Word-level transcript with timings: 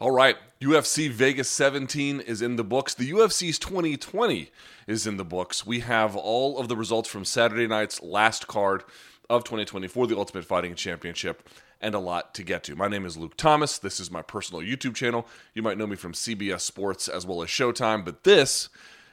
All 0.00 0.12
right, 0.12 0.38
UFC 0.62 1.10
Vegas 1.10 1.50
17 1.50 2.20
is 2.20 2.40
in 2.40 2.56
the 2.56 2.64
books. 2.64 2.94
The 2.94 3.10
UFC's 3.10 3.58
2020 3.58 4.50
is 4.86 5.06
in 5.06 5.18
the 5.18 5.26
books. 5.26 5.66
We 5.66 5.80
have 5.80 6.16
all 6.16 6.58
of 6.58 6.68
the 6.68 6.76
results 6.76 7.06
from 7.06 7.26
Saturday 7.26 7.66
night's 7.66 8.00
last 8.00 8.46
card 8.46 8.82
of 9.28 9.44
2020 9.44 9.88
for 9.88 10.06
the 10.06 10.16
Ultimate 10.16 10.46
Fighting 10.46 10.74
Championship 10.74 11.46
and 11.82 11.94
a 11.94 11.98
lot 11.98 12.32
to 12.36 12.42
get 12.42 12.64
to. 12.64 12.74
My 12.74 12.88
name 12.88 13.04
is 13.04 13.18
Luke 13.18 13.36
Thomas. 13.36 13.76
This 13.76 14.00
is 14.00 14.10
my 14.10 14.22
personal 14.22 14.62
YouTube 14.62 14.94
channel. 14.94 15.26
You 15.52 15.60
might 15.60 15.76
know 15.76 15.86
me 15.86 15.96
from 15.96 16.14
CBS 16.14 16.62
Sports 16.62 17.06
as 17.06 17.26
well 17.26 17.42
as 17.42 17.50
Showtime, 17.50 18.02
but 18.02 18.24
this 18.24 18.70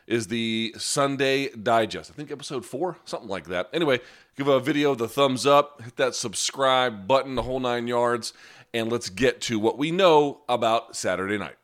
is 0.07 0.27
the 0.27 0.73
Sunday 0.77 1.49
Digest. 1.49 2.11
I 2.11 2.13
think 2.13 2.31
episode 2.31 2.65
four, 2.65 2.97
something 3.03 3.27
like 3.27 3.47
that. 3.47 3.69
Anyway, 3.73 3.99
give 4.37 4.47
a 4.47 4.61
video 4.61 4.95
the 4.95 5.09
thumbs 5.09 5.45
up, 5.45 5.81
hit 5.81 5.97
that 5.97 6.15
subscribe 6.15 7.09
button, 7.09 7.35
the 7.35 7.43
whole 7.43 7.59
nine 7.59 7.87
yards 7.87 8.31
and 8.73 8.91
let's 8.91 9.09
get 9.09 9.41
to 9.41 9.59
what 9.59 9.77
we 9.77 9.91
know 9.91 10.41
about 10.47 10.95
Saturday 10.95 11.37
night. 11.37 11.55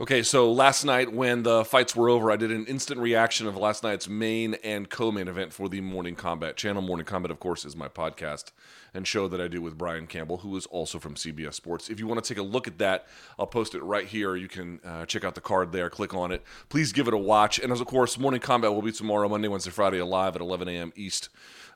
Okay, 0.00 0.22
so 0.22 0.52
last 0.52 0.84
night 0.84 1.12
when 1.12 1.42
the 1.42 1.64
fights 1.64 1.96
were 1.96 2.08
over, 2.08 2.30
I 2.30 2.36
did 2.36 2.52
an 2.52 2.66
instant 2.66 3.00
reaction 3.00 3.48
of 3.48 3.56
last 3.56 3.82
night's 3.82 4.08
main 4.08 4.54
and 4.62 4.88
co 4.88 5.10
main 5.10 5.26
event 5.26 5.52
for 5.52 5.68
the 5.68 5.80
Morning 5.80 6.14
Combat 6.14 6.56
channel. 6.56 6.80
Morning 6.82 7.04
Combat, 7.04 7.32
of 7.32 7.40
course, 7.40 7.64
is 7.64 7.74
my 7.74 7.88
podcast 7.88 8.52
and 8.94 9.08
show 9.08 9.26
that 9.26 9.40
I 9.40 9.48
do 9.48 9.60
with 9.60 9.76
Brian 9.76 10.06
Campbell, 10.06 10.36
who 10.36 10.56
is 10.56 10.66
also 10.66 11.00
from 11.00 11.16
CBS 11.16 11.54
Sports. 11.54 11.88
If 11.88 11.98
you 11.98 12.06
want 12.06 12.22
to 12.22 12.28
take 12.32 12.38
a 12.38 12.46
look 12.46 12.68
at 12.68 12.78
that, 12.78 13.08
I'll 13.40 13.48
post 13.48 13.74
it 13.74 13.82
right 13.82 14.06
here. 14.06 14.36
You 14.36 14.46
can 14.46 14.78
uh, 14.84 15.04
check 15.04 15.24
out 15.24 15.34
the 15.34 15.40
card 15.40 15.72
there, 15.72 15.90
click 15.90 16.14
on 16.14 16.30
it. 16.30 16.44
Please 16.68 16.92
give 16.92 17.08
it 17.08 17.14
a 17.14 17.18
watch. 17.18 17.58
And 17.58 17.72
as 17.72 17.80
of 17.80 17.88
course, 17.88 18.16
Morning 18.18 18.40
Combat 18.40 18.72
will 18.72 18.82
be 18.82 18.92
tomorrow, 18.92 19.28
Monday, 19.28 19.48
Wednesday, 19.48 19.72
Friday, 19.72 20.00
live 20.00 20.36
at 20.36 20.40
11 20.40 20.68
a.m. 20.68 20.92
East. 20.94 21.28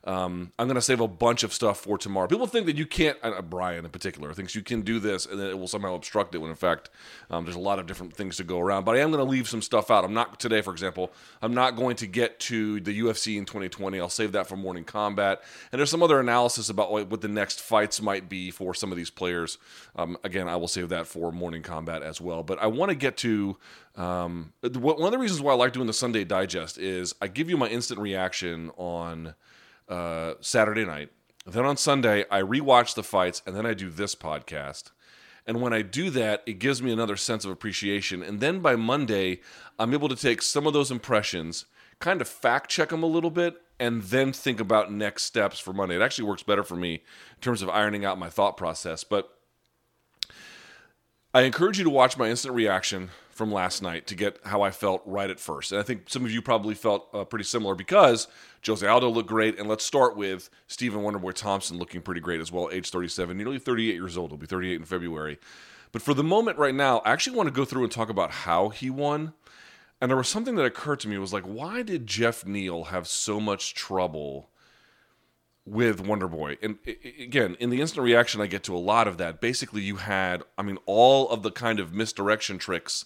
Um, 0.05 0.51
I'm 0.59 0.67
going 0.67 0.75
to 0.75 0.81
save 0.81 0.99
a 0.99 1.07
bunch 1.07 1.43
of 1.43 1.53
stuff 1.53 1.79
for 1.79 1.97
tomorrow. 1.97 2.27
People 2.27 2.45
think 2.45 2.65
that 2.65 2.75
you 2.75 2.85
can't, 2.85 3.17
uh, 3.23 3.41
Brian 3.41 3.85
in 3.85 3.91
particular, 3.91 4.33
thinks 4.33 4.53
you 4.53 4.61
can 4.61 4.81
do 4.81 4.99
this 4.99 5.25
and 5.25 5.39
then 5.39 5.47
it 5.47 5.57
will 5.57 5.67
somehow 5.67 5.95
obstruct 5.95 6.35
it 6.35 6.39
when 6.39 6.49
in 6.49 6.57
fact 6.57 6.89
um, 7.29 7.45
there's 7.45 7.55
a 7.55 7.59
lot 7.59 7.79
of 7.79 7.85
different 7.85 8.13
things 8.13 8.35
to 8.37 8.43
go 8.43 8.59
around. 8.59 8.83
But 8.83 8.95
I 8.95 8.99
am 8.99 9.11
going 9.11 9.23
to 9.23 9.29
leave 9.29 9.47
some 9.47 9.61
stuff 9.61 9.89
out. 9.89 10.03
I'm 10.03 10.13
not, 10.13 10.39
today 10.41 10.61
for 10.61 10.71
example, 10.71 11.13
I'm 11.41 11.53
not 11.53 11.77
going 11.77 11.95
to 11.97 12.07
get 12.07 12.39
to 12.41 12.81
the 12.81 12.99
UFC 12.99 13.37
in 13.37 13.45
2020. 13.45 13.99
I'll 13.99 14.09
save 14.09 14.33
that 14.33 14.47
for 14.47 14.57
Morning 14.57 14.83
Combat. 14.83 15.41
And 15.71 15.79
there's 15.79 15.89
some 15.89 16.03
other 16.03 16.19
analysis 16.19 16.69
about 16.69 16.91
what, 16.91 17.09
what 17.09 17.21
the 17.21 17.29
next 17.29 17.61
fights 17.61 18.01
might 18.01 18.27
be 18.27 18.51
for 18.51 18.73
some 18.73 18.91
of 18.91 18.97
these 18.97 19.09
players. 19.09 19.57
Um, 19.95 20.17
again, 20.25 20.49
I 20.49 20.57
will 20.57 20.67
save 20.67 20.89
that 20.89 21.07
for 21.07 21.31
Morning 21.31 21.61
Combat 21.61 22.03
as 22.03 22.19
well. 22.19 22.43
But 22.43 22.59
I 22.61 22.67
want 22.67 22.89
to 22.89 22.95
get 22.95 23.15
to 23.17 23.57
um, 23.95 24.51
one 24.61 25.05
of 25.05 25.11
the 25.11 25.17
reasons 25.17 25.39
why 25.39 25.53
I 25.53 25.55
like 25.55 25.71
doing 25.71 25.87
the 25.87 25.93
Sunday 25.93 26.25
Digest 26.25 26.77
is 26.77 27.15
I 27.21 27.27
give 27.27 27.49
you 27.49 27.55
my 27.55 27.69
instant 27.69 28.01
reaction 28.01 28.71
on 28.75 29.35
uh, 29.89 30.33
Saturday 30.41 30.85
night. 30.85 31.09
Then 31.45 31.65
on 31.65 31.77
Sunday, 31.77 32.25
I 32.31 32.41
rewatch 32.41 32.95
the 32.95 33.03
fights, 33.03 33.41
and 33.45 33.55
then 33.55 33.65
I 33.65 33.73
do 33.73 33.89
this 33.89 34.15
podcast. 34.15 34.91
And 35.45 35.61
when 35.61 35.73
I 35.73 35.81
do 35.81 36.09
that, 36.11 36.41
it 36.45 36.59
gives 36.59 36.81
me 36.81 36.91
another 36.91 37.17
sense 37.17 37.43
of 37.43 37.51
appreciation. 37.51 38.23
And 38.23 38.39
then 38.39 38.59
by 38.59 38.75
Monday, 38.77 39.41
I'm 39.77 39.93
able 39.93 40.07
to 40.07 40.15
take 40.15 40.41
some 40.41 40.65
of 40.65 40.73
those 40.73 40.89
impressions, 40.89 41.65
kind 41.99 42.21
of 42.21 42.29
fact 42.29 42.69
check 42.69 42.89
them 42.89 43.03
a 43.03 43.07
little 43.07 43.31
bit, 43.31 43.61
and 43.79 44.03
then 44.03 44.31
think 44.31 44.61
about 44.61 44.91
next 44.91 45.23
steps 45.23 45.59
for 45.59 45.73
Monday. 45.73 45.95
It 45.95 46.01
actually 46.01 46.29
works 46.29 46.43
better 46.43 46.63
for 46.63 46.75
me 46.75 46.93
in 46.93 47.41
terms 47.41 47.61
of 47.61 47.69
ironing 47.69 48.05
out 48.05 48.17
my 48.17 48.29
thought 48.29 48.55
process. 48.55 49.03
But 49.03 49.29
I 51.33 51.41
encourage 51.41 51.77
you 51.77 51.83
to 51.83 51.89
watch 51.89 52.17
my 52.17 52.29
instant 52.29 52.53
reaction 52.53 53.09
from 53.33 53.51
last 53.51 53.81
night 53.81 54.07
to 54.07 54.15
get 54.15 54.39
how 54.45 54.61
I 54.61 54.71
felt 54.71 55.01
right 55.05 55.29
at 55.29 55.39
first. 55.39 55.71
And 55.71 55.79
I 55.79 55.83
think 55.83 56.09
some 56.09 56.23
of 56.23 56.31
you 56.31 56.41
probably 56.41 56.75
felt 56.75 57.07
uh, 57.13 57.25
pretty 57.25 57.45
similar 57.45 57.75
because 57.75 58.27
Jose 58.65 58.85
Aldo 58.85 59.09
looked 59.09 59.29
great. 59.29 59.59
And 59.59 59.67
let's 59.67 59.83
start 59.83 60.15
with 60.15 60.49
Stephen 60.67 61.01
Wonderboy 61.01 61.33
Thompson 61.33 61.77
looking 61.77 62.01
pretty 62.01 62.21
great 62.21 62.39
as 62.39 62.51
well, 62.51 62.69
age 62.71 62.89
37, 62.89 63.37
nearly 63.37 63.59
38 63.59 63.93
years 63.93 64.17
old. 64.17 64.31
He'll 64.31 64.37
be 64.37 64.45
38 64.47 64.75
in 64.75 64.85
February. 64.85 65.39
But 65.91 66.01
for 66.01 66.13
the 66.13 66.23
moment 66.23 66.57
right 66.57 66.75
now, 66.75 66.99
I 66.99 67.11
actually 67.11 67.37
want 67.37 67.47
to 67.47 67.53
go 67.53 67.65
through 67.65 67.83
and 67.83 67.91
talk 67.91 68.09
about 68.09 68.31
how 68.31 68.69
he 68.69 68.89
won. 68.89 69.33
And 69.99 70.09
there 70.09 70.17
was 70.17 70.27
something 70.27 70.55
that 70.55 70.65
occurred 70.65 70.99
to 71.01 71.07
me 71.07 71.17
was 71.17 71.33
like, 71.33 71.43
why 71.43 71.81
did 71.81 72.07
Geoff 72.07 72.45
Neal 72.45 72.85
have 72.85 73.07
so 73.07 73.39
much 73.39 73.73
trouble 73.73 74.49
with 75.65 76.01
Wonder 76.01 76.27
Boy. 76.27 76.57
And 76.61 76.77
again, 77.19 77.55
in 77.59 77.69
the 77.69 77.81
instant 77.81 78.03
reaction, 78.03 78.41
I 78.41 78.47
get 78.47 78.63
to 78.63 78.75
a 78.75 78.77
lot 78.77 79.07
of 79.07 79.17
that. 79.17 79.39
Basically, 79.39 79.81
you 79.81 79.97
had, 79.97 80.43
I 80.57 80.61
mean, 80.61 80.77
all 80.85 81.29
of 81.29 81.43
the 81.43 81.51
kind 81.51 81.79
of 81.79 81.93
misdirection 81.93 82.57
tricks. 82.57 83.05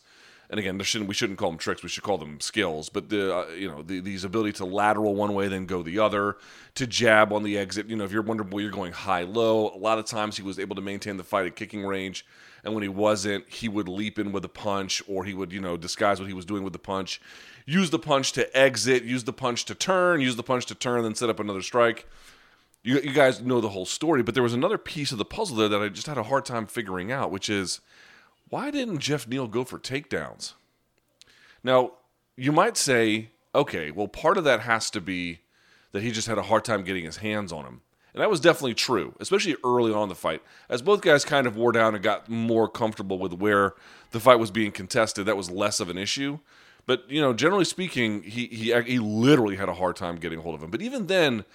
And 0.50 0.60
again, 0.60 0.80
shouldn't, 0.80 1.10
we 1.10 1.14
shouldn't 1.14 1.38
call 1.38 1.50
them 1.50 1.58
tricks. 1.58 1.84
We 1.84 1.90
should 1.90 2.04
call 2.04 2.18
them 2.18 2.40
skills. 2.40 2.88
But 2.88 3.10
the 3.10 3.36
uh, 3.36 3.48
you 3.50 3.70
know 3.70 3.82
the, 3.82 4.00
these 4.00 4.24
ability 4.24 4.54
to 4.54 4.66
lateral 4.66 5.14
one 5.14 5.34
way, 5.34 5.48
then 5.50 5.66
go 5.66 5.84
the 5.84 6.00
other, 6.00 6.38
to 6.76 6.88
jab 6.88 7.34
on 7.34 7.44
the 7.44 7.58
exit. 7.58 7.88
You 7.88 7.98
know, 7.98 8.06
if 8.06 8.12
you're 8.12 8.22
Wonder 8.22 8.44
Boy, 8.44 8.60
you're 8.60 8.72
going 8.72 8.94
high 8.94 9.24
low. 9.24 9.70
A 9.76 9.78
lot 9.78 10.00
of 10.00 10.06
times 10.06 10.38
he 10.38 10.44
was 10.44 10.58
able 10.58 10.76
to 10.76 10.82
maintain 10.82 11.18
the 11.18 11.24
fight 11.24 11.46
at 11.48 11.56
kicking 11.58 11.86
range, 11.86 12.26
and 12.64 12.74
when 12.74 12.82
he 12.82 12.90
wasn't, 12.90 13.48
he 13.50 13.68
would 13.68 13.90
leap 13.90 14.18
in 14.18 14.32
with 14.32 14.46
a 14.46 14.50
punch, 14.50 15.02
or 15.08 15.26
he 15.26 15.34
would 15.34 15.52
you 15.52 15.60
know 15.60 15.76
disguise 15.76 16.20
what 16.20 16.28
he 16.28 16.34
was 16.34 16.46
doing 16.46 16.64
with 16.64 16.74
the 16.74 16.80
punch, 16.80 17.20
use 17.66 17.90
the 17.90 18.00
punch 18.00 18.32
to 18.34 18.58
exit, 18.58 19.04
use 19.04 19.26
the 19.26 19.34
punch 19.34 19.66
to 19.66 19.76
turn, 19.76 20.22
use 20.22 20.38
the 20.38 20.44
punch 20.44 20.66
to 20.68 20.76
turn, 20.76 21.04
then 21.04 21.16
set 21.16 21.30
up 21.30 21.42
another 21.42 21.62
strike 21.62 22.08
you, 22.88 23.02
you 23.02 23.12
guys 23.12 23.42
know 23.42 23.60
the 23.60 23.70
whole 23.70 23.86
story, 23.86 24.24
but 24.24 24.34
there 24.34 24.44
was 24.44 24.54
another 24.54 24.78
piece 24.78 25.12
of 25.12 25.18
the 25.18 25.26
puzzle 25.26 25.58
there 25.58 25.68
that 25.68 25.82
I 25.82 25.90
just 25.90 26.08
had 26.08 26.18
a 26.18 26.24
hard 26.24 26.46
time 26.46 26.66
figuring 26.66 27.12
out, 27.12 27.32
which 27.32 27.50
is 27.50 27.82
why 28.50 28.72
didn't 28.72 29.00
Geoff 29.00 29.28
Neal 29.28 29.48
go 29.48 29.64
for 29.64 29.80
takedowns? 29.80 30.54
Now, 31.64 31.94
you 32.36 32.52
might 32.52 32.78
say, 32.78 33.32
okay, 33.54 33.92
well, 33.92 34.08
part 34.08 34.38
of 34.38 34.44
that 34.44 34.62
has 34.62 34.90
to 34.92 35.02
be 35.02 35.40
that 35.92 36.04
he 36.04 36.12
just 36.12 36.28
had 36.28 36.38
a 36.38 36.44
hard 36.44 36.64
time 36.64 36.84
getting 36.84 37.06
his 37.06 37.18
hands 37.18 37.52
on 37.52 37.66
him. 37.66 37.82
And 38.14 38.22
that 38.22 38.30
was 38.30 38.40
definitely 38.40 38.74
true, 38.74 39.14
especially 39.20 39.58
early 39.64 39.94
on 39.94 40.04
in 40.04 40.10
the 40.10 40.16
fight. 40.16 40.42
As 40.70 40.82
both 40.82 41.02
guys 41.02 41.24
kind 41.24 41.46
of 41.46 41.56
wore 41.56 41.72
down 41.72 41.94
and 41.94 42.04
got 42.04 42.30
more 42.30 42.68
comfortable 42.68 43.20
with 43.20 43.34
where 43.34 43.74
the 44.12 44.20
fight 44.20 44.40
was 44.40 44.50
being 44.50 44.72
contested, 44.72 45.26
that 45.26 45.38
was 45.38 45.52
less 45.52 45.80
of 45.80 45.90
an 45.90 45.98
issue. 45.98 46.40
But, 46.88 47.04
you 47.10 47.22
know, 47.22 47.34
generally 47.34 47.66
speaking, 47.66 48.24
he, 48.24 48.48
he, 48.48 48.82
he 48.84 48.98
literally 48.98 49.58
had 49.58 49.70
a 49.70 49.74
hard 49.74 49.98
time 49.98 50.16
getting 50.16 50.40
hold 50.40 50.56
of 50.56 50.64
him. 50.64 50.72
But 50.72 50.82
even 50.82 51.08
then, 51.08 51.46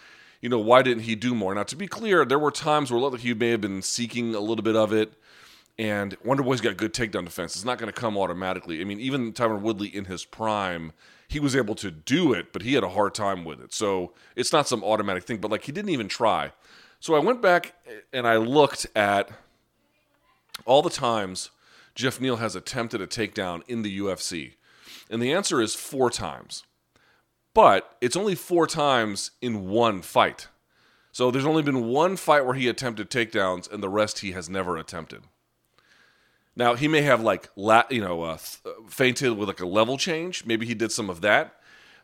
you 0.40 0.48
know, 0.48 0.58
why 0.58 0.82
didn't 0.82 1.04
he 1.04 1.14
do 1.14 1.34
more? 1.34 1.54
Now, 1.54 1.62
to 1.62 1.74
be 1.76 1.86
clear, 1.88 2.24
there 2.24 2.38
were 2.38 2.50
times 2.50 2.92
where 2.92 3.16
he 3.16 3.32
may 3.32 3.50
have 3.50 3.60
been 3.60 3.82
seeking 3.82 4.34
a 4.34 4.40
little 4.40 4.62
bit 4.62 4.76
of 4.76 4.92
it, 4.92 5.14
and 5.82 6.16
Wonder 6.24 6.44
Boy's 6.44 6.60
got 6.60 6.76
good 6.76 6.94
takedown 6.94 7.24
defense. 7.24 7.56
It's 7.56 7.64
not 7.64 7.78
going 7.78 7.92
to 7.92 8.00
come 8.00 8.16
automatically. 8.16 8.80
I 8.80 8.84
mean, 8.84 9.00
even 9.00 9.32
Tyron 9.32 9.62
Woodley 9.62 9.88
in 9.88 10.04
his 10.04 10.24
prime, 10.24 10.92
he 11.26 11.40
was 11.40 11.56
able 11.56 11.74
to 11.76 11.90
do 11.90 12.32
it, 12.32 12.52
but 12.52 12.62
he 12.62 12.74
had 12.74 12.84
a 12.84 12.90
hard 12.90 13.14
time 13.14 13.44
with 13.44 13.60
it. 13.60 13.72
So 13.72 14.12
it's 14.36 14.52
not 14.52 14.68
some 14.68 14.84
automatic 14.84 15.24
thing, 15.24 15.38
but 15.38 15.50
like 15.50 15.64
he 15.64 15.72
didn't 15.72 15.90
even 15.90 16.08
try. 16.08 16.52
So 17.00 17.14
I 17.14 17.18
went 17.18 17.42
back 17.42 17.74
and 18.12 18.28
I 18.28 18.36
looked 18.36 18.86
at 18.94 19.30
all 20.64 20.82
the 20.82 20.90
times 20.90 21.50
Geoff 21.94 22.20
Neal 22.20 22.36
has 22.36 22.54
attempted 22.54 23.00
a 23.00 23.06
takedown 23.06 23.62
in 23.66 23.82
the 23.82 23.98
UFC. 23.98 24.52
And 25.10 25.20
the 25.20 25.32
answer 25.32 25.60
is 25.60 25.74
four 25.74 26.10
times 26.10 26.62
but 27.54 27.96
it's 28.00 28.16
only 28.16 28.34
four 28.34 28.66
times 28.66 29.32
in 29.40 29.68
one 29.68 30.02
fight. 30.02 30.48
So 31.12 31.30
there's 31.30 31.46
only 31.46 31.62
been 31.62 31.88
one 31.88 32.16
fight 32.16 32.46
where 32.46 32.54
he 32.54 32.68
attempted 32.68 33.10
takedowns, 33.10 33.70
and 33.70 33.82
the 33.82 33.88
rest 33.88 34.20
he 34.20 34.32
has 34.32 34.48
never 34.48 34.76
attempted. 34.76 35.24
Now 36.54 36.74
he 36.74 36.88
may 36.88 37.02
have 37.02 37.22
like 37.22 37.48
you 37.56 38.00
know 38.00 38.22
uh, 38.22 38.38
feinted 38.88 39.36
with 39.36 39.48
like 39.48 39.60
a 39.60 39.66
level 39.66 39.96
change. 39.96 40.44
Maybe 40.44 40.66
he 40.66 40.74
did 40.74 40.92
some 40.92 41.08
of 41.10 41.20
that, 41.22 41.56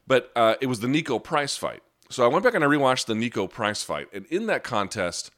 but 0.06 0.32
uh, 0.34 0.54
it 0.60 0.66
was 0.66 0.80
the 0.80 0.88
Niko 0.88 1.22
Price 1.22 1.56
fight. 1.56 1.82
So 2.10 2.24
I 2.24 2.28
went 2.28 2.44
back 2.44 2.54
and 2.54 2.64
I 2.64 2.66
rewatched 2.66 3.06
the 3.06 3.14
Niko 3.14 3.50
Price 3.50 3.82
fight, 3.82 4.08
and 4.12 4.24
in 4.26 4.46
that 4.46 4.64
contest, 4.64 5.30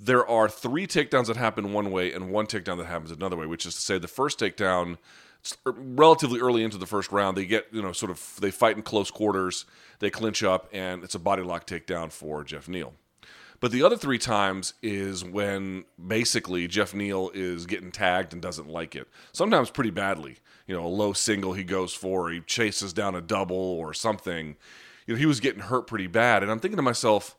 there 0.00 0.26
are 0.26 0.48
three 0.48 0.86
takedowns 0.86 1.26
that 1.26 1.36
happen 1.36 1.72
one 1.72 1.90
way 1.90 2.12
and 2.12 2.30
one 2.30 2.46
takedown 2.46 2.78
that 2.78 2.86
happens 2.86 3.10
another 3.10 3.36
way. 3.36 3.46
Which 3.46 3.66
is 3.66 3.74
to 3.74 3.80
say, 3.80 3.98
the 3.98 4.08
first 4.08 4.38
takedown 4.38 4.96
Er, 5.66 5.72
relatively 5.72 6.40
early 6.40 6.64
into 6.64 6.78
the 6.78 6.86
first 6.86 7.12
round. 7.12 7.36
They 7.36 7.44
get, 7.44 7.66
you 7.70 7.82
know, 7.82 7.92
sort 7.92 8.10
of, 8.10 8.36
they 8.40 8.50
fight 8.50 8.76
in 8.76 8.82
close 8.82 9.10
quarters, 9.10 9.66
they 9.98 10.10
clinch 10.10 10.42
up, 10.42 10.68
and 10.72 11.04
it's 11.04 11.14
a 11.14 11.18
body 11.18 11.42
lock 11.42 11.66
takedown 11.66 12.10
for 12.10 12.44
Geoff 12.44 12.68
Neal. 12.68 12.94
But 13.64 13.72
the 13.72 13.82
other 13.82 13.96
three 13.96 14.18
times 14.18 14.74
is 14.82 15.24
when 15.24 15.86
basically 16.06 16.68
Geoff 16.68 16.92
Neal 16.92 17.30
is 17.32 17.64
getting 17.64 17.90
tagged 17.90 18.34
and 18.34 18.42
doesn't 18.42 18.68
like 18.68 18.94
it. 18.94 19.08
Sometimes 19.32 19.70
pretty 19.70 19.88
badly. 19.88 20.36
You 20.66 20.76
know, 20.76 20.84
a 20.84 20.86
low 20.86 21.14
single 21.14 21.54
he 21.54 21.64
goes 21.64 21.94
for, 21.94 22.28
he 22.28 22.42
chases 22.42 22.92
down 22.92 23.14
a 23.14 23.22
double 23.22 23.56
or 23.56 23.94
something. 23.94 24.56
You 25.06 25.14
know, 25.14 25.18
he 25.18 25.24
was 25.24 25.40
getting 25.40 25.62
hurt 25.62 25.86
pretty 25.86 26.08
bad. 26.08 26.42
And 26.42 26.52
I'm 26.52 26.60
thinking 26.60 26.76
to 26.76 26.82
myself, 26.82 27.38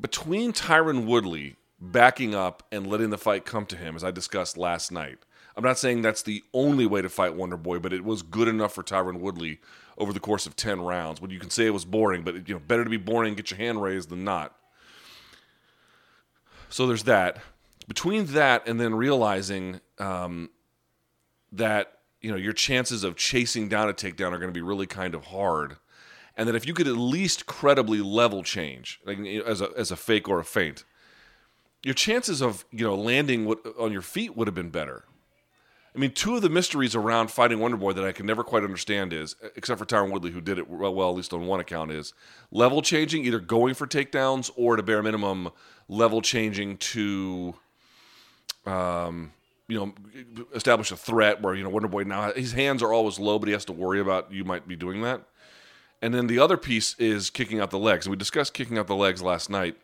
between 0.00 0.54
Tyron 0.54 1.04
Woodley 1.04 1.56
backing 1.78 2.34
up 2.34 2.62
and 2.72 2.86
letting 2.86 3.10
the 3.10 3.18
fight 3.18 3.44
come 3.44 3.66
to 3.66 3.76
him, 3.76 3.96
as 3.96 4.02
I 4.02 4.10
discussed 4.10 4.56
last 4.56 4.90
night, 4.90 5.18
I'm 5.54 5.64
not 5.64 5.78
saying 5.78 6.00
that's 6.00 6.22
the 6.22 6.42
only 6.54 6.86
way 6.86 7.02
to 7.02 7.10
fight 7.10 7.34
Wonder 7.34 7.58
Boy, 7.58 7.78
but 7.78 7.92
it 7.92 8.04
was 8.04 8.22
good 8.22 8.48
enough 8.48 8.72
for 8.72 8.82
Tyron 8.82 9.20
Woodley 9.20 9.60
over 9.98 10.14
the 10.14 10.18
course 10.18 10.46
of 10.46 10.56
10 10.56 10.80
rounds. 10.80 11.20
But 11.20 11.30
you 11.30 11.38
can 11.38 11.50
say 11.50 11.66
it 11.66 11.74
was 11.74 11.84
boring, 11.84 12.22
but 12.22 12.48
you 12.48 12.54
know, 12.54 12.60
better 12.66 12.84
to 12.84 12.90
be 12.90 12.96
boring 12.96 13.28
and 13.28 13.36
get 13.36 13.50
your 13.50 13.58
hand 13.58 13.82
raised 13.82 14.08
than 14.08 14.24
not. 14.24 14.56
So 16.70 16.86
there's 16.86 17.04
that. 17.04 17.38
Between 17.88 18.26
that 18.26 18.66
and 18.66 18.80
then 18.80 18.94
realizing 18.94 19.80
um, 19.98 20.50
that 21.52 21.98
you 22.20 22.30
know 22.30 22.36
your 22.36 22.52
chances 22.52 23.04
of 23.04 23.16
chasing 23.16 23.68
down 23.68 23.88
a 23.88 23.92
takedown 23.92 24.32
are 24.32 24.38
going 24.38 24.48
to 24.48 24.52
be 24.52 24.62
really 24.62 24.86
kind 24.86 25.14
of 25.14 25.26
hard, 25.26 25.76
and 26.36 26.48
that 26.48 26.54
if 26.54 26.66
you 26.66 26.72
could 26.72 26.86
at 26.86 26.96
least 26.96 27.46
credibly 27.46 28.00
level 28.00 28.42
change, 28.42 29.00
like 29.04 29.18
as 29.18 29.60
a 29.60 29.70
as 29.76 29.90
a 29.90 29.96
fake 29.96 30.28
or 30.28 30.38
a 30.38 30.44
feint, 30.44 30.84
your 31.82 31.94
chances 31.94 32.40
of 32.40 32.64
you 32.70 32.86
know 32.86 32.94
landing 32.94 33.52
on 33.78 33.90
your 33.90 34.02
feet 34.02 34.36
would 34.36 34.46
have 34.46 34.54
been 34.54 34.70
better 34.70 35.04
I 35.94 35.98
mean, 35.98 36.12
two 36.12 36.36
of 36.36 36.42
the 36.42 36.48
mysteries 36.48 36.94
around 36.94 37.32
fighting 37.32 37.58
Wonder 37.58 37.76
Boy 37.76 37.92
that 37.94 38.04
I 38.04 38.12
can 38.12 38.24
never 38.24 38.44
quite 38.44 38.62
understand 38.62 39.12
is, 39.12 39.34
except 39.56 39.78
for 39.78 39.84
Tyron 39.84 40.12
Woodley, 40.12 40.30
who 40.30 40.40
did 40.40 40.58
it 40.58 40.68
well, 40.68 40.94
well, 40.94 41.10
at 41.10 41.16
least 41.16 41.32
on 41.32 41.46
one 41.46 41.58
account, 41.58 41.90
is 41.90 42.14
level 42.52 42.80
changing, 42.80 43.24
either 43.24 43.40
going 43.40 43.74
for 43.74 43.86
takedowns 43.88 44.50
or 44.56 44.74
at 44.74 44.80
a 44.80 44.84
bare 44.84 45.02
minimum, 45.02 45.50
level 45.88 46.22
changing 46.22 46.76
to, 46.76 47.54
um, 48.66 49.32
you 49.66 49.78
know, 49.78 50.44
establish 50.54 50.92
a 50.92 50.96
threat 50.96 51.42
where, 51.42 51.54
you 51.54 51.64
know, 51.64 51.70
Wonder 51.70 51.88
Boy 51.88 52.04
now, 52.04 52.32
his 52.32 52.52
hands 52.52 52.84
are 52.84 52.92
always 52.92 53.18
low, 53.18 53.40
but 53.40 53.48
he 53.48 53.52
has 53.52 53.64
to 53.64 53.72
worry 53.72 53.98
about 53.98 54.32
you 54.32 54.44
might 54.44 54.68
be 54.68 54.76
doing 54.76 55.02
that. 55.02 55.22
And 56.00 56.14
then 56.14 56.28
the 56.28 56.38
other 56.38 56.56
piece 56.56 56.94
is 56.98 57.30
kicking 57.30 57.60
out 57.60 57.70
the 57.70 57.78
legs. 57.78 58.06
And 58.06 58.10
we 58.10 58.16
discussed 58.16 58.54
kicking 58.54 58.78
out 58.78 58.86
the 58.86 58.96
legs 58.96 59.22
last 59.22 59.50
night. 59.50 59.76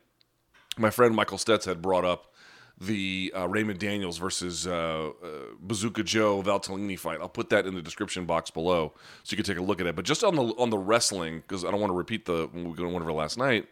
My 0.78 0.90
friend 0.90 1.16
Michael 1.16 1.38
Stetz 1.38 1.64
had 1.64 1.82
brought 1.82 2.04
up 2.04 2.32
the 2.78 3.32
uh, 3.34 3.48
Raymond 3.48 3.78
Daniels 3.78 4.18
versus 4.18 4.66
uh, 4.66 5.10
uh, 5.22 5.28
Bazooka 5.60 6.02
Joe 6.02 6.42
Valtellini 6.42 6.98
fight. 6.98 7.20
I'll 7.20 7.28
put 7.28 7.48
that 7.50 7.66
in 7.66 7.74
the 7.74 7.82
description 7.82 8.26
box 8.26 8.50
below 8.50 8.92
so 9.22 9.32
you 9.32 9.36
can 9.42 9.46
take 9.46 9.58
a 9.58 9.62
look 9.62 9.80
at 9.80 9.86
it. 9.86 9.96
But 9.96 10.04
just 10.04 10.22
on 10.22 10.36
the 10.36 10.42
on 10.42 10.70
the 10.70 10.78
wrestling, 10.78 11.40
because 11.40 11.64
I 11.64 11.70
don't 11.70 11.80
want 11.80 11.90
to 11.90 11.96
repeat 11.96 12.26
the 12.26 12.48
we 12.52 12.62
went 12.62 12.80
over 12.80 13.12
last 13.12 13.38
night. 13.38 13.66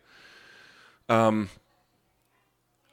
Um, 1.09 1.51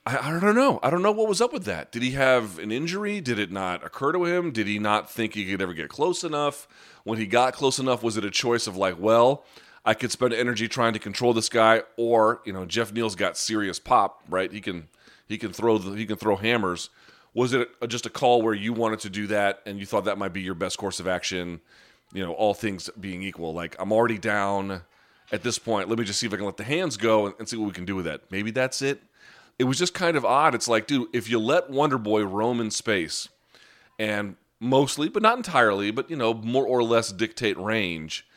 I, 0.06 0.18
I 0.18 0.40
don't 0.40 0.56
know. 0.56 0.80
I 0.84 0.90
don't 0.90 1.02
know 1.02 1.12
what 1.12 1.30
was 1.30 1.40
up 1.42 1.54
with 1.54 1.66
that. 1.66 1.92
Did 1.92 2.02
he 2.02 2.12
have 2.12 2.60
an 2.60 2.72
injury? 2.72 3.22
Did 3.22 3.40
it 3.40 3.52
not 3.52 3.86
occur 3.86 4.12
to 4.12 4.26
him? 4.26 4.52
Did 4.52 4.68
he 4.68 4.80
not 4.80 5.10
think 5.10 5.34
he 5.34 5.46
could 5.50 5.62
ever 5.62 5.74
get 5.74 5.90
close 5.90 6.24
enough? 6.24 6.68
When 7.04 7.20
he 7.20 7.26
got 7.26 7.54
close 7.54 7.80
enough, 7.80 8.04
was 8.04 8.18
it 8.18 8.26
a 8.26 8.32
choice 8.32 8.68
of 8.68 8.76
like, 8.76 9.00
well, 9.00 9.46
I 9.86 9.94
could 9.94 10.12
spend 10.12 10.34
energy 10.34 10.68
trying 10.68 10.94
to 10.94 11.00
control 11.00 11.34
this 11.34 11.50
guy, 11.50 11.84
or 11.98 12.42
you 12.46 12.52
know, 12.52 12.66
Geoff 12.66 12.92
Neal's 12.92 13.16
got 13.16 13.38
serious 13.38 13.80
pop, 13.80 14.24
right? 14.28 14.52
He 14.52 14.60
can 14.60 14.90
he 15.32 15.38
can 15.38 15.54
throw 15.54 15.78
the, 15.78 15.92
he 15.92 16.06
can 16.06 16.18
throw 16.18 16.36
hammers. 16.36 16.90
Was 17.34 17.54
it 17.54 17.70
just 17.88 18.06
a 18.06 18.10
call 18.10 18.42
where 18.42 18.54
you 18.54 18.74
wanted 18.74 19.00
to 19.00 19.10
do 19.10 19.28
that 19.28 19.62
and 19.66 19.80
you 19.80 19.86
thought 19.86 20.06
that 20.06 20.18
might 20.18 20.34
be 20.34 20.42
your 20.42 20.56
best 20.56 20.78
course 20.78 21.00
of 21.00 21.08
action? 21.08 21.62
You 22.14 22.26
know, 22.26 22.34
all 22.34 22.54
things 22.54 22.90
being 23.00 23.24
equal, 23.24 23.54
like 23.54 23.76
I'm 23.80 23.94
already 23.94 24.18
down 24.18 24.82
at 25.32 25.44
this 25.44 25.58
point. 25.58 25.88
Let 25.88 25.98
me 25.98 26.04
just 26.04 26.20
see 26.20 26.28
if 26.28 26.34
I 26.34 26.36
can 26.36 26.46
let 26.46 26.58
the 26.58 26.66
hands 26.66 26.98
go 26.98 27.28
and, 27.28 27.36
and 27.40 27.48
see 27.48 27.56
what 27.56 27.68
we 27.68 27.72
can 27.72 27.86
do 27.86 27.96
with 27.96 28.06
that. 28.06 28.30
Maybe 28.30 28.52
that's 28.52 28.82
it. 28.82 29.02
It 29.58 29.64
was 29.64 29.78
just 29.78 29.94
kind 29.94 30.18
of 30.18 30.26
odd. 30.26 30.54
It's 30.54 30.68
like, 30.68 30.88
dude, 30.88 31.08
if 31.14 31.30
you 31.30 31.40
let 31.40 31.70
Wonder 31.70 31.98
Boy 31.98 32.26
roam 32.26 32.60
in 32.60 32.70
space 32.70 33.30
and 33.98 34.36
mostly, 34.60 35.08
but 35.08 35.24
not 35.24 35.38
entirely, 35.38 35.92
but 35.92 36.10
you 36.10 36.18
know, 36.18 36.34
more 36.34 36.66
or 36.66 36.84
less 36.84 37.14
dictate 37.14 37.58
range, 37.58 38.28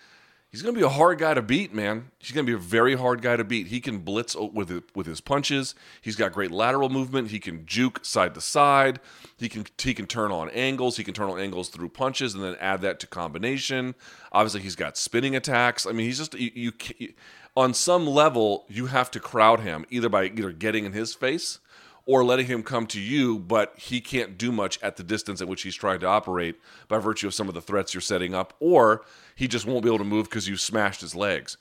he's 0.55 0.63
going 0.63 0.73
to 0.73 0.81
be 0.81 0.87
a 0.87 0.89
hard 0.89 1.19
guy 1.19 1.35
to 1.35 1.43
beat, 1.43 1.75
man. 1.75 2.13
He's 2.21 2.31
going 2.31 2.47
to 2.47 2.51
be 2.51 2.55
a 2.55 2.61
very 2.61 2.95
hard 2.95 3.23
guy 3.23 3.35
to 3.35 3.43
beat. 3.43 3.67
He 3.67 3.81
can 3.81 3.99
blitz 3.99 4.37
with 4.37 4.85
with 4.95 5.05
his 5.05 5.21
punches. 5.21 5.75
He's 6.01 6.15
got 6.15 6.33
great 6.33 6.53
lateral 6.53 6.89
movement. 6.89 7.33
He 7.33 7.41
can 7.41 7.67
juke 7.67 8.05
side 8.05 8.35
to 8.35 8.41
side. 8.41 9.01
He 9.37 9.49
can 9.49 9.67
he 9.77 9.95
can 9.95 10.07
turn 10.07 10.31
on 10.31 10.51
angles. 10.51 10.97
He 10.97 11.03
can 11.03 11.13
turn 11.13 11.29
on 11.29 11.41
angles 11.41 11.71
through 11.71 11.89
punches 11.89 12.35
and 12.35 12.45
then 12.45 12.55
add 12.61 12.83
that 12.83 13.01
to 13.01 13.09
combination. 13.09 13.97
Obviously, 14.31 14.61
he's 14.61 14.77
got 14.77 14.97
spinning 14.97 15.35
attacks. 15.35 15.87
I 15.87 15.91
mean, 15.91 16.07
he's 16.07 16.19
just 16.19 16.35
you, 16.35 16.53
you, 16.55 16.73
you 16.99 17.15
on 17.57 17.75
some 17.75 18.07
level 18.07 18.65
you 18.69 18.87
have 18.87 19.11
to 19.11 19.19
crowd 19.19 19.59
him 19.59 19.85
either 19.91 20.09
by 20.09 20.27
either 20.27 20.53
getting 20.53 20.85
in 20.85 20.93
his 20.93 21.15
face 21.15 21.59
or 22.07 22.25
letting 22.25 22.47
him 22.47 22.63
come 22.63 22.87
to 22.87 23.01
you, 23.01 23.39
but 23.39 23.73
he 23.79 24.01
can't 24.01 24.37
do 24.37 24.53
much 24.53 24.79
at 24.83 24.97
the 24.97 25.03
distance 25.03 25.41
at 25.41 25.49
which 25.49 25.63
he's 25.63 25.75
trying 25.75 26.01
to 26.01 26.07
operate 26.07 26.57
by 26.89 26.99
virtue 26.99 27.27
of 27.27 27.35
some 27.35 27.49
of 27.49 27.55
the 27.55 27.61
threats 27.61 27.95
you're 27.95 28.01
setting 28.01 28.35
up, 28.35 28.55
or 28.61 29.05
he 29.35 29.49
just 29.49 29.67
won't 29.67 29.83
be 29.83 29.89
able 29.89 29.99
to 29.99 30.05
move 30.05 30.29
because 30.29 30.49
you 30.49 30.57
smashed 30.57 31.01
his 31.01 31.15
legs. 31.15 31.57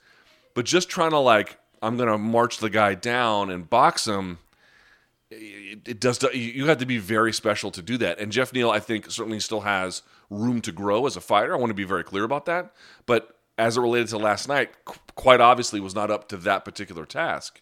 But 0.54 0.66
just 0.66 0.88
trying 0.88 1.10
to 1.10 1.18
like, 1.18 1.58
I'm 1.80 1.96
gonna 1.96 2.18
march 2.18 2.58
the 2.58 2.70
guy 2.70 2.94
down 2.94 3.50
and 3.50 3.68
box 3.68 4.06
him. 4.06 4.38
It, 5.30 5.88
it 5.88 6.00
does. 6.00 6.22
You 6.34 6.66
have 6.66 6.78
to 6.78 6.86
be 6.86 6.98
very 6.98 7.32
special 7.32 7.70
to 7.72 7.82
do 7.82 7.96
that. 7.98 8.20
And 8.20 8.30
Geoff 8.30 8.52
Neal, 8.52 8.70
I 8.70 8.80
think, 8.80 9.10
certainly 9.10 9.40
still 9.40 9.62
has 9.62 10.02
room 10.30 10.60
to 10.62 10.72
grow 10.72 11.06
as 11.06 11.16
a 11.16 11.20
fighter. 11.20 11.54
I 11.54 11.58
want 11.58 11.70
to 11.70 11.74
be 11.74 11.84
very 11.84 12.04
clear 12.04 12.24
about 12.24 12.44
that. 12.46 12.72
But 13.06 13.36
as 13.56 13.76
it 13.76 13.80
related 13.80 14.08
to 14.08 14.18
last 14.18 14.48
night, 14.48 14.70
quite 15.14 15.40
obviously 15.40 15.80
was 15.80 15.94
not 15.94 16.10
up 16.10 16.28
to 16.28 16.36
that 16.38 16.64
particular 16.64 17.06
task 17.06 17.60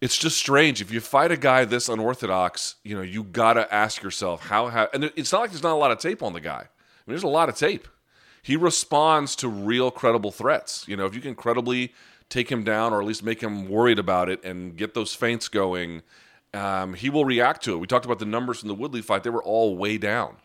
it's 0.00 0.16
just 0.16 0.38
strange. 0.38 0.80
If 0.80 0.90
you 0.90 1.00
fight 1.00 1.32
a 1.32 1.36
guy 1.36 1.64
this 1.64 1.88
unorthodox 1.88 2.76
you 2.84 2.94
know 2.94 3.02
you 3.02 3.24
gotta 3.24 3.72
ask 3.72 4.02
yourself 4.02 4.46
how 4.46 4.68
how 4.68 4.88
and 4.92 5.04
it's 5.16 5.32
not 5.32 5.40
like 5.40 5.50
there's 5.50 5.62
not 5.62 5.74
a 5.74 5.76
lot 5.76 5.90
of 5.90 5.98
tape 5.98 6.22
on 6.22 6.32
the 6.32 6.40
guy. 6.40 6.60
I 6.60 6.60
mean, 6.60 7.14
there's 7.14 7.22
a 7.22 7.28
lot 7.28 7.48
of 7.48 7.56
tape. 7.56 7.88
He 8.42 8.56
responds 8.56 9.36
to 9.36 9.48
real 9.48 9.90
credible 9.90 10.30
threats. 10.30 10.86
You 10.88 10.96
know 10.96 11.06
if 11.06 11.14
you 11.14 11.20
can 11.20 11.34
credibly 11.34 11.92
take 12.28 12.50
him 12.50 12.62
down 12.62 12.92
or 12.92 13.00
at 13.00 13.06
least 13.06 13.22
make 13.22 13.42
him 13.42 13.68
worried 13.68 13.98
about 13.98 14.28
it 14.28 14.44
and 14.44 14.76
get 14.76 14.94
those 14.94 15.14
feints 15.14 15.48
going 15.48 16.02
um, 16.54 16.94
he 16.94 17.10
will 17.10 17.26
react 17.26 17.62
to 17.64 17.74
it. 17.74 17.78
We 17.78 17.86
talked 17.86 18.06
about 18.06 18.18
the 18.18 18.24
numbers 18.24 18.60
from 18.60 18.68
the 18.68 18.74
woodley 18.74 19.02
fight. 19.02 19.22
They 19.22 19.30
were 19.30 19.42
all 19.42 19.76
way 19.76 19.98
down. 19.98 20.36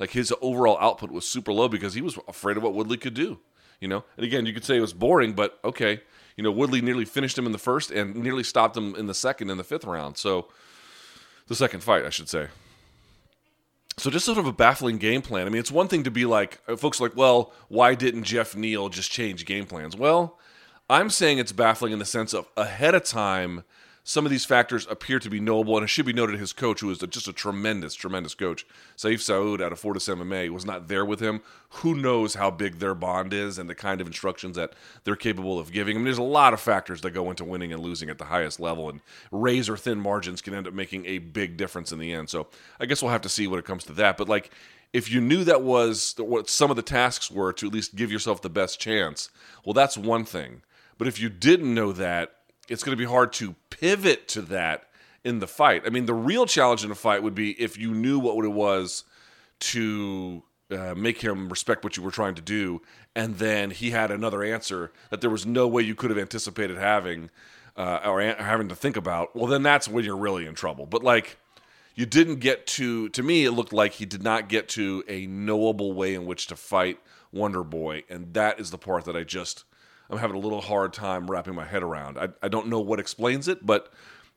Like 0.00 0.10
his 0.10 0.34
overall 0.40 0.76
output 0.80 1.12
was 1.12 1.26
super 1.26 1.52
low 1.52 1.68
because 1.68 1.94
he 1.94 2.00
was 2.00 2.18
afraid 2.26 2.56
of 2.56 2.64
what 2.64 2.74
woodley 2.74 2.96
could 2.96 3.14
do 3.14 3.38
you 3.82 3.88
know? 3.88 4.04
And 4.16 4.24
again 4.24 4.46
you 4.46 4.54
could 4.54 4.64
say 4.64 4.78
it 4.78 4.80
was 4.80 4.94
boring 4.94 5.34
but 5.34 5.58
okay 5.64 6.00
you 6.36 6.44
know, 6.44 6.50
Woodley 6.50 6.80
nearly 6.80 7.04
finished 7.04 7.36
him 7.36 7.46
in 7.46 7.52
the 7.52 7.58
first 7.58 7.90
and 7.90 8.14
nearly 8.16 8.44
stopped 8.44 8.76
him 8.76 8.94
in 8.94 9.06
the 9.06 9.14
second 9.14 9.50
and 9.50 9.58
the 9.58 9.64
fifth 9.64 9.84
round. 9.84 10.16
So 10.16 10.48
the 11.48 11.54
second 11.54 11.82
fight, 11.82 12.04
I 12.04 12.10
should 12.10 12.28
say. 12.28 12.48
So 13.98 14.10
just 14.10 14.24
sort 14.24 14.38
of 14.38 14.46
a 14.46 14.52
baffling 14.52 14.98
game 14.98 15.20
plan. 15.20 15.46
I 15.46 15.50
mean, 15.50 15.60
it's 15.60 15.70
one 15.70 15.88
thing 15.88 16.04
to 16.04 16.10
be 16.10 16.24
like, 16.24 16.60
uh, 16.66 16.76
folks 16.76 17.00
like, 17.00 17.14
well, 17.14 17.52
why 17.68 17.94
didn't 17.94 18.24
Geoff 18.24 18.56
Neal 18.56 18.88
just 18.88 19.10
change 19.10 19.44
game 19.44 19.66
plans? 19.66 19.94
Well, 19.96 20.38
I'm 20.88 21.10
saying 21.10 21.38
it's 21.38 21.52
baffling 21.52 21.92
in 21.92 21.98
the 21.98 22.06
sense 22.06 22.32
of 22.32 22.46
ahead 22.56 22.94
of 22.94 23.04
time– 23.04 23.64
some 24.04 24.24
of 24.26 24.30
these 24.30 24.44
factors 24.44 24.86
appear 24.90 25.20
to 25.20 25.30
be 25.30 25.38
knowable, 25.38 25.76
and 25.76 25.84
it 25.84 25.88
should 25.88 26.06
be 26.06 26.12
noted 26.12 26.40
his 26.40 26.52
coach, 26.52 26.80
who 26.80 26.90
is 26.90 26.98
just 26.98 27.28
a 27.28 27.32
tremendous, 27.32 27.94
tremendous 27.94 28.34
coach, 28.34 28.66
Sayif 28.96 29.20
Saud 29.20 29.62
out 29.62 29.70
of 29.70 29.78
Fortis 29.78 30.08
MMA, 30.08 30.50
was 30.50 30.64
not 30.64 30.88
there 30.88 31.04
with 31.04 31.20
him. 31.20 31.40
Who 31.68 31.94
knows 31.94 32.34
how 32.34 32.50
big 32.50 32.80
their 32.80 32.96
bond 32.96 33.32
is 33.32 33.58
and 33.58 33.70
the 33.70 33.76
kind 33.76 34.00
of 34.00 34.08
instructions 34.08 34.56
that 34.56 34.72
they're 35.04 35.14
capable 35.14 35.58
of 35.58 35.70
giving? 35.70 35.96
I 35.96 35.98
mean, 35.98 36.04
there's 36.06 36.18
a 36.18 36.22
lot 36.22 36.52
of 36.52 36.60
factors 36.60 37.00
that 37.02 37.12
go 37.12 37.30
into 37.30 37.44
winning 37.44 37.72
and 37.72 37.80
losing 37.80 38.10
at 38.10 38.18
the 38.18 38.24
highest 38.24 38.58
level, 38.58 38.88
and 38.88 39.00
razor 39.30 39.76
thin 39.76 40.00
margins 40.00 40.42
can 40.42 40.52
end 40.52 40.66
up 40.66 40.74
making 40.74 41.06
a 41.06 41.18
big 41.18 41.56
difference 41.56 41.92
in 41.92 42.00
the 42.00 42.12
end. 42.12 42.28
So 42.28 42.48
I 42.80 42.86
guess 42.86 43.02
we'll 43.02 43.12
have 43.12 43.22
to 43.22 43.28
see 43.28 43.46
when 43.46 43.60
it 43.60 43.64
comes 43.64 43.84
to 43.84 43.92
that. 43.94 44.16
But 44.16 44.28
like, 44.28 44.50
if 44.92 45.10
you 45.10 45.20
knew 45.20 45.44
that 45.44 45.62
was 45.62 46.16
what 46.18 46.50
some 46.50 46.70
of 46.70 46.76
the 46.76 46.82
tasks 46.82 47.30
were 47.30 47.52
to 47.54 47.68
at 47.68 47.72
least 47.72 47.94
give 47.94 48.10
yourself 48.10 48.42
the 48.42 48.50
best 48.50 48.80
chance, 48.80 49.30
well, 49.64 49.72
that's 49.72 49.96
one 49.96 50.24
thing. 50.24 50.62
But 50.98 51.08
if 51.08 51.20
you 51.20 51.28
didn't 51.28 51.72
know 51.72 51.92
that, 51.92 52.34
it's 52.68 52.82
going 52.82 52.96
to 52.96 53.00
be 53.00 53.08
hard 53.08 53.32
to 53.34 53.54
pivot 53.70 54.28
to 54.28 54.42
that 54.42 54.88
in 55.24 55.38
the 55.38 55.46
fight. 55.46 55.82
I 55.86 55.90
mean, 55.90 56.06
the 56.06 56.14
real 56.14 56.46
challenge 56.46 56.84
in 56.84 56.90
a 56.90 56.94
fight 56.94 57.22
would 57.22 57.34
be 57.34 57.60
if 57.60 57.78
you 57.78 57.92
knew 57.92 58.18
what 58.18 58.44
it 58.44 58.48
was 58.48 59.04
to 59.60 60.42
uh, 60.70 60.94
make 60.96 61.20
him 61.20 61.48
respect 61.48 61.84
what 61.84 61.96
you 61.96 62.02
were 62.02 62.10
trying 62.10 62.34
to 62.34 62.42
do, 62.42 62.82
and 63.14 63.36
then 63.36 63.70
he 63.70 63.90
had 63.90 64.10
another 64.10 64.42
answer 64.42 64.92
that 65.10 65.20
there 65.20 65.30
was 65.30 65.46
no 65.46 65.68
way 65.68 65.82
you 65.82 65.94
could 65.94 66.10
have 66.10 66.18
anticipated 66.18 66.76
having 66.78 67.30
uh, 67.76 68.00
or 68.04 68.20
an- 68.20 68.38
having 68.38 68.68
to 68.68 68.74
think 68.74 68.96
about. 68.96 69.34
Well, 69.36 69.46
then 69.46 69.62
that's 69.62 69.88
when 69.88 70.04
you're 70.04 70.16
really 70.16 70.46
in 70.46 70.54
trouble. 70.54 70.86
But 70.86 71.02
like, 71.02 71.38
you 71.94 72.06
didn't 72.06 72.36
get 72.36 72.66
to. 72.68 73.08
To 73.10 73.22
me, 73.22 73.44
it 73.44 73.52
looked 73.52 73.72
like 73.72 73.92
he 73.92 74.06
did 74.06 74.22
not 74.22 74.48
get 74.48 74.68
to 74.70 75.04
a 75.08 75.26
knowable 75.26 75.92
way 75.92 76.14
in 76.14 76.24
which 76.26 76.46
to 76.48 76.56
fight 76.56 76.98
Wonder 77.32 77.62
Boy, 77.62 78.04
and 78.08 78.32
that 78.34 78.58
is 78.58 78.70
the 78.70 78.78
part 78.78 79.04
that 79.04 79.16
I 79.16 79.24
just 79.24 79.64
I'm 80.12 80.18
having 80.18 80.36
a 80.36 80.40
little 80.40 80.60
hard 80.60 80.92
time 80.92 81.28
wrapping 81.28 81.54
my 81.54 81.64
head 81.64 81.82
around. 81.82 82.18
I, 82.18 82.28
I 82.42 82.48
don't 82.48 82.68
know 82.68 82.80
what 82.80 83.00
explains 83.00 83.48
it, 83.48 83.64
but 83.64 83.90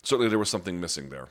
certainly 0.03 0.29
there 0.29 0.39
was 0.39 0.49
something 0.49 0.79
missing 0.79 1.09
there. 1.09 1.27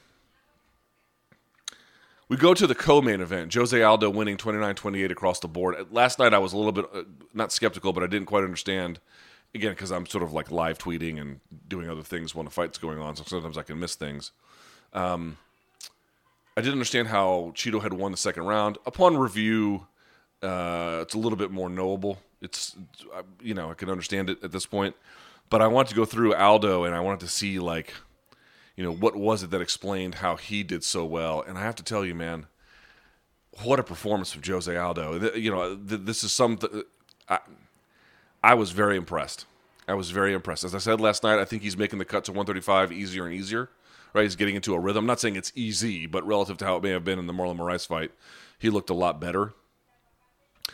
We 2.29 2.37
go 2.37 2.53
to 2.53 2.67
the 2.67 2.75
co-main 2.75 3.23
event. 3.23 3.55
Jose 3.55 3.81
Aldo 3.81 4.11
winning 4.11 4.37
29-28 4.37 5.11
across 5.11 5.41
the 5.41 5.49
board. 5.49 5.75
Last 5.91 6.19
night 6.19 6.35
I 6.35 6.39
was 6.39 6.53
a 6.53 6.59
little 6.59 6.73
bit 6.73 6.85
uh, 6.93 7.05
not 7.33 7.53
skeptical, 7.53 7.95
but 7.95 8.03
I 8.03 8.07
didn't 8.07 8.27
quite 8.27 8.45
understand. 8.45 9.01
Again, 9.55 9.73
because 9.73 9.91
I'm 9.91 10.05
sort 10.05 10.23
of 10.23 10.35
like 10.35 10.51
live 10.51 10.77
tweeting 10.77 11.19
and 11.19 11.41
doing 11.67 11.89
other 11.89 12.03
things 12.03 12.35
when 12.35 12.45
the 12.45 12.51
fight's 12.51 12.77
going 12.77 12.99
on, 12.99 13.17
so 13.17 13.25
sometimes 13.27 13.57
I 13.57 13.63
can 13.63 13.81
miss 13.81 13.95
things. 13.95 14.33
Um, 14.93 15.39
I 16.57 16.61
didn't 16.61 16.75
understand 16.75 17.09
how 17.09 17.53
Chito 17.55 17.81
had 17.81 17.95
won 17.95 18.11
the 18.11 18.19
second 18.19 18.45
round. 18.45 18.77
Upon 18.85 19.17
review, 19.17 19.87
uh, 20.43 20.99
it's 21.03 21.15
a 21.15 21.19
little 21.19 21.39
bit 21.39 21.51
more 21.51 21.71
knowable. 21.71 22.19
It's 22.45 22.77
you 23.43 23.55
know 23.55 23.71
I 23.71 23.75
can 23.75 23.91
understand 23.91 24.31
it 24.31 24.43
at 24.45 24.53
this 24.53 24.67
point, 24.67 24.95
but 25.51 25.61
I 25.63 25.67
want 25.67 25.89
to 25.89 25.95
go 25.95 26.05
through 26.05 26.35
Aldo 26.35 26.85
and 26.85 26.95
I 26.95 27.01
wanted 27.01 27.21
to 27.21 27.29
see 27.29 27.59
like 27.59 27.95
you 28.77 28.85
know 28.85 28.93
what 28.93 29.17
was 29.17 29.43
it 29.43 29.51
that 29.51 29.61
explained 29.61 30.17
how 30.17 30.37
he 30.37 30.63
did 30.63 30.85
so 30.85 31.05
well. 31.05 31.43
And 31.43 31.59
I 31.59 31.63
have 31.63 31.77
to 31.77 31.83
tell 31.83 32.05
you, 32.05 32.15
man, 32.15 32.47
what 33.63 33.79
a 33.81 33.83
performance 33.83 34.33
from 34.33 34.43
Jose 34.45 34.75
Aldo. 34.75 35.35
You 35.35 35.51
know 35.51 35.75
this 35.75 36.25
is 36.25 36.33
something 36.33 36.83
I, 37.29 37.39
I 38.43 38.55
was 38.55 38.73
very 38.73 38.97
impressed. 38.97 39.47
I 39.87 39.95
was 39.95 40.11
very 40.11 40.33
impressed. 40.33 40.65
As 40.65 40.75
I 40.75 40.79
said 40.79 41.01
last 41.01 41.23
night, 41.23 41.39
I 41.39 41.45
think 41.45 41.63
he's 41.63 41.77
making 41.77 41.99
the 41.99 42.05
cut 42.05 42.25
to 42.25 42.33
135 42.33 42.93
easier 42.93 43.27
and 43.27 43.35
easier. 43.35 43.71
Right, 44.13 44.23
he's 44.23 44.37
getting 44.37 44.55
into 44.55 44.75
a 44.75 44.79
rhythm. 44.79 45.03
I'm 45.03 45.07
not 45.09 45.19
saying 45.19 45.35
it's 45.35 45.51
easy, 45.57 46.07
but 46.07 46.25
relative 46.25 46.57
to 46.59 46.65
how 46.65 46.77
it 46.77 46.85
may 46.85 46.91
have 46.91 47.05
been 47.05 47.19
in 47.19 47.27
the 47.27 47.33
Marlon 47.33 47.59
Moraes 47.59 47.85
fight, 47.85 48.13
he 48.61 48.71
looked 48.71 48.89
a 48.89 48.95
lot 48.95 49.21
better. 49.21 49.55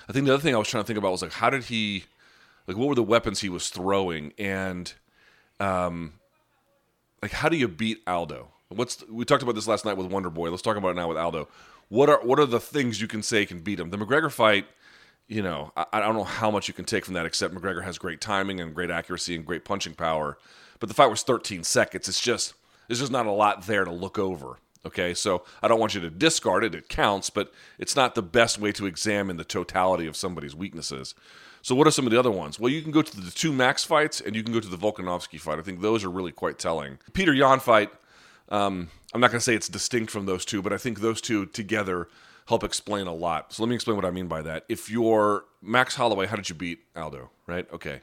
I 0.09 0.13
think 0.13 0.27
the 0.27 0.35
other 0.35 0.43
thing 0.43 0.55
I 0.55 0.59
was 0.59 0.69
trying 0.69 0.83
to 0.83 0.87
think 0.87 0.99
about 0.99 1.13
was 1.13 1.23
like 1.23 1.33
how 1.33 1.51
did 1.51 1.65
he 1.65 2.05
like 2.67 2.77
what 2.77 2.89
were 2.89 2.95
the 2.95 3.03
weapons 3.03 3.41
he 3.41 3.49
was 3.49 3.69
throwing 3.69 4.33
and 4.39 4.93
um 5.59 6.15
like 7.23 7.33
how 7.33 7.49
do 7.49 7.57
you 7.57 7.69
beat 7.69 8.03
Aldo? 8.07 8.49
What's 8.69 9.07
we 9.09 9.25
talked 9.25 9.43
about 9.43 9.55
this 9.55 9.67
last 9.67 9.85
night 9.85 9.97
with 9.97 10.07
Wonder 10.07 10.31
Boy. 10.31 10.51
Let's 10.51 10.63
talk 10.63 10.77
about 10.77 10.91
it 10.91 10.95
now 10.95 11.09
with 11.09 11.19
Aldo. 11.19 11.49
what 11.89 12.09
are 12.09 12.21
what 12.23 12.39
are 12.39 12.47
the 12.47 12.61
things 12.61 13.01
you 13.01 13.09
can 13.09 13.23
say 13.23 13.45
can 13.47 13.61
beat 13.61 13.81
him? 13.81 13.91
The 13.91 13.99
McGregor 13.99 14.31
fight, 14.31 14.67
you 15.29 15.43
know, 15.43 15.73
I, 15.77 15.87
I 15.95 16.01
don't 16.01 16.15
know 16.15 16.25
how 16.25 16.51
much 16.51 16.69
you 16.69 16.75
can 16.75 16.85
take 16.85 17.05
from 17.05 17.15
that, 17.15 17.27
except 17.27 17.55
McGregor 17.55 17.83
has 17.83 17.99
great 17.99 18.21
timing 18.21 18.61
and 18.61 18.75
great 18.75 18.91
accuracy 18.91 19.35
and 19.35 19.45
great 19.45 19.65
punching 19.65 19.95
power. 19.95 20.39
But 20.79 20.89
the 20.89 20.95
fight 20.95 21.11
was 21.11 21.23
13 21.23 21.65
seconds. 21.65 22.09
It's 22.09 22.21
just 22.21 22.55
there's 22.87 23.01
just 23.01 23.13
not 23.13 23.27
a 23.27 23.33
lot 23.33 23.67
there 23.67 23.85
to 23.85 23.93
look 23.93 24.19
over. 24.19 24.59
Okay, 24.87 25.13
so 25.13 25.45
I 25.63 25.69
don't 25.69 25.79
want 25.79 25.95
you 25.95 26.01
to 26.01 26.11
discard 26.11 26.65
it. 26.65 26.75
It 26.75 26.89
counts, 26.89 27.29
but 27.29 27.53
it's 27.79 27.95
not 27.95 28.15
the 28.15 28.23
best 28.23 28.59
way 28.59 28.73
to 28.73 28.87
examine 28.87 29.37
the 29.37 29.45
totality 29.45 30.07
of 30.07 30.17
somebody's 30.17 30.55
weaknesses. 30.55 31.15
So, 31.63 31.75
what 31.75 31.87
are 31.87 31.91
some 31.91 32.07
of 32.07 32.13
the 32.13 32.19
other 32.19 32.31
ones? 32.31 32.59
Well, 32.59 32.73
you 32.73 32.81
can 32.81 32.91
go 32.91 33.03
to 33.03 33.21
the 33.21 33.31
two 33.31 33.53
Max 33.53 33.85
fights 33.85 34.21
and 34.23 34.35
you 34.35 34.43
can 34.43 34.55
go 34.55 34.61
to 34.61 34.69
the 34.69 34.79
Volkanovski 34.79 35.39
fight. 35.39 35.59
I 35.59 35.63
think 35.63 35.83
those 35.83 36.03
are 36.05 36.11
really 36.11 36.33
quite 36.33 36.59
telling. 36.59 36.99
Petr 37.13 37.37
Yan 37.37 37.61
fight, 37.61 37.91
um, 38.49 38.89
I'm 39.13 39.21
not 39.21 39.31
going 39.31 39.39
to 39.41 39.45
say 39.45 39.55
it's 39.55 39.69
distinct 39.69 40.11
from 40.11 40.25
those 40.25 40.47
two, 40.47 40.63
but 40.63 40.73
I 40.73 40.79
think 40.79 41.01
those 41.01 41.21
two 41.21 41.45
together 41.45 42.09
help 42.49 42.65
explain 42.65 43.07
a 43.07 43.15
lot. 43.15 43.53
So, 43.53 43.63
let 43.63 43.69
me 43.69 43.75
explain 43.75 43.97
what 43.97 44.07
I 44.07 44.11
mean 44.11 44.29
by 44.29 44.41
that. 44.43 44.65
If 44.71 44.91
you're 44.91 45.45
Max 45.61 45.97
Holloway, 45.97 46.27
how 46.27 46.37
did 46.37 46.49
you 46.49 46.55
beat 46.55 46.81
Aldo, 46.97 47.29
right? 47.47 47.71
Okay. 47.71 48.01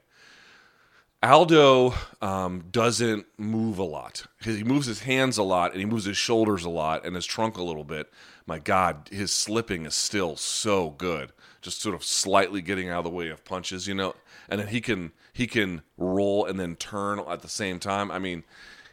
Aldo 1.24 1.96
um, 2.22 2.66
doesn't 2.70 3.26
move 3.38 3.80
a 3.80 3.84
lot. 3.84 4.26
He 4.44 4.64
moves 4.64 4.86
his 4.86 5.02
hands 5.02 5.38
a 5.38 5.44
lot 5.44 5.72
and 5.72 5.80
he 5.80 5.86
moves 5.86 6.06
his 6.06 6.18
shoulders 6.18 6.64
a 6.64 6.70
lot 6.70 7.06
and 7.06 7.16
his 7.16 7.26
trunk 7.26 7.58
a 7.58 7.64
little 7.64 7.84
bit. 7.84 8.12
My 8.46 8.60
God, 8.60 9.10
his 9.12 9.32
slipping 9.32 9.86
is 9.86 9.96
still 9.96 10.36
so 10.36 10.92
good. 10.92 11.32
Just 11.62 11.82
sort 11.82 11.96
of 11.96 12.04
slightly 12.04 12.62
getting 12.62 12.90
out 12.90 13.00
of 13.00 13.04
the 13.06 13.10
way 13.10 13.30
of 13.30 13.44
punches, 13.44 13.88
you 13.88 13.96
know. 13.96 14.14
And 14.48 14.60
then 14.60 14.68
he 14.68 14.80
can 14.80 15.12
he 15.34 15.48
can 15.48 15.82
roll 15.98 16.46
and 16.46 16.60
then 16.60 16.76
turn 16.76 17.20
at 17.20 17.42
the 17.42 17.50
same 17.50 17.80
time. 17.80 18.12
I 18.12 18.20
mean, 18.20 18.44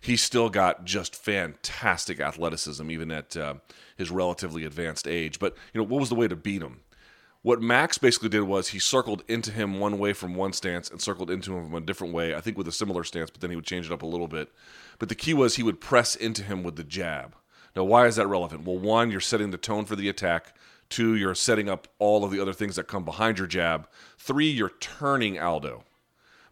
he's 0.00 0.22
still 0.22 0.48
got 0.48 0.84
just 0.84 1.14
fantastic 1.14 2.20
athleticism 2.20 2.90
even 2.90 3.10
at 3.10 3.36
uh, 3.36 3.54
his 3.96 4.10
relatively 4.10 4.64
advanced 4.64 5.06
age. 5.06 5.38
But 5.38 5.56
you 5.72 5.80
know, 5.80 5.86
what 5.86 6.00
was 6.00 6.08
the 6.08 6.14
way 6.14 6.26
to 6.28 6.36
beat 6.36 6.62
him? 6.62 6.80
What 7.44 7.60
Max 7.60 7.98
basically 7.98 8.30
did 8.30 8.44
was 8.44 8.68
he 8.68 8.78
circled 8.78 9.22
into 9.28 9.50
him 9.50 9.78
one 9.78 9.98
way 9.98 10.14
from 10.14 10.34
one 10.34 10.54
stance 10.54 10.88
and 10.88 10.98
circled 10.98 11.30
into 11.30 11.54
him 11.54 11.66
from 11.66 11.74
a 11.74 11.84
different 11.84 12.14
way, 12.14 12.34
I 12.34 12.40
think 12.40 12.56
with 12.56 12.66
a 12.66 12.72
similar 12.72 13.04
stance, 13.04 13.30
but 13.30 13.42
then 13.42 13.50
he 13.50 13.56
would 13.56 13.66
change 13.66 13.84
it 13.84 13.92
up 13.92 14.00
a 14.00 14.06
little 14.06 14.28
bit. 14.28 14.50
But 14.98 15.10
the 15.10 15.14
key 15.14 15.34
was 15.34 15.56
he 15.56 15.62
would 15.62 15.78
press 15.78 16.16
into 16.16 16.42
him 16.42 16.62
with 16.62 16.76
the 16.76 16.84
jab. 16.84 17.36
Now, 17.76 17.84
why 17.84 18.06
is 18.06 18.16
that 18.16 18.28
relevant? 18.28 18.64
Well, 18.64 18.78
one, 18.78 19.10
you're 19.10 19.20
setting 19.20 19.50
the 19.50 19.58
tone 19.58 19.84
for 19.84 19.94
the 19.94 20.08
attack. 20.08 20.56
Two, 20.88 21.14
you're 21.16 21.34
setting 21.34 21.68
up 21.68 21.86
all 21.98 22.24
of 22.24 22.30
the 22.30 22.40
other 22.40 22.54
things 22.54 22.76
that 22.76 22.88
come 22.88 23.04
behind 23.04 23.36
your 23.36 23.46
jab. 23.46 23.90
Three, 24.16 24.48
you're 24.48 24.72
turning 24.80 25.38
Aldo. 25.38 25.84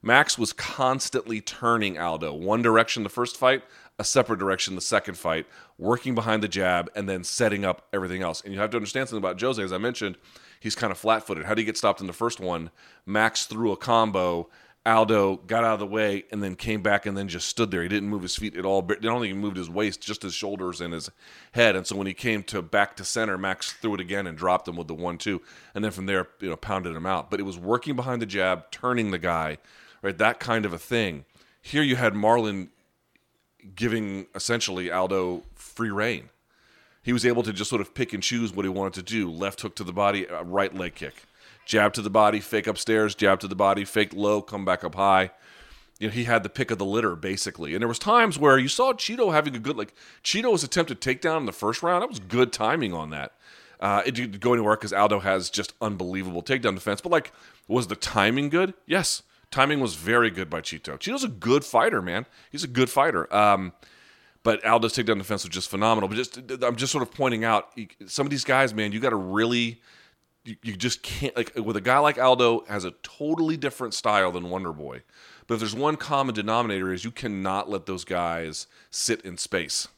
Max 0.03 0.37
was 0.37 0.53
constantly 0.53 1.41
turning 1.41 1.99
Aldo 1.99 2.35
one 2.35 2.61
direction 2.61 3.03
the 3.03 3.09
first 3.09 3.39
fight, 3.39 3.65
a 3.99 4.05
separate 4.05 4.41
direction 4.41 4.75
the 4.75 4.83
second 4.83 5.17
fight, 5.17 5.47
working 5.79 6.15
behind 6.15 6.43
the 6.43 6.49
jab, 6.49 6.91
and 6.95 7.09
then 7.09 7.25
setting 7.25 7.65
up 7.65 7.87
everything 7.95 8.21
else. 8.21 8.43
And 8.43 8.53
you 8.53 8.61
have 8.61 8.71
to 8.73 8.77
understand 8.77 9.09
something 9.09 9.25
about 9.25 9.41
Jose, 9.41 9.63
as 9.63 9.73
I 9.73 9.79
mentioned 9.79 10.19
he's 10.63 10.75
kind 10.77 10.93
of 10.93 10.99
flat 10.99 11.27
footed. 11.27 11.45
How 11.45 11.55
did 11.55 11.63
he 11.63 11.65
get 11.65 11.77
stopped 11.77 12.01
in 12.01 12.07
the 12.07 12.13
first 12.13 12.39
one? 12.39 12.71
Max 13.05 13.47
threw 13.47 13.73
a 13.73 13.77
combo. 13.77 14.49
Aldo 14.85 15.37
got 15.47 15.63
out 15.63 15.75
of 15.75 15.79
the 15.81 15.87
way 15.87 16.25
and 16.33 16.43
then 16.43 16.57
came 16.57 16.83
back 16.83 17.07
and 17.07 17.17
then 17.17 17.29
just 17.29 17.49
stood 17.49 17.71
there. 17.71 17.83
He 17.83 17.89
didn't 17.89 18.09
move 18.09 18.23
his 18.23 18.35
feet 18.35 18.57
at 18.57 18.65
all. 18.65 18.83
Not 18.83 19.05
only 19.05 19.29
he 19.29 19.35
moved 19.35 19.57
his 19.57 19.71
waist, 19.71 20.01
just 20.01 20.23
his 20.23 20.35
shoulders 20.35 20.81
and 20.81 20.93
his 20.93 21.09
head. 21.53 21.77
And 21.77 21.87
so 21.87 21.95
when 21.95 22.09
he 22.09 22.15
came 22.15 22.43
to 22.45 22.63
back 22.63 22.97
to 22.97 23.05
center, 23.05 23.39
Max 23.39 23.73
threw 23.73 23.95
it 23.95 24.01
again 24.01 24.27
and 24.27 24.37
dropped 24.37 24.67
him 24.67 24.75
with 24.75 24.89
the 24.89 24.95
one-two, 24.95 25.41
and 25.75 25.85
then 25.85 25.93
from 25.93 26.07
there, 26.07 26.29
you 26.41 26.49
know, 26.49 26.57
pounded 26.57 26.97
him 26.97 27.07
out. 27.07 27.31
But 27.31 27.39
it 27.39 27.45
was 27.45 27.59
working 27.59 27.95
behind 27.95 28.21
the 28.21 28.27
jab, 28.27 28.73
turning 28.73 29.13
the 29.13 29.19
guy, 29.19 29.59
right? 30.03 30.19
That 30.19 30.41
kind 30.41 30.65
of 30.65 30.73
a 30.73 30.79
thing. 30.79 31.27
Here 31.61 31.83
you 31.85 31.95
had 31.95 32.15
Marlon 32.15 32.71
giving 33.77 34.27
essentially 34.35 34.91
Aldo 34.91 35.45
free 35.55 35.91
rein 35.91 36.29
he 37.03 37.13
was 37.13 37.27
able 37.27 37.43
to 37.43 37.53
just 37.53 37.69
sort 37.69 37.81
of 37.83 37.95
pick 37.95 38.13
and 38.13 38.23
choose 38.23 38.53
what 38.55 38.65
he 38.65 38.69
wanted 38.69 38.95
to 38.95 39.03
do. 39.03 39.31
Left 39.31 39.61
hook 39.61 39.75
to 39.77 39.85
the 39.85 39.93
body, 39.93 40.29
uh, 40.29 40.43
right 40.45 40.75
leg 40.75 40.95
kick, 40.95 41.25
jab 41.67 41.93
to 41.95 42.03
the 42.03 42.11
body, 42.11 42.41
fake 42.41 42.67
upstairs, 42.67 43.15
jab 43.15 43.41
to 43.41 43.49
the 43.49 43.57
body, 43.57 43.85
fake 43.85 44.15
low, 44.15 44.41
come 44.41 44.65
back 44.65 44.85
up 44.85 44.95
high. 44.95 45.33
You 45.99 46.09
know, 46.09 46.15
he 46.15 46.25
had 46.25 46.43
the 46.43 46.49
pick 46.49 46.71
of 46.71 46.79
the 46.79 46.85
litter 46.85 47.15
basically. 47.15 47.75
And 47.75 47.83
there 47.83 47.89
was 47.89 47.99
times 47.99 48.39
where 48.39 48.59
you 48.59 48.69
saw 48.69 48.93
Chito 48.93 49.33
having 49.33 49.55
a 49.55 49.59
good 49.59 49.77
like 49.77 49.95
Chito's 50.23 50.65
attempted 50.65 51.01
takedown 51.01 51.39
in 51.39 51.47
the 51.47 51.53
first 51.53 51.83
round. 51.83 52.03
That 52.03 52.09
was 52.09 52.19
good 52.21 52.53
timing 52.53 52.93
on 52.93 53.11
that. 53.11 53.33
Uh, 53.79 54.01
it 54.07 54.15
didn't 54.15 54.39
go 54.39 54.53
anywhere 54.53 54.77
because 54.77 54.93
Aldo 54.93 55.21
has 55.21 55.51
just 55.51 55.75
unbelievable 55.81 56.43
takedown 56.43 56.75
defense. 56.75 57.01
But 57.01 57.11
like, 57.11 57.33
was 57.67 57.89
the 57.89 57.97
timing 57.97 58.49
good? 58.49 58.75
Yes, 58.87 59.23
timing 59.51 59.81
was 59.81 59.97
very 59.97 60.31
good 60.31 60.49
by 60.49 60.61
Chito. 60.61 60.97
Chito's 60.99 61.25
a 61.25 61.29
good 61.29 61.65
fighter, 61.65 62.01
man. 62.01 62.27
He's 62.51 62.63
a 62.63 62.69
good 62.69 62.89
fighter. 62.89 63.33
Um, 63.35 63.73
but 64.43 64.65
Aldo's 64.65 64.93
takedown 64.93 65.19
defense 65.19 65.45
was 65.45 65.51
just 65.51 65.71
phenomenal. 65.71 66.09
But 66.09 66.17
just 66.17 66.39
I'm 66.63 66.77
just 66.77 66.93
sort 66.93 67.03
of 67.03 67.13
pointing 67.13 67.45
out 67.45 67.73
some 68.07 68.27
of 68.27 68.31
these 68.31 68.45
guys, 68.45 68.75
man. 68.75 68.93
You 68.93 69.01
got 69.01 69.11
to 69.11 69.17
really, 69.17 69.81
you, 70.45 70.57
you, 70.63 70.77
just 70.77 71.03
can't 71.03 71.37
like 71.37 71.53
with 71.57 71.77
a 71.77 71.81
guy 71.81 71.99
like 71.99 72.19
Aldo 72.19 72.65
has 72.69 72.85
a 72.85 72.93
totally 73.03 73.57
different 73.57 73.95
style 73.95 74.33
than 74.33 74.51
Wonder 74.51 74.73
Boy. 74.73 75.03
But 75.47 75.55
if 75.55 75.61
there's 75.61 75.75
one 75.75 75.97
common 75.97 76.35
denominator 76.35 76.93
is 76.93 77.05
you 77.05 77.11
cannot 77.11 77.71
let 77.71 77.87
those 77.87 78.05
guys 78.05 78.67
sit 78.91 79.21
in 79.23 79.37
space. 79.37 79.89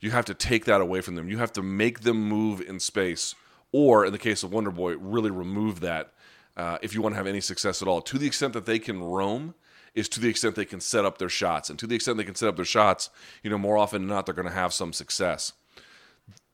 You 0.00 0.10
have 0.10 0.26
to 0.26 0.34
take 0.34 0.66
that 0.66 0.80
away 0.80 1.00
from 1.00 1.14
them. 1.14 1.28
You 1.28 1.38
have 1.38 1.52
to 1.54 1.62
make 1.62 2.00
them 2.00 2.28
move 2.28 2.60
in 2.60 2.78
space, 2.78 3.34
or 3.72 4.04
in 4.04 4.12
the 4.12 4.18
case 4.18 4.42
of 4.42 4.52
Wonder 4.52 4.70
Boy, 4.70 4.96
really 4.96 5.30
remove 5.30 5.80
that 5.80 6.12
uh, 6.56 6.78
if 6.82 6.94
you 6.94 7.02
want 7.02 7.14
to 7.14 7.16
have 7.16 7.26
any 7.26 7.40
success 7.40 7.82
at 7.82 7.88
all. 7.88 8.00
To 8.02 8.18
the 8.18 8.26
extent 8.26 8.52
that 8.52 8.66
they 8.66 8.78
can 8.78 9.02
roam 9.02 9.54
is 9.96 10.08
to 10.10 10.20
the 10.20 10.28
extent 10.28 10.54
they 10.54 10.66
can 10.66 10.80
set 10.80 11.06
up 11.06 11.18
their 11.18 11.30
shots. 11.30 11.70
And 11.70 11.78
to 11.78 11.86
the 11.86 11.96
extent 11.96 12.18
they 12.18 12.24
can 12.24 12.34
set 12.36 12.50
up 12.50 12.56
their 12.56 12.64
shots, 12.66 13.10
you 13.42 13.50
know, 13.50 13.58
more 13.58 13.78
often 13.78 14.02
than 14.02 14.08
not, 14.08 14.26
they're 14.26 14.34
going 14.34 14.46
to 14.46 14.54
have 14.54 14.72
some 14.72 14.92
success. 14.92 15.54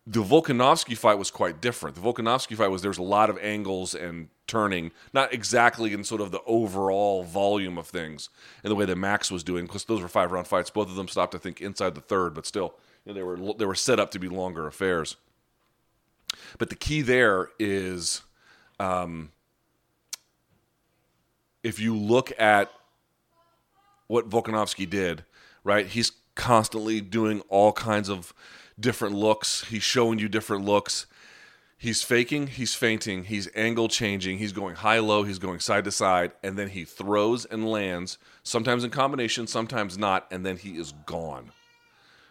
The 0.06 0.22
Volkanovski 0.22 0.96
fight 0.96 1.18
was 1.18 1.30
quite 1.30 1.60
different. 1.60 1.96
The 1.96 2.02
Volkanovski 2.02 2.56
fight 2.56 2.68
was 2.68 2.82
there's 2.82 2.98
a 2.98 3.02
lot 3.02 3.30
of 3.30 3.38
angles 3.38 3.94
and 3.94 4.28
turning, 4.46 4.92
not 5.12 5.32
exactly 5.32 5.92
in 5.92 6.04
sort 6.04 6.20
of 6.20 6.30
the 6.30 6.40
overall 6.46 7.24
volume 7.24 7.78
of 7.78 7.88
things 7.88 8.28
and 8.62 8.70
the 8.70 8.74
way 8.76 8.84
that 8.84 8.96
Max 8.96 9.30
was 9.30 9.44
doing, 9.44 9.66
because 9.66 9.84
those 9.84 10.00
were 10.00 10.08
five 10.08 10.32
round 10.32 10.46
fights. 10.46 10.70
Both 10.70 10.88
of 10.88 10.96
them 10.96 11.08
stopped, 11.08 11.34
I 11.34 11.38
think, 11.38 11.60
inside 11.60 11.94
the 11.94 12.00
third, 12.00 12.34
but 12.34 12.46
still, 12.46 12.74
you 13.04 13.12
know, 13.12 13.14
they 13.14 13.22
were 13.22 13.54
they 13.54 13.64
were 13.64 13.74
set 13.74 14.00
up 14.00 14.10
to 14.12 14.18
be 14.18 14.28
longer 14.28 14.66
affairs. 14.66 15.16
But 16.58 16.70
the 16.70 16.76
key 16.76 17.02
there 17.02 17.50
is, 17.58 18.22
um, 18.80 19.30
if 21.62 21.78
you 21.78 21.96
look 21.96 22.32
at 22.40 22.72
what 24.12 24.28
Volkanovski 24.28 24.88
did, 24.88 25.24
right? 25.64 25.86
He's 25.86 26.12
constantly 26.34 27.00
doing 27.00 27.40
all 27.48 27.72
kinds 27.72 28.10
of 28.10 28.34
different 28.78 29.14
looks. 29.14 29.64
He's 29.64 29.82
showing 29.82 30.18
you 30.18 30.28
different 30.28 30.66
looks. 30.66 31.06
He's 31.78 32.02
faking, 32.02 32.48
he's 32.48 32.74
feinting, 32.74 33.24
he's 33.24 33.48
angle 33.54 33.88
changing, 33.88 34.36
he's 34.36 34.52
going 34.52 34.74
high 34.74 34.98
low, 34.98 35.22
he's 35.22 35.38
going 35.38 35.60
side 35.60 35.84
to 35.84 35.90
side, 35.90 36.32
and 36.42 36.58
then 36.58 36.68
he 36.68 36.84
throws 36.84 37.46
and 37.46 37.66
lands, 37.66 38.18
sometimes 38.42 38.84
in 38.84 38.90
combination, 38.90 39.46
sometimes 39.46 39.96
not, 39.96 40.26
and 40.30 40.44
then 40.44 40.58
he 40.58 40.72
is 40.78 40.92
gone. 41.06 41.50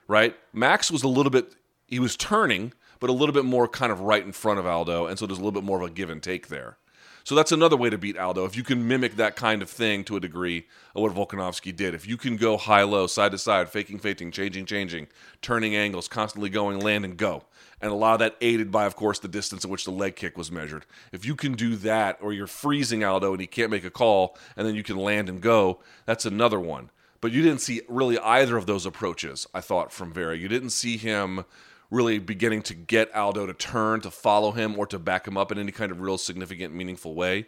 Right? 0.08 0.38
Max 0.54 0.92
was 0.92 1.02
a 1.02 1.08
little 1.08 1.32
bit, 1.32 1.56
he 1.88 2.00
was 2.00 2.16
turning, 2.16 2.74
but 3.00 3.10
a 3.10 3.14
little 3.14 3.34
bit 3.34 3.44
more 3.44 3.68
kind 3.68 3.92
of 3.92 4.02
right 4.02 4.24
in 4.24 4.34
front 4.34 4.60
of 4.60 4.68
Aldo, 4.68 5.08
and 5.08 5.18
so 5.18 5.26
there's 5.26 5.40
a 5.40 5.42
little 5.42 5.60
bit 5.60 5.66
more 5.66 5.82
of 5.82 5.90
a 5.90 5.90
give 5.90 6.12
and 6.12 6.22
take 6.22 6.48
there. 6.48 6.78
So 7.24 7.36
that's 7.36 7.52
another 7.52 7.78
way 7.78 7.90
to 7.90 7.98
beat 7.98 8.18
Aldo. 8.18 8.46
If 8.46 8.56
you 8.56 8.64
can 8.64 8.88
mimic 8.88 9.16
that 9.18 9.36
kind 9.36 9.62
of 9.62 9.70
thing 9.70 10.04
to 10.06 10.16
a 10.16 10.20
degree 10.20 10.68
of 10.96 11.04
what 11.04 11.14
Volkanovski 11.14 11.76
did, 11.76 11.94
if 11.94 12.08
you 12.08 12.18
can 12.18 12.36
go 12.36 12.58
high 12.58 12.84
low, 12.84 13.08
side 13.08 13.32
to 13.32 13.38
side, 13.38 13.70
faking, 13.70 14.00
faking, 14.00 14.32
changing, 14.32 14.66
changing, 14.66 15.08
turning 15.42 15.76
angles, 15.76 16.08
constantly 16.08 16.50
going, 16.50 16.80
land 16.80 17.06
and 17.06 17.18
go, 17.18 17.44
and 17.82 17.92
a 17.92 17.96
lot 17.96 18.14
of 18.14 18.20
that 18.20 18.36
aided 18.42 18.72
by, 18.72 18.86
of 18.86 18.96
course, 18.96 19.20
the 19.20 19.28
distance 19.28 19.66
at 19.66 19.72
which 19.72 19.86
the 19.86 19.92
leg 19.92 20.16
kick 20.16 20.38
was 20.38 20.52
measured. 20.52 20.86
If 21.12 21.26
you 21.26 21.36
can 21.36 21.54
do 21.54 21.76
that, 21.78 22.18
or 22.22 22.34
you're 22.34 22.48
freezing 22.48 23.04
Aldo 23.04 23.32
and 23.32 23.42
he 23.42 23.48
can't 23.48 23.72
make 23.72 23.86
a 23.86 23.92
call, 23.92 24.38
and 24.56 24.68
then 24.68 24.76
you 24.76 24.84
can 24.84 24.98
land 24.98 25.30
and 25.30 25.42
go, 25.42 25.80
that's 26.06 26.26
another 26.26 26.60
one. 26.60 26.90
But 27.22 27.32
you 27.32 27.44
didn't 27.44 27.62
see 27.62 27.82
really 27.88 28.18
either 28.18 28.58
of 28.58 28.66
those 28.66 28.86
approaches, 28.86 29.48
I 29.54 29.62
thought, 29.62 29.92
from 29.92 30.12
Vera. 30.12 30.36
You 30.36 30.48
didn't 30.48 30.72
see 30.72 30.98
him 30.98 31.46
really 31.92 32.18
beginning 32.18 32.64
to 32.64 32.74
get 32.74 33.14
Aldo 33.14 33.46
to 33.46 33.54
turn, 33.54 34.02
to 34.02 34.10
follow 34.10 34.52
him, 34.52 34.80
or 34.80 34.88
to 34.88 34.98
back 34.98 35.28
him 35.28 35.38
up 35.38 35.52
in 35.52 35.60
any 35.60 35.72
kind 35.72 35.92
of 35.92 36.02
real 36.02 36.18
significant, 36.18 36.74
meaningful 36.74 37.14
way. 37.14 37.46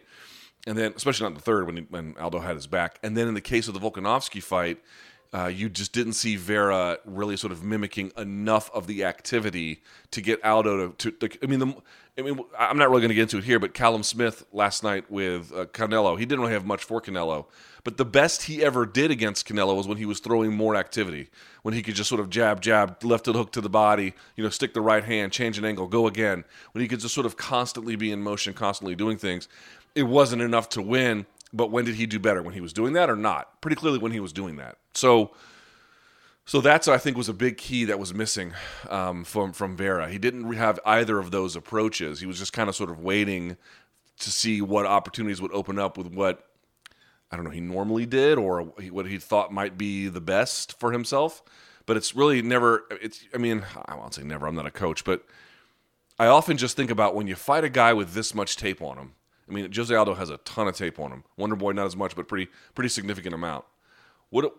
And 0.66 0.78
then, 0.78 0.92
especially 0.94 1.28
not 1.28 1.34
the 1.34 1.42
third 1.42 1.66
when, 1.66 1.76
he, 1.76 1.82
when 1.88 2.14
Aldo 2.18 2.40
had 2.40 2.54
his 2.54 2.66
back. 2.66 2.98
And 3.02 3.16
then 3.16 3.26
in 3.26 3.34
the 3.34 3.40
case 3.40 3.68
of 3.68 3.74
the 3.74 3.80
Volkanovski 3.80 4.42
fight, 4.42 4.78
uh, 5.34 5.46
you 5.46 5.68
just 5.68 5.92
didn't 5.92 6.12
see 6.12 6.36
Vera 6.36 6.98
really 7.04 7.36
sort 7.36 7.52
of 7.52 7.64
mimicking 7.64 8.12
enough 8.16 8.70
of 8.72 8.86
the 8.86 9.04
activity 9.04 9.82
to 10.12 10.20
get 10.20 10.42
Aldo 10.44 10.92
to. 10.92 11.10
to, 11.10 11.28
to 11.28 11.38
I 11.42 11.46
mean, 11.46 11.58
the, 11.58 11.74
I 12.16 12.22
mean, 12.22 12.38
I'm 12.56 12.78
not 12.78 12.88
really 12.90 13.00
going 13.00 13.08
to 13.08 13.14
get 13.16 13.22
into 13.22 13.38
it 13.38 13.44
here, 13.44 13.58
but 13.58 13.74
Callum 13.74 14.04
Smith 14.04 14.46
last 14.52 14.84
night 14.84 15.10
with 15.10 15.52
uh, 15.52 15.64
Canelo, 15.66 16.16
he 16.16 16.24
didn't 16.24 16.40
really 16.40 16.52
have 16.52 16.64
much 16.64 16.84
for 16.84 17.00
Canelo, 17.00 17.46
but 17.84 17.98
the 17.98 18.04
best 18.04 18.44
he 18.44 18.64
ever 18.64 18.86
did 18.86 19.10
against 19.10 19.46
Canelo 19.46 19.76
was 19.76 19.86
when 19.86 19.98
he 19.98 20.06
was 20.06 20.18
throwing 20.18 20.56
more 20.56 20.74
activity, 20.74 21.28
when 21.62 21.74
he 21.74 21.82
could 21.82 21.94
just 21.94 22.08
sort 22.08 22.20
of 22.20 22.30
jab, 22.30 22.62
jab, 22.62 23.04
left 23.04 23.26
hook 23.26 23.52
to 23.52 23.60
the 23.60 23.68
body, 23.68 24.14
you 24.36 24.42
know, 24.42 24.50
stick 24.50 24.72
the 24.72 24.80
right 24.80 25.04
hand, 25.04 25.32
change 25.32 25.58
an 25.58 25.64
angle, 25.64 25.86
go 25.86 26.06
again. 26.06 26.44
When 26.72 26.82
he 26.82 26.88
could 26.88 27.00
just 27.00 27.14
sort 27.14 27.26
of 27.26 27.36
constantly 27.36 27.94
be 27.94 28.10
in 28.10 28.22
motion, 28.22 28.54
constantly 28.54 28.94
doing 28.94 29.18
things. 29.18 29.48
It 29.94 30.04
wasn't 30.04 30.42
enough 30.42 30.70
to 30.70 30.82
win, 30.82 31.26
but 31.52 31.70
when 31.70 31.84
did 31.84 31.94
he 31.96 32.06
do 32.06 32.18
better? 32.18 32.42
When 32.42 32.54
he 32.54 32.60
was 32.60 32.72
doing 32.72 32.94
that 32.94 33.10
or 33.10 33.16
not? 33.16 33.60
Pretty 33.60 33.76
clearly 33.76 33.98
when 33.98 34.12
he 34.12 34.20
was 34.20 34.32
doing 34.32 34.56
that. 34.56 34.78
So 34.94 35.32
So 36.46 36.60
that's 36.60 36.88
I 36.88 36.98
think 36.98 37.16
was 37.16 37.28
a 37.28 37.34
big 37.34 37.56
key 37.56 37.84
that 37.86 37.98
was 37.98 38.12
missing 38.12 38.52
um, 38.90 39.24
from 39.24 39.52
from 39.52 39.76
Vera. 39.76 40.08
He 40.10 40.18
didn't 40.18 40.52
have 40.54 40.78
either 40.84 41.18
of 41.18 41.30
those 41.30 41.56
approaches. 41.56 42.20
He 42.20 42.26
was 42.26 42.38
just 42.38 42.52
kind 42.52 42.68
of 42.68 42.76
sort 42.76 42.90
of 42.90 43.00
waiting 43.00 43.56
to 44.20 44.30
see 44.30 44.60
what 44.60 44.86
opportunities 44.86 45.40
would 45.40 45.52
open 45.52 45.78
up 45.78 45.96
with 45.96 46.08
what 46.08 46.46
I 47.30 47.36
don't 47.36 47.44
know 47.44 47.50
he 47.50 47.60
normally 47.60 48.06
did 48.06 48.38
or 48.38 48.62
what 48.62 49.06
he 49.06 49.18
thought 49.18 49.52
might 49.52 49.76
be 49.76 50.08
the 50.08 50.20
best 50.20 50.78
for 50.78 50.92
himself. 50.92 51.42
But 51.86 51.96
it's 51.96 52.16
really 52.16 52.40
never. 52.40 52.84
It's 52.90 53.24
I 53.34 53.38
mean 53.38 53.64
I 53.86 53.94
won't 53.94 54.14
say 54.14 54.22
never. 54.22 54.46
I'm 54.46 54.54
not 54.54 54.66
a 54.66 54.70
coach, 54.70 55.04
but 55.04 55.24
I 56.18 56.26
often 56.26 56.56
just 56.56 56.76
think 56.76 56.90
about 56.90 57.14
when 57.14 57.26
you 57.26 57.34
fight 57.34 57.64
a 57.64 57.68
guy 57.68 57.92
with 57.92 58.14
this 58.14 58.34
much 58.34 58.56
tape 58.56 58.80
on 58.80 58.96
him. 58.96 59.12
I 59.48 59.52
mean 59.52 59.70
Jose 59.70 59.94
Aldo 59.94 60.14
has 60.14 60.30
a 60.30 60.38
ton 60.38 60.68
of 60.68 60.76
tape 60.76 60.98
on 60.98 61.10
him. 61.10 61.24
Wonder 61.36 61.56
Boy 61.56 61.72
not 61.72 61.86
as 61.86 61.96
much, 61.96 62.16
but 62.16 62.28
pretty 62.28 62.50
pretty 62.74 62.88
significant 62.88 63.34
amount. 63.34 63.66
What 64.30 64.54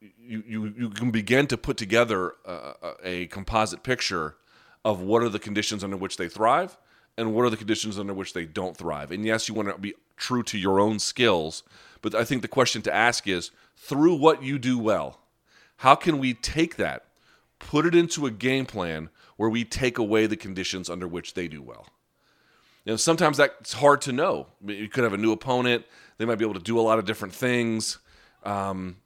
you, 0.00 0.42
you, 0.46 0.74
you 0.76 0.90
can 0.90 1.10
begin 1.10 1.46
to 1.48 1.56
put 1.56 1.76
together 1.76 2.34
a, 2.44 2.74
a 3.02 3.26
composite 3.26 3.82
picture 3.82 4.36
of 4.84 5.00
what 5.00 5.22
are 5.22 5.28
the 5.28 5.38
conditions 5.38 5.82
under 5.82 5.96
which 5.96 6.16
they 6.16 6.28
thrive 6.28 6.76
and 7.16 7.34
what 7.34 7.44
are 7.44 7.50
the 7.50 7.56
conditions 7.56 7.98
under 7.98 8.14
which 8.14 8.32
they 8.32 8.44
don't 8.44 8.76
thrive. 8.76 9.10
And 9.10 9.24
yes, 9.24 9.48
you 9.48 9.54
want 9.54 9.68
to 9.68 9.78
be 9.78 9.94
true 10.16 10.42
to 10.44 10.58
your 10.58 10.78
own 10.78 10.98
skills, 10.98 11.64
but 12.02 12.14
I 12.14 12.24
think 12.24 12.42
the 12.42 12.48
question 12.48 12.82
to 12.82 12.94
ask 12.94 13.26
is 13.26 13.50
through 13.76 14.14
what 14.14 14.42
you 14.42 14.58
do 14.58 14.78
well, 14.78 15.20
how 15.78 15.94
can 15.94 16.18
we 16.18 16.34
take 16.34 16.76
that, 16.76 17.06
put 17.58 17.86
it 17.86 17.94
into 17.94 18.26
a 18.26 18.30
game 18.30 18.66
plan 18.66 19.10
where 19.36 19.48
we 19.48 19.64
take 19.64 19.98
away 19.98 20.26
the 20.26 20.36
conditions 20.36 20.90
under 20.90 21.06
which 21.06 21.34
they 21.34 21.48
do 21.48 21.62
well? 21.62 21.86
You 22.84 22.92
know, 22.92 22.96
sometimes 22.96 23.36
that's 23.36 23.74
hard 23.74 24.00
to 24.02 24.12
know. 24.12 24.46
You 24.64 24.88
could 24.88 25.04
have 25.04 25.12
a 25.12 25.18
new 25.18 25.32
opponent, 25.32 25.84
they 26.16 26.24
might 26.24 26.36
be 26.36 26.44
able 26.44 26.54
to 26.54 26.60
do 26.60 26.78
a 26.78 26.82
lot 26.82 26.98
of 26.98 27.04
different 27.04 27.34
things. 27.34 27.98
Um, 28.44 28.96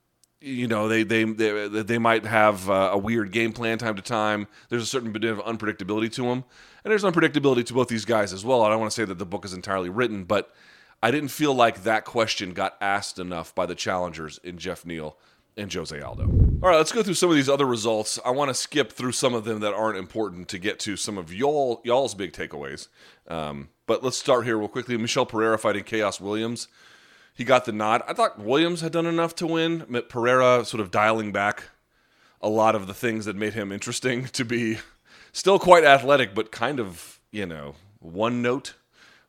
you 0.42 0.66
know 0.66 0.88
they 0.88 1.04
they 1.04 1.24
they, 1.24 1.68
they 1.68 1.98
might 1.98 2.26
have 2.26 2.68
uh, 2.68 2.90
a 2.92 2.98
weird 2.98 3.30
game 3.30 3.52
plan 3.52 3.78
time 3.78 3.94
to 3.96 4.02
time. 4.02 4.48
There's 4.68 4.82
a 4.82 4.86
certain 4.86 5.12
bit 5.12 5.24
of 5.24 5.38
unpredictability 5.38 6.12
to 6.14 6.22
them, 6.22 6.44
and 6.84 6.90
there's 6.90 7.04
unpredictability 7.04 7.64
to 7.66 7.74
both 7.74 7.88
these 7.88 8.04
guys 8.04 8.32
as 8.32 8.44
well. 8.44 8.62
I 8.62 8.68
don't 8.68 8.80
want 8.80 8.90
to 8.90 8.94
say 8.94 9.04
that 9.04 9.18
the 9.18 9.26
book 9.26 9.44
is 9.44 9.52
entirely 9.52 9.88
written, 9.88 10.24
but 10.24 10.52
I 11.02 11.10
didn't 11.10 11.30
feel 11.30 11.54
like 11.54 11.82
that 11.82 12.04
question 12.04 12.52
got 12.52 12.76
asked 12.80 13.18
enough 13.18 13.54
by 13.54 13.66
the 13.66 13.74
challengers 13.74 14.38
in 14.44 14.58
Geoff 14.58 14.86
Neal 14.86 15.16
and 15.56 15.72
Jose 15.72 15.98
Aldo. 15.98 16.24
All 16.24 16.68
right, 16.68 16.76
let's 16.76 16.92
go 16.92 17.02
through 17.02 17.14
some 17.14 17.28
of 17.28 17.36
these 17.36 17.48
other 17.48 17.66
results. 17.66 18.18
I 18.24 18.30
want 18.30 18.48
to 18.48 18.54
skip 18.54 18.92
through 18.92 19.12
some 19.12 19.34
of 19.34 19.44
them 19.44 19.60
that 19.60 19.74
aren't 19.74 19.98
important 19.98 20.48
to 20.48 20.58
get 20.58 20.78
to 20.80 20.96
some 20.96 21.18
of 21.18 21.34
y'all 21.34 21.80
y'all's 21.84 22.14
big 22.14 22.32
takeaways. 22.32 22.88
Um, 23.28 23.70
but 23.86 24.04
let's 24.04 24.16
start 24.16 24.44
here 24.44 24.56
real 24.56 24.68
quickly. 24.68 24.96
Michel 24.96 25.26
Pereira 25.26 25.58
fighting 25.58 25.84
Khaos 25.84 26.20
Williams 26.20 26.68
he 27.34 27.44
got 27.44 27.64
the 27.64 27.72
nod. 27.72 28.02
I 28.06 28.12
thought 28.12 28.38
Williams 28.38 28.80
had 28.80 28.92
done 28.92 29.06
enough 29.06 29.34
to 29.36 29.46
win. 29.46 29.86
Pereira 30.08 30.64
sort 30.64 30.80
of 30.80 30.90
dialing 30.90 31.32
back 31.32 31.64
a 32.40 32.48
lot 32.48 32.74
of 32.74 32.86
the 32.86 32.94
things 32.94 33.24
that 33.24 33.36
made 33.36 33.54
him 33.54 33.72
interesting 33.72 34.24
to 34.32 34.44
be 34.44 34.78
still 35.32 35.58
quite 35.58 35.84
athletic, 35.84 36.34
but 36.34 36.52
kind 36.52 36.80
of, 36.80 37.20
you 37.30 37.46
know, 37.46 37.74
one 38.00 38.42
note 38.42 38.74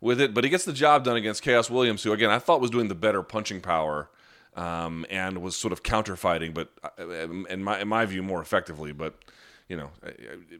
with 0.03 0.22
it. 0.22 0.33
But 0.33 0.43
he 0.43 0.50
gets 0.50 0.65
the 0.65 0.74
job 0.74 1.03
done 1.03 1.15
against 1.15 1.43
Khaos 1.43 1.69
Williams, 1.69 2.03
who, 2.03 2.12
again, 2.12 2.29
I 2.29 2.39
thought 2.39 2.62
was 2.62 2.69
doing 2.69 2.89
the 2.89 2.95
better 2.95 3.24
punching 3.24 3.62
power 3.62 4.10
um, 4.55 5.05
and 5.10 5.41
was 5.41 5.55
sort 5.55 5.72
of 5.72 5.81
counter 5.81 6.15
fighting, 6.15 6.51
but 6.51 6.69
uh, 7.00 7.07
in 7.29 7.63
my, 7.63 7.79
in 7.79 7.88
my 7.88 8.05
view, 8.05 8.22
more 8.22 8.41
effectively. 8.41 8.91
But 8.91 9.15
you 9.69 9.77
know, 9.77 9.89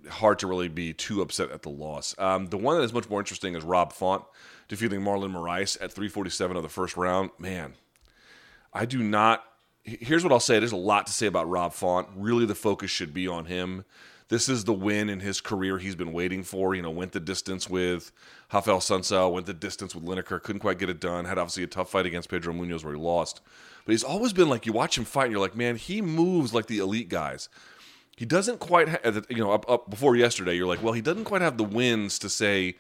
hard 0.10 0.40
to 0.40 0.48
really 0.48 0.70
be 0.70 0.94
too 0.94 1.22
upset 1.22 1.52
at 1.52 1.62
the 1.62 1.70
loss. 1.70 2.16
Um, 2.18 2.48
the 2.48 2.58
one 2.58 2.78
that 2.78 2.84
is 2.84 2.94
much 2.94 3.10
more 3.10 3.20
interesting 3.20 3.54
is 3.54 3.64
Rob 3.64 3.92
Font 3.92 4.24
defeating 4.70 5.02
Marlon 5.02 5.34
Moraes 5.34 5.76
at 5.76 5.92
347 5.92 6.56
of 6.56 6.64
the 6.64 6.70
first 6.70 6.96
round. 6.96 7.30
Man, 7.38 7.74
I 8.72 8.86
do 8.86 9.04
not. 9.04 9.44
Here's 9.84 10.24
what 10.24 10.32
I'll 10.32 10.40
say. 10.40 10.60
There's 10.60 10.72
a 10.72 10.78
lot 10.78 11.06
to 11.08 11.14
say 11.14 11.28
about 11.28 11.50
Rob 11.50 11.74
Font. 11.74 12.08
Really, 12.16 12.46
the 12.46 12.56
focus 12.56 12.90
should 12.90 13.14
be 13.14 13.28
on 13.28 13.46
him. 13.46 13.84
This 14.34 14.50
is 14.50 14.64
the 14.64 14.74
win 14.74 15.10
in 15.10 15.20
his 15.20 15.42
career 15.42 15.78
he's 15.78 15.96
been 15.96 16.12
waiting 16.12 16.44
for. 16.44 16.74
You 16.74 16.82
know, 16.82 16.90
went 16.90 17.12
the 17.12 17.20
distance 17.20 17.70
with 17.70 18.12
Raphael 18.52 18.80
Assunção, 18.80 19.32
went 19.32 19.46
the 19.46 19.54
distance 19.54 19.94
with 19.94 20.04
Lineker, 20.04 20.42
couldn't 20.42 20.62
quite 20.62 20.80
get 20.80 20.90
it 20.90 21.00
done. 21.00 21.26
Had 21.26 21.38
obviously 21.38 21.64
a 21.64 21.68
tough 21.68 21.92
fight 21.92 22.08
against 22.08 22.30
Pedro 22.30 22.52
Munhoz 22.52 22.84
where 22.84 22.96
he 22.96 23.00
lost. 23.00 23.42
But 23.86 23.92
he's 23.92 24.04
always 24.04 24.34
been 24.34 24.50
like, 24.50 24.66
you 24.66 24.74
watch 24.74 24.98
him 24.98 25.06
fight 25.06 25.26
and 25.26 25.34
you're 25.34 25.42
like, 25.42 25.56
man, 25.56 25.76
he 25.76 26.02
moves 26.02 26.52
like 26.52 26.66
the 26.66 26.80
elite 26.80 27.10
guys 27.10 27.48
he 28.16 28.26
doesn't 28.26 28.60
quite 28.60 28.88
have, 28.88 29.26
you 29.30 29.38
know, 29.38 29.52
up, 29.52 29.70
up 29.70 29.90
before 29.90 30.16
yesterday, 30.16 30.56
you're 30.56 30.68
like, 30.68 30.84
well, 30.84 30.94
he 30.94 31.02
doesn't 31.02 31.24
quite 31.24 31.42
have 31.42 31.58
the 31.58 31.64
wins 31.64 32.20
to 32.20 32.30
say 32.30 32.76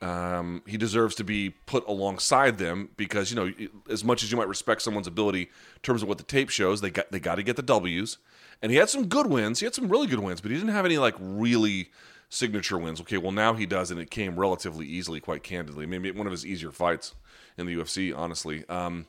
um, 0.00 0.62
he 0.66 0.76
deserves 0.76 1.14
to 1.16 1.24
be 1.24 1.50
put 1.50 1.86
alongside 1.88 2.58
them 2.58 2.90
because, 2.96 3.30
you 3.30 3.36
know, 3.36 3.52
as 3.90 4.04
much 4.04 4.22
as 4.22 4.30
you 4.30 4.36
might 4.36 4.48
respect 4.48 4.82
someone's 4.82 5.06
ability 5.06 5.42
in 5.42 5.80
terms 5.82 6.02
of 6.02 6.08
what 6.08 6.18
the 6.18 6.24
tape 6.24 6.50
shows, 6.50 6.80
they 6.80 6.90
got, 6.90 7.10
they 7.10 7.18
got 7.18 7.36
to 7.36 7.42
get 7.42 7.56
the 7.56 7.62
W's. 7.62 8.18
And 8.62 8.72
he 8.72 8.78
had 8.78 8.88
some 8.88 9.06
good 9.06 9.26
wins. 9.26 9.60
He 9.60 9.66
had 9.66 9.74
some 9.74 9.88
really 9.88 10.06
good 10.06 10.20
wins, 10.20 10.40
but 10.40 10.50
he 10.50 10.56
didn't 10.56 10.72
have 10.72 10.84
any, 10.84 10.98
like, 10.98 11.14
really 11.18 11.90
signature 12.28 12.78
wins. 12.78 13.00
Okay, 13.00 13.18
well, 13.18 13.32
now 13.32 13.54
he 13.54 13.66
does, 13.66 13.90
and 13.90 14.00
it 14.00 14.10
came 14.10 14.38
relatively 14.38 14.86
easily, 14.86 15.20
quite 15.20 15.42
candidly. 15.42 15.86
Maybe 15.86 16.10
one 16.10 16.26
of 16.26 16.32
his 16.32 16.46
easier 16.46 16.72
fights 16.72 17.14
in 17.56 17.66
the 17.66 17.74
UFC, 17.76 18.16
honestly. 18.16 18.66
Um, 18.68 19.06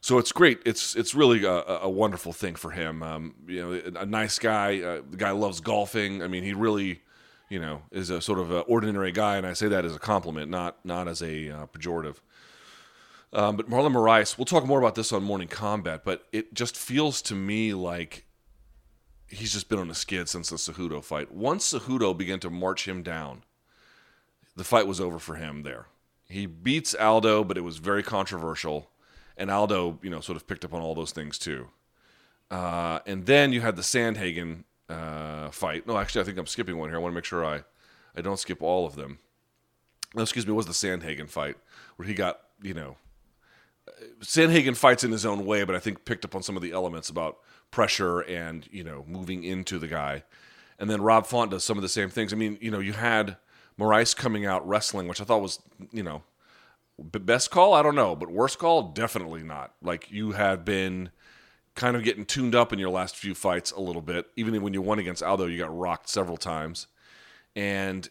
so 0.00 0.18
it's 0.18 0.32
great. 0.32 0.60
It's 0.66 0.94
it's 0.96 1.14
really 1.14 1.44
a, 1.46 1.64
a 1.82 1.88
wonderful 1.88 2.34
thing 2.34 2.56
for 2.56 2.72
him. 2.72 3.02
Um, 3.02 3.34
you 3.46 3.62
know, 3.62 4.00
a 4.00 4.04
nice 4.04 4.38
guy. 4.38 4.80
Uh, 4.80 5.02
the 5.08 5.16
guy 5.16 5.30
loves 5.30 5.60
golfing. 5.60 6.22
I 6.22 6.28
mean, 6.28 6.44
he 6.44 6.52
really, 6.52 7.00
you 7.48 7.58
know, 7.58 7.82
is 7.90 8.10
a 8.10 8.20
sort 8.20 8.38
of 8.38 8.52
ordinary 8.68 9.12
guy, 9.12 9.38
and 9.38 9.46
I 9.46 9.54
say 9.54 9.66
that 9.68 9.86
as 9.86 9.96
a 9.96 9.98
compliment, 9.98 10.50
not 10.50 10.84
not 10.84 11.08
as 11.08 11.22
a 11.22 11.48
uh, 11.48 11.66
pejorative. 11.68 12.16
Um, 13.34 13.56
but 13.56 13.68
Marlon 13.68 13.92
Moraes, 13.92 14.38
we'll 14.38 14.44
talk 14.44 14.64
more 14.64 14.78
about 14.78 14.94
this 14.94 15.12
on 15.12 15.24
Morning 15.24 15.48
Combat, 15.48 16.02
but 16.04 16.26
it 16.30 16.54
just 16.54 16.76
feels 16.76 17.20
to 17.22 17.34
me 17.34 17.74
like 17.74 18.24
he's 19.26 19.52
just 19.52 19.68
been 19.68 19.80
on 19.80 19.90
a 19.90 19.94
skid 19.94 20.28
since 20.28 20.50
the 20.50 20.56
Cejudo 20.56 21.02
fight. 21.02 21.32
Once 21.32 21.72
Cejudo 21.72 22.16
began 22.16 22.38
to 22.40 22.50
march 22.50 22.86
him 22.86 23.02
down, 23.02 23.42
the 24.54 24.62
fight 24.62 24.86
was 24.86 25.00
over 25.00 25.18
for 25.18 25.34
him 25.34 25.64
there. 25.64 25.86
He 26.28 26.46
beats 26.46 26.94
Aldo, 26.94 27.42
but 27.42 27.58
it 27.58 27.62
was 27.62 27.78
very 27.78 28.04
controversial 28.04 28.90
and 29.36 29.50
Aldo, 29.50 29.98
you 30.02 30.10
know, 30.10 30.20
sort 30.20 30.36
of 30.36 30.46
picked 30.46 30.64
up 30.64 30.72
on 30.72 30.80
all 30.80 30.94
those 30.94 31.10
things 31.10 31.38
too. 31.38 31.68
Uh, 32.50 33.00
and 33.06 33.26
then 33.26 33.52
you 33.52 33.60
had 33.60 33.74
the 33.74 33.82
Sandhagen 33.82 34.64
uh, 34.88 35.50
fight. 35.50 35.86
No, 35.86 35.98
actually, 35.98 36.20
I 36.20 36.24
think 36.24 36.38
I'm 36.38 36.46
skipping 36.46 36.78
one 36.78 36.88
here. 36.88 36.98
I 36.98 37.00
want 37.00 37.12
to 37.12 37.16
make 37.16 37.24
sure 37.24 37.44
I, 37.44 37.64
I 38.16 38.20
don't 38.20 38.38
skip 38.38 38.62
all 38.62 38.86
of 38.86 38.94
them. 38.94 39.18
No, 40.14 40.22
excuse 40.22 40.46
me, 40.46 40.52
it 40.52 40.56
was 40.56 40.66
the 40.66 40.72
Sandhagen 40.72 41.28
fight 41.28 41.56
where 41.96 42.06
he 42.06 42.14
got, 42.14 42.40
you 42.62 42.74
know, 42.74 42.96
Sandhagen 44.20 44.76
fights 44.76 45.04
in 45.04 45.12
his 45.12 45.26
own 45.26 45.44
way, 45.44 45.64
but 45.64 45.74
I 45.74 45.78
think 45.78 46.04
picked 46.04 46.24
up 46.24 46.34
on 46.34 46.42
some 46.42 46.56
of 46.56 46.62
the 46.62 46.72
elements 46.72 47.08
about 47.08 47.38
pressure 47.70 48.20
and, 48.20 48.68
you 48.70 48.84
know, 48.84 49.04
moving 49.06 49.44
into 49.44 49.78
the 49.78 49.88
guy. 49.88 50.24
And 50.78 50.88
then 50.90 51.02
Rob 51.02 51.26
Font 51.26 51.50
does 51.50 51.64
some 51.64 51.78
of 51.78 51.82
the 51.82 51.88
same 51.88 52.10
things. 52.10 52.32
I 52.32 52.36
mean, 52.36 52.58
you 52.60 52.70
know, 52.70 52.80
you 52.80 52.94
had 52.94 53.36
Moraes 53.78 54.16
coming 54.16 54.46
out 54.46 54.66
wrestling, 54.66 55.08
which 55.08 55.20
I 55.20 55.24
thought 55.24 55.42
was, 55.42 55.60
you 55.92 56.02
know, 56.02 56.22
Best 56.96 57.50
call, 57.50 57.74
I 57.74 57.82
don't 57.82 57.96
know, 57.96 58.14
but 58.14 58.30
worst 58.30 58.60
call, 58.60 58.92
definitely 58.92 59.42
not. 59.42 59.74
Like 59.82 60.12
you 60.12 60.32
had 60.32 60.64
been 60.64 61.10
kind 61.74 61.96
of 61.96 62.04
getting 62.04 62.24
tuned 62.24 62.54
up 62.54 62.72
in 62.72 62.78
your 62.78 62.90
last 62.90 63.16
few 63.16 63.34
fights 63.34 63.72
a 63.72 63.80
little 63.80 64.00
bit. 64.00 64.26
Even 64.36 64.62
when 64.62 64.74
you 64.74 64.80
won 64.80 65.00
against 65.00 65.20
Aldo, 65.20 65.46
you 65.46 65.58
got 65.58 65.76
rocked 65.76 66.08
several 66.08 66.36
times, 66.36 66.86
and 67.56 68.08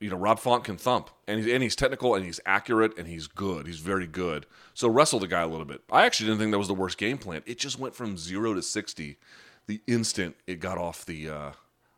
you 0.00 0.10
know 0.10 0.16
Rob 0.16 0.38
Font 0.38 0.64
can 0.64 0.76
thump, 0.76 1.10
and 1.26 1.38
he's 1.42 1.52
and 1.52 1.62
he's 1.62 1.76
technical 1.76 2.14
and 2.14 2.24
he's 2.24 2.40
accurate 2.46 2.96
and 2.98 3.06
he's 3.08 3.26
good. 3.26 3.66
He's 3.66 3.78
very 3.78 4.06
good. 4.06 4.46
So 4.74 4.88
wrestle 4.88 5.20
the 5.20 5.26
guy 5.26 5.42
a 5.42 5.48
little 5.48 5.64
bit. 5.64 5.82
I 5.90 6.06
actually 6.06 6.26
didn't 6.26 6.40
think 6.40 6.52
that 6.52 6.58
was 6.58 6.68
the 6.68 6.74
worst 6.74 6.98
game 6.98 7.18
plan. 7.18 7.42
It 7.46 7.58
just 7.58 7.78
went 7.78 7.94
from 7.94 8.16
zero 8.16 8.54
to 8.54 8.62
sixty 8.62 9.18
the 9.66 9.80
instant 9.88 10.36
it 10.46 10.60
got 10.60 10.78
off 10.78 11.04
the 11.04 11.28
uh, 11.28 11.50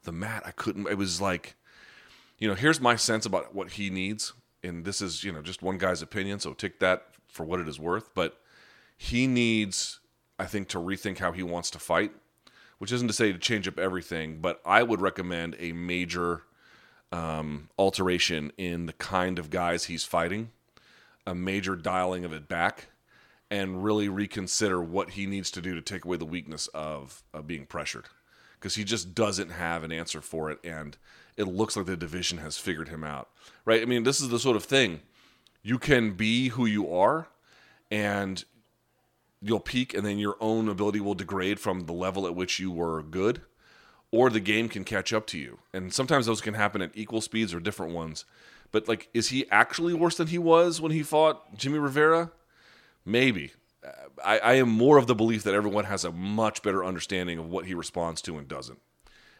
the 0.04 0.12
mat. 0.12 0.42
I 0.46 0.52
couldn't. 0.52 0.88
It 0.88 0.96
was 0.96 1.20
like, 1.20 1.56
you 2.38 2.48
know, 2.48 2.54
here's 2.54 2.80
my 2.80 2.96
sense 2.96 3.26
about 3.26 3.54
what 3.54 3.72
he 3.72 3.90
needs 3.90 4.32
and 4.62 4.84
this 4.84 5.00
is 5.00 5.24
you 5.24 5.32
know 5.32 5.42
just 5.42 5.62
one 5.62 5.78
guy's 5.78 6.02
opinion, 6.02 6.40
so 6.40 6.52
take 6.52 6.78
that 6.80 7.06
for 7.26 7.44
what 7.44 7.60
it 7.60 7.68
is 7.68 7.78
worth. 7.78 8.14
But 8.14 8.38
he 8.96 9.26
needs, 9.26 10.00
I 10.38 10.46
think, 10.46 10.68
to 10.68 10.78
rethink 10.78 11.18
how 11.18 11.32
he 11.32 11.42
wants 11.42 11.70
to 11.70 11.78
fight, 11.78 12.12
which 12.78 12.92
isn't 12.92 13.08
to 13.08 13.14
say 13.14 13.32
to 13.32 13.38
change 13.38 13.68
up 13.68 13.78
everything, 13.78 14.40
but 14.40 14.60
I 14.64 14.82
would 14.82 15.00
recommend 15.00 15.56
a 15.58 15.72
major 15.72 16.42
um, 17.12 17.68
alteration 17.78 18.52
in 18.58 18.86
the 18.86 18.92
kind 18.92 19.38
of 19.38 19.50
guys 19.50 19.84
he's 19.84 20.04
fighting, 20.04 20.50
a 21.26 21.34
major 21.34 21.76
dialing 21.76 22.24
of 22.24 22.32
it 22.32 22.48
back, 22.48 22.88
and 23.50 23.82
really 23.82 24.08
reconsider 24.08 24.82
what 24.82 25.10
he 25.10 25.26
needs 25.26 25.50
to 25.50 25.62
do 25.62 25.74
to 25.74 25.80
take 25.80 26.04
away 26.04 26.16
the 26.16 26.24
weakness 26.26 26.66
of, 26.68 27.22
of 27.32 27.46
being 27.46 27.66
pressured, 27.66 28.06
because 28.54 28.74
he 28.74 28.84
just 28.84 29.14
doesn't 29.14 29.50
have 29.50 29.82
an 29.82 29.92
answer 29.92 30.20
for 30.20 30.50
it, 30.50 30.58
and 30.62 30.96
it 31.36 31.44
looks 31.44 31.76
like 31.76 31.86
the 31.86 31.96
division 31.96 32.38
has 32.38 32.58
figured 32.58 32.88
him 32.88 33.04
out. 33.04 33.28
Right? 33.64 33.80
I 33.80 33.84
mean, 33.84 34.02
this 34.02 34.20
is 34.20 34.28
the 34.28 34.38
sort 34.38 34.56
of 34.56 34.64
thing 34.64 35.00
you 35.62 35.78
can 35.78 36.12
be 36.12 36.48
who 36.48 36.66
you 36.66 36.92
are 36.92 37.28
and 37.90 38.44
you'll 39.40 39.60
peak 39.60 39.94
and 39.94 40.04
then 40.04 40.18
your 40.18 40.36
own 40.40 40.68
ability 40.68 41.00
will 41.00 41.14
degrade 41.14 41.60
from 41.60 41.86
the 41.86 41.92
level 41.92 42.26
at 42.26 42.34
which 42.34 42.58
you 42.58 42.70
were 42.70 43.02
good 43.02 43.40
or 44.10 44.30
the 44.30 44.40
game 44.40 44.68
can 44.68 44.84
catch 44.84 45.12
up 45.12 45.26
to 45.28 45.38
you. 45.38 45.58
And 45.72 45.92
sometimes 45.92 46.26
those 46.26 46.40
can 46.40 46.54
happen 46.54 46.82
at 46.82 46.92
equal 46.94 47.20
speeds 47.20 47.52
or 47.52 47.60
different 47.60 47.92
ones. 47.92 48.24
But 48.70 48.88
like 48.88 49.08
is 49.14 49.28
he 49.28 49.48
actually 49.50 49.94
worse 49.94 50.16
than 50.16 50.28
he 50.28 50.38
was 50.38 50.80
when 50.80 50.92
he 50.92 51.02
fought 51.02 51.56
Jimmy 51.56 51.78
Rivera? 51.78 52.30
Maybe. 53.04 53.52
I, 54.24 54.38
I 54.38 54.54
am 54.54 54.68
more 54.68 54.98
of 54.98 55.06
the 55.06 55.14
belief 55.14 55.44
that 55.44 55.54
everyone 55.54 55.84
has 55.84 56.04
a 56.04 56.12
much 56.12 56.62
better 56.62 56.84
understanding 56.84 57.38
of 57.38 57.48
what 57.48 57.66
he 57.66 57.74
responds 57.74 58.20
to 58.22 58.36
and 58.36 58.48
doesn't. 58.48 58.80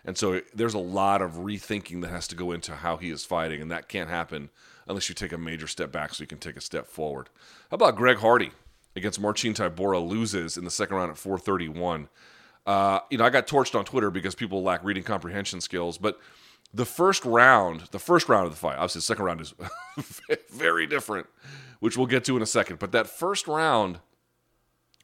And 0.05 0.17
so 0.17 0.41
there's 0.55 0.75
a 0.75 0.79
lot 0.79 1.21
of 1.21 1.33
rethinking 1.33 2.01
that 2.03 2.09
has 2.09 2.29
to 2.29 2.37
go 2.37 2.53
into 2.53 2.77
how 2.77 2.97
he 2.97 3.11
is 3.11 3.25
fighting, 3.25 3.61
and 3.61 3.71
that 3.71 3.89
can't 3.89 4.09
happen 4.09 4.49
unless 4.87 5.09
you 5.09 5.15
take 5.15 5.33
a 5.33 5.39
major 5.39 5.67
step 5.67 5.93
back 5.93 6.15
so 6.15 6.23
you 6.23 6.27
can 6.27 6.39
take 6.39 6.57
a 6.57 6.63
step 6.63 6.87
forward. 6.87 7.29
How 7.71 7.75
about 7.75 7.97
Greg 7.97 8.19
Hardy 8.19 8.53
against 8.97 9.21
Marcin 9.21 9.55
Tybura 9.55 10.07
loses 10.07 10.57
in 10.57 10.65
the 10.65 10.71
second 10.71 10.97
round 10.97 11.11
at 11.11 11.19
431? 11.19 12.09
Uh, 12.69 13.01
you 13.09 13.17
know, 13.17 13.25
I 13.25 13.31
got 13.31 13.47
torched 13.47 13.75
on 13.75 13.87
Twitter 13.87 14.11
because 14.11 14.35
people 14.35 14.63
lack 14.63 14.85
reading 14.85 15.03
comprehension 15.03 15.63
skills, 15.63 15.97
but 15.97 16.21
the 16.75 16.85
first 16.85 17.25
round, 17.25 17.85
the 17.93 17.99
first 17.99 18.29
round 18.29 18.45
of 18.45 18.53
the 18.53 18.59
fight, 18.59 18.75
obviously 18.75 18.99
the 18.99 19.05
second 19.05 19.25
round 19.25 19.41
is 19.41 19.55
very 20.51 20.87
different, 20.87 21.29
which 21.81 21.97
we'll 21.97 22.07
get 22.07 22.25
to 22.25 22.37
in 22.37 22.43
a 22.43 22.47
second. 22.47 22.79
But 22.79 22.93
that 22.93 23.07
first 23.07 23.49
round, 23.49 24.01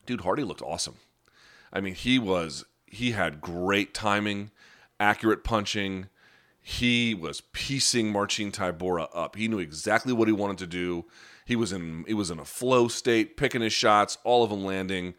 dude, 0.05 0.21
Hardy 0.21 0.45
looked 0.45 0.61
awesome. 0.61 0.97
I 1.73 1.81
mean, 1.81 1.95
he 1.95 2.19
was 2.19 2.67
he 2.85 3.13
had 3.13 3.41
great 3.41 3.95
timing, 3.95 4.51
accurate 5.01 5.43
punching. 5.43 6.09
He 6.61 7.15
was 7.15 7.41
piecing 7.41 8.13
Marcin 8.13 8.53
Tybura 8.53 9.09
up. 9.15 9.37
He 9.37 9.49
knew 9.49 9.59
exactly 9.59 10.13
what 10.13 10.29
he 10.29 10.35
wanted 10.35 10.59
to 10.59 10.67
do. 10.67 11.07
He 11.47 11.57
was 11.57 11.73
in 11.73 12.05
he 12.07 12.13
was 12.13 12.31
in 12.31 12.39
a 12.39 12.45
flow 12.45 12.89
state, 12.89 13.39
picking 13.39 13.63
his 13.63 13.73
shots, 13.73 14.19
all 14.23 14.45
of 14.45 14.51
them 14.51 14.67
landing. 14.67 15.15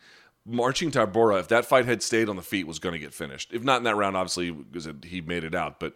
Marcin 0.45 0.91
Tybura, 0.91 1.39
if 1.39 1.47
that 1.47 1.65
fight 1.65 1.86
had 1.86 2.03
stayed 2.03 2.29
on 2.29 2.36
the 2.36 2.41
feet, 2.41 2.67
was 2.67 2.79
going 2.79 2.93
to 2.93 2.99
get 2.99 3.13
finished. 3.13 3.51
If 3.51 3.63
not 3.63 3.77
in 3.77 3.84
that 3.84 3.95
round, 3.95 4.15
obviously, 4.15 4.51
because 4.51 4.88
he 5.03 5.21
made 5.21 5.43
it 5.43 5.55
out. 5.55 5.79
But 5.79 5.95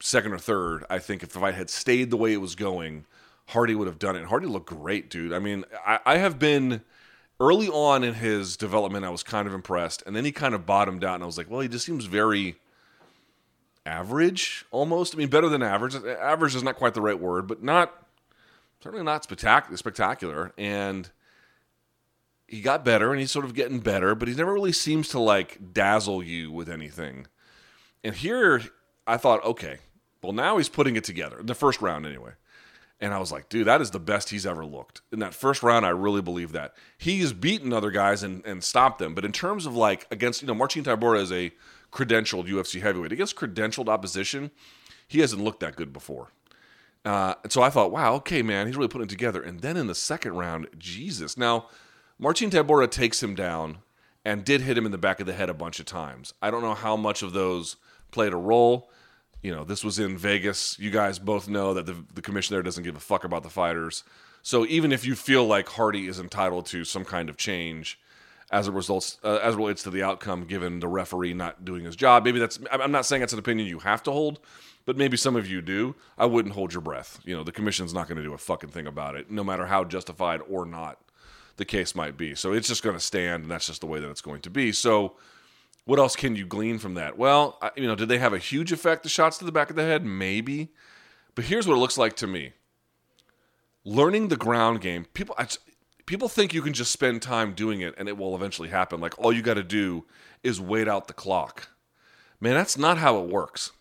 second 0.00 0.32
or 0.32 0.38
third, 0.38 0.84
I 0.90 0.98
think 0.98 1.22
if 1.22 1.30
the 1.30 1.38
fight 1.38 1.54
had 1.54 1.70
stayed 1.70 2.10
the 2.10 2.16
way 2.16 2.32
it 2.32 2.40
was 2.40 2.54
going, 2.54 3.04
Hardy 3.48 3.74
would 3.74 3.86
have 3.86 3.98
done 3.98 4.16
it. 4.16 4.20
And 4.20 4.28
Hardy 4.28 4.46
looked 4.46 4.66
great, 4.66 5.10
dude. 5.10 5.32
I 5.32 5.38
mean, 5.38 5.64
I, 5.86 6.00
I 6.04 6.16
have 6.16 6.38
been 6.38 6.82
early 7.40 7.68
on 7.68 8.04
in 8.04 8.14
his 8.14 8.56
development, 8.56 9.04
I 9.04 9.10
was 9.10 9.22
kind 9.22 9.46
of 9.46 9.54
impressed, 9.54 10.02
and 10.06 10.14
then 10.14 10.24
he 10.24 10.32
kind 10.32 10.54
of 10.54 10.66
bottomed 10.66 11.04
out, 11.04 11.14
and 11.14 11.22
I 11.22 11.26
was 11.26 11.36
like, 11.36 11.50
well, 11.50 11.60
he 11.60 11.68
just 11.68 11.84
seems 11.84 12.04
very 12.04 12.56
average, 13.86 14.64
almost. 14.70 15.14
I 15.14 15.18
mean, 15.18 15.28
better 15.28 15.48
than 15.48 15.62
average. 15.62 15.94
Average 15.94 16.54
is 16.54 16.62
not 16.62 16.76
quite 16.76 16.94
the 16.94 17.00
right 17.00 17.18
word, 17.18 17.46
but 17.46 17.62
not 17.62 18.06
certainly 18.82 19.04
not 19.04 19.24
spectacular. 19.24 19.76
Spectacular, 19.76 20.52
and 20.56 21.10
he 22.54 22.60
got 22.60 22.84
better 22.84 23.10
and 23.10 23.20
he's 23.20 23.32
sort 23.32 23.44
of 23.44 23.52
getting 23.52 23.80
better, 23.80 24.14
but 24.14 24.28
he 24.28 24.34
never 24.34 24.52
really 24.52 24.72
seems 24.72 25.08
to 25.08 25.18
like 25.18 25.72
dazzle 25.72 26.22
you 26.22 26.52
with 26.52 26.68
anything. 26.68 27.26
And 28.04 28.14
here 28.14 28.62
I 29.08 29.16
thought, 29.16 29.44
okay, 29.44 29.78
well, 30.22 30.32
now 30.32 30.56
he's 30.58 30.68
putting 30.68 30.94
it 30.94 31.02
together 31.02 31.40
the 31.42 31.54
first 31.54 31.82
round 31.82 32.06
anyway. 32.06 32.32
And 33.00 33.12
I 33.12 33.18
was 33.18 33.32
like, 33.32 33.48
dude, 33.48 33.66
that 33.66 33.80
is 33.80 33.90
the 33.90 33.98
best 33.98 34.30
he's 34.30 34.46
ever 34.46 34.64
looked. 34.64 35.02
In 35.12 35.18
that 35.18 35.34
first 35.34 35.64
round, 35.64 35.84
I 35.84 35.88
really 35.88 36.22
believe 36.22 36.52
that. 36.52 36.74
He's 36.96 37.32
beaten 37.32 37.72
other 37.72 37.90
guys 37.90 38.22
and, 38.22 38.46
and 38.46 38.62
stopped 38.62 39.00
them. 39.00 39.16
But 39.16 39.24
in 39.24 39.32
terms 39.32 39.66
of 39.66 39.74
like 39.74 40.06
against, 40.12 40.40
you 40.40 40.46
know, 40.46 40.54
Marcin 40.54 40.84
Tybura 40.84 41.20
is 41.20 41.32
a 41.32 41.50
credentialed 41.92 42.46
UFC 42.46 42.80
heavyweight. 42.80 43.10
Against 43.10 43.34
credentialed 43.34 43.88
opposition, 43.88 44.52
he 45.08 45.18
hasn't 45.20 45.42
looked 45.42 45.58
that 45.60 45.74
good 45.74 45.92
before. 45.92 46.28
Uh, 47.04 47.34
and 47.42 47.52
so 47.52 47.62
I 47.62 47.68
thought, 47.68 47.90
wow, 47.90 48.14
okay, 48.14 48.42
man, 48.42 48.68
he's 48.68 48.76
really 48.76 48.88
putting 48.88 49.06
it 49.06 49.10
together. 49.10 49.42
And 49.42 49.60
then 49.60 49.76
in 49.76 49.88
the 49.88 49.94
second 49.94 50.34
round, 50.36 50.68
Jesus. 50.78 51.36
Now, 51.36 51.66
Marcin 52.18 52.50
Tybura 52.50 52.90
takes 52.90 53.22
him 53.22 53.34
down 53.34 53.78
and 54.24 54.44
did 54.44 54.60
hit 54.60 54.78
him 54.78 54.86
in 54.86 54.92
the 54.92 54.98
back 54.98 55.20
of 55.20 55.26
the 55.26 55.32
head 55.32 55.50
a 55.50 55.54
bunch 55.54 55.80
of 55.80 55.86
times. 55.86 56.32
I 56.40 56.50
don't 56.50 56.62
know 56.62 56.74
how 56.74 56.96
much 56.96 57.22
of 57.22 57.32
those 57.32 57.76
played 58.12 58.32
a 58.32 58.36
role. 58.36 58.90
You 59.42 59.54
know, 59.54 59.64
this 59.64 59.84
was 59.84 59.98
in 59.98 60.16
Vegas. 60.16 60.78
You 60.78 60.90
guys 60.90 61.18
both 61.18 61.48
know 61.48 61.74
that 61.74 61.86
the, 61.86 61.96
the 62.14 62.22
commissioner 62.22 62.62
doesn't 62.62 62.84
give 62.84 62.96
a 62.96 63.00
fuck 63.00 63.24
about 63.24 63.42
the 63.42 63.50
fighters. 63.50 64.04
So 64.42 64.64
even 64.66 64.92
if 64.92 65.04
you 65.04 65.14
feel 65.14 65.44
like 65.44 65.68
Hardy 65.68 66.06
is 66.06 66.20
entitled 66.20 66.66
to 66.66 66.84
some 66.84 67.04
kind 67.04 67.28
of 67.28 67.36
change 67.36 67.98
as 68.50 68.68
it 68.68 68.72
results 68.72 69.18
uh, 69.24 69.40
as 69.42 69.54
it 69.54 69.56
relates 69.56 69.82
to 69.82 69.90
the 69.90 70.02
outcome, 70.02 70.44
given 70.44 70.80
the 70.80 70.88
referee 70.88 71.34
not 71.34 71.64
doing 71.64 71.84
his 71.84 71.96
job, 71.96 72.24
maybe 72.24 72.38
that's. 72.38 72.58
I'm 72.70 72.92
not 72.92 73.06
saying 73.06 73.20
that's 73.20 73.32
an 73.32 73.38
opinion 73.38 73.66
you 73.68 73.80
have 73.80 74.02
to 74.04 74.12
hold, 74.12 74.38
but 74.86 74.96
maybe 74.96 75.16
some 75.16 75.34
of 75.34 75.48
you 75.48 75.60
do. 75.60 75.96
I 76.16 76.26
wouldn't 76.26 76.54
hold 76.54 76.72
your 76.72 76.82
breath. 76.82 77.20
You 77.24 77.36
know, 77.36 77.42
the 77.42 77.52
commission's 77.52 77.92
not 77.92 78.06
going 78.06 78.18
to 78.18 78.22
do 78.22 78.34
a 78.34 78.38
fucking 78.38 78.70
thing 78.70 78.86
about 78.86 79.16
it, 79.16 79.30
no 79.30 79.42
matter 79.42 79.66
how 79.66 79.82
justified 79.84 80.40
or 80.48 80.64
not 80.64 80.98
the 81.56 81.64
case 81.64 81.94
might 81.94 82.16
be. 82.16 82.34
So 82.34 82.52
it's 82.52 82.68
just 82.68 82.82
going 82.82 82.96
to 82.96 83.02
stand, 83.02 83.44
and 83.44 83.50
that's 83.50 83.66
just 83.66 83.80
the 83.80 83.86
way 83.86 84.00
that 84.00 84.10
it's 84.10 84.20
going 84.20 84.40
to 84.42 84.50
be. 84.50 84.72
So, 84.72 85.16
what 85.84 85.98
else 85.98 86.16
can 86.16 86.34
you 86.34 86.46
glean 86.46 86.78
from 86.78 86.94
that? 86.94 87.18
Well, 87.18 87.58
I, 87.60 87.70
you 87.76 87.86
know, 87.86 87.94
did 87.94 88.08
they 88.08 88.18
have 88.18 88.32
a 88.32 88.38
huge 88.38 88.72
effect? 88.72 89.02
The 89.02 89.08
shots 89.08 89.38
to 89.38 89.44
the 89.44 89.52
back 89.52 89.68
of 89.68 89.76
the 89.76 89.82
head, 89.82 90.04
maybe. 90.04 90.70
But 91.34 91.44
here's 91.44 91.66
what 91.66 91.74
it 91.74 91.80
looks 91.80 91.98
like 91.98 92.16
to 92.16 92.26
me: 92.26 92.52
learning 93.84 94.28
the 94.28 94.36
ground 94.36 94.80
game. 94.80 95.06
People, 95.12 95.34
I, 95.38 95.46
people 96.06 96.28
think 96.28 96.54
you 96.54 96.62
can 96.62 96.72
just 96.72 96.92
spend 96.92 97.22
time 97.22 97.52
doing 97.52 97.80
it, 97.80 97.94
and 97.98 98.08
it 98.08 98.16
will 98.16 98.34
eventually 98.34 98.70
happen. 98.70 99.00
Like 99.00 99.18
all 99.18 99.32
you 99.32 99.42
got 99.42 99.54
to 99.54 99.62
do 99.62 100.06
is 100.42 100.60
wait 100.60 100.88
out 100.88 101.06
the 101.06 101.14
clock. 101.14 101.68
Man, 102.40 102.54
that's 102.54 102.78
not 102.78 102.98
how 102.98 103.20
it 103.22 103.28
works. 103.28 103.72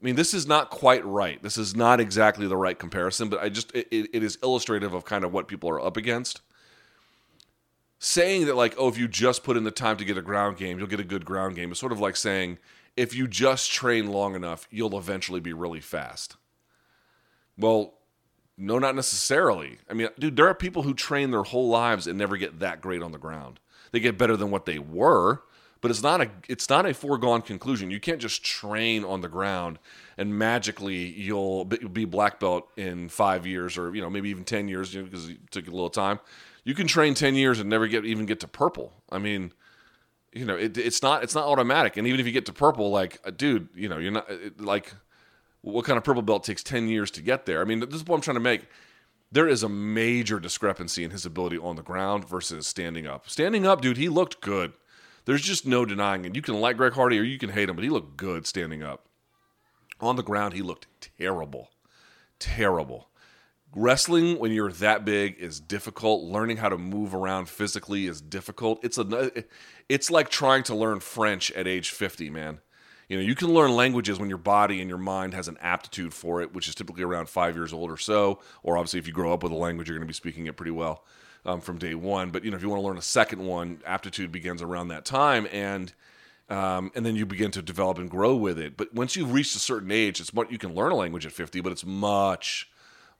I 0.00 0.04
mean, 0.04 0.16
this 0.16 0.34
is 0.34 0.46
not 0.46 0.70
quite 0.70 1.04
right. 1.04 1.42
This 1.42 1.56
is 1.56 1.74
not 1.74 1.98
exactly 2.00 2.46
the 2.46 2.56
right 2.56 2.78
comparison, 2.78 3.28
but 3.28 3.42
I 3.42 3.48
just 3.48 3.74
it, 3.74 3.88
it 3.90 4.22
is 4.22 4.38
illustrative 4.42 4.94
of 4.94 5.04
kind 5.04 5.24
of 5.24 5.32
what 5.32 5.48
people 5.48 5.70
are 5.70 5.80
up 5.80 5.96
against 5.96 6.42
saying 8.04 8.44
that 8.44 8.54
like 8.54 8.74
oh 8.76 8.86
if 8.86 8.98
you 8.98 9.08
just 9.08 9.42
put 9.42 9.56
in 9.56 9.64
the 9.64 9.70
time 9.70 9.96
to 9.96 10.04
get 10.04 10.18
a 10.18 10.22
ground 10.22 10.58
game 10.58 10.78
you'll 10.78 10.86
get 10.86 11.00
a 11.00 11.04
good 11.04 11.24
ground 11.24 11.56
game. 11.56 11.72
Is 11.72 11.78
sort 11.78 11.90
of 11.90 12.00
like 12.00 12.16
saying 12.16 12.58
if 12.98 13.14
you 13.14 13.26
just 13.26 13.72
train 13.72 14.12
long 14.12 14.34
enough 14.34 14.68
you'll 14.70 14.98
eventually 14.98 15.40
be 15.40 15.54
really 15.54 15.80
fast. 15.80 16.36
Well 17.56 17.94
no 18.58 18.78
not 18.78 18.94
necessarily. 18.94 19.78
I 19.88 19.94
mean 19.94 20.08
dude 20.18 20.36
there 20.36 20.46
are 20.46 20.54
people 20.54 20.82
who 20.82 20.92
train 20.92 21.30
their 21.30 21.44
whole 21.44 21.68
lives 21.68 22.06
and 22.06 22.18
never 22.18 22.36
get 22.36 22.60
that 22.60 22.82
great 22.82 23.02
on 23.02 23.12
the 23.12 23.18
ground. 23.18 23.58
They 23.90 24.00
get 24.00 24.18
better 24.18 24.36
than 24.36 24.50
what 24.50 24.66
they 24.66 24.78
were 24.78 25.42
but 25.80 25.90
it's 25.90 26.02
not 26.02 26.20
a 26.20 26.30
it's 26.46 26.68
not 26.68 26.84
a 26.84 26.92
foregone 26.92 27.40
conclusion. 27.40 27.90
You 27.90 28.00
can't 28.00 28.20
just 28.20 28.44
train 28.44 29.02
on 29.02 29.22
the 29.22 29.28
ground 29.28 29.78
and 30.18 30.38
magically 30.38 31.06
you'll 31.08 31.64
be 31.64 32.04
black 32.04 32.38
belt 32.38 32.68
in 32.76 33.08
five 33.08 33.46
years 33.46 33.78
or 33.78 33.94
you 33.94 34.02
know 34.02 34.10
maybe 34.10 34.28
even 34.28 34.44
10 34.44 34.68
years 34.68 34.92
you 34.92 35.00
know, 35.00 35.06
because 35.06 35.30
it 35.30 35.50
took 35.50 35.66
a 35.68 35.70
little 35.70 35.90
time 35.90 36.20
you 36.64 36.74
can 36.74 36.86
train 36.86 37.14
10 37.14 37.34
years 37.34 37.60
and 37.60 37.68
never 37.68 37.86
get 37.86 38.04
even 38.04 38.26
get 38.26 38.40
to 38.40 38.48
purple. 38.48 38.92
I 39.10 39.18
mean, 39.18 39.52
you 40.32 40.44
know, 40.44 40.56
it, 40.56 40.76
it's 40.76 41.02
not 41.02 41.22
it's 41.22 41.34
not 41.34 41.44
automatic. 41.44 41.96
And 41.96 42.06
even 42.06 42.18
if 42.18 42.26
you 42.26 42.32
get 42.32 42.46
to 42.46 42.52
purple, 42.52 42.90
like, 42.90 43.20
uh, 43.24 43.30
dude, 43.30 43.68
you 43.74 43.88
know, 43.88 43.98
you're 43.98 44.12
not 44.12 44.28
it, 44.28 44.60
like, 44.60 44.92
what 45.60 45.84
kind 45.84 45.96
of 45.96 46.04
purple 46.04 46.22
belt 46.22 46.44
takes 46.44 46.62
10 46.62 46.88
years 46.88 47.10
to 47.12 47.22
get 47.22 47.46
there? 47.46 47.60
I 47.60 47.64
mean, 47.64 47.80
this 47.80 47.94
is 47.94 48.04
what 48.04 48.16
I'm 48.16 48.22
trying 48.22 48.36
to 48.36 48.40
make. 48.40 48.66
There 49.30 49.48
is 49.48 49.62
a 49.62 49.68
major 49.68 50.38
discrepancy 50.38 51.04
in 51.04 51.10
his 51.10 51.26
ability 51.26 51.58
on 51.58 51.76
the 51.76 51.82
ground 51.82 52.28
versus 52.28 52.66
standing 52.66 53.06
up. 53.06 53.28
Standing 53.28 53.66
up, 53.66 53.80
dude, 53.80 53.96
he 53.96 54.08
looked 54.08 54.40
good. 54.40 54.72
There's 55.24 55.42
just 55.42 55.66
no 55.66 55.84
denying 55.84 56.24
it. 56.24 56.36
You 56.36 56.42
can 56.42 56.60
like 56.60 56.76
Greg 56.76 56.92
Hardy 56.92 57.18
or 57.18 57.22
you 57.22 57.38
can 57.38 57.50
hate 57.50 57.68
him, 57.68 57.76
but 57.76 57.82
he 57.82 57.90
looked 57.90 58.16
good 58.16 58.46
standing 58.46 58.82
up. 58.82 59.08
On 60.00 60.16
the 60.16 60.22
ground, 60.22 60.54
he 60.54 60.62
looked 60.62 60.86
terrible. 61.00 61.70
Terrible 62.38 63.08
wrestling 63.74 64.38
when 64.38 64.52
you're 64.52 64.72
that 64.72 65.04
big 65.04 65.36
is 65.38 65.60
difficult. 65.60 66.24
Learning 66.24 66.56
how 66.56 66.68
to 66.68 66.78
move 66.78 67.14
around 67.14 67.48
physically 67.48 68.06
is 68.06 68.20
difficult. 68.20 68.84
It's 68.84 68.98
a 68.98 69.44
it's 69.88 70.10
like 70.10 70.28
trying 70.28 70.62
to 70.64 70.74
learn 70.74 71.00
french 71.00 71.50
at 71.52 71.66
age 71.66 71.90
50 71.90 72.30
man. 72.30 72.60
You 73.08 73.18
know 73.18 73.22
you 73.22 73.34
can 73.34 73.52
learn 73.52 73.72
languages 73.72 74.18
when 74.18 74.28
your 74.28 74.38
body 74.38 74.80
and 74.80 74.88
your 74.88 74.98
mind 74.98 75.34
has 75.34 75.48
an 75.48 75.58
aptitude 75.60 76.14
for 76.14 76.40
it 76.40 76.54
which 76.54 76.68
is 76.68 76.74
typically 76.74 77.02
around 77.02 77.28
five 77.28 77.54
years 77.54 77.72
old 77.72 77.90
or 77.90 77.96
so. 77.96 78.40
Or 78.62 78.76
obviously 78.78 78.98
if 78.98 79.06
you 79.06 79.12
grow 79.12 79.32
up 79.32 79.42
with 79.42 79.52
a 79.52 79.56
language 79.56 79.88
you're 79.88 79.98
going 79.98 80.06
to 80.06 80.10
be 80.10 80.14
speaking 80.14 80.46
it 80.46 80.56
pretty 80.56 80.72
well 80.72 81.04
um, 81.44 81.60
from 81.60 81.78
day 81.78 81.94
one. 81.94 82.30
But 82.30 82.44
you 82.44 82.50
know 82.50 82.56
if 82.56 82.62
you 82.62 82.68
want 82.68 82.80
to 82.80 82.86
learn 82.86 82.98
a 82.98 83.02
second 83.02 83.44
one 83.44 83.80
aptitude 83.84 84.32
begins 84.32 84.62
around 84.62 84.88
that 84.88 85.04
time 85.04 85.46
and 85.52 85.92
um, 86.50 86.92
and 86.94 87.06
then 87.06 87.16
you 87.16 87.24
begin 87.24 87.50
to 87.52 87.62
develop 87.62 87.96
and 87.96 88.10
grow 88.10 88.36
with 88.36 88.58
it. 88.58 88.76
But 88.76 88.92
once 88.92 89.16
you've 89.16 89.32
reached 89.32 89.56
a 89.56 89.60
certain 89.60 89.90
age 89.90 90.20
it's 90.20 90.32
what 90.32 90.50
you 90.50 90.58
can 90.58 90.74
learn 90.74 90.92
a 90.92 90.96
language 90.96 91.26
at 91.26 91.32
50 91.32 91.60
but 91.60 91.72
it's 91.72 91.84
much 91.84 92.70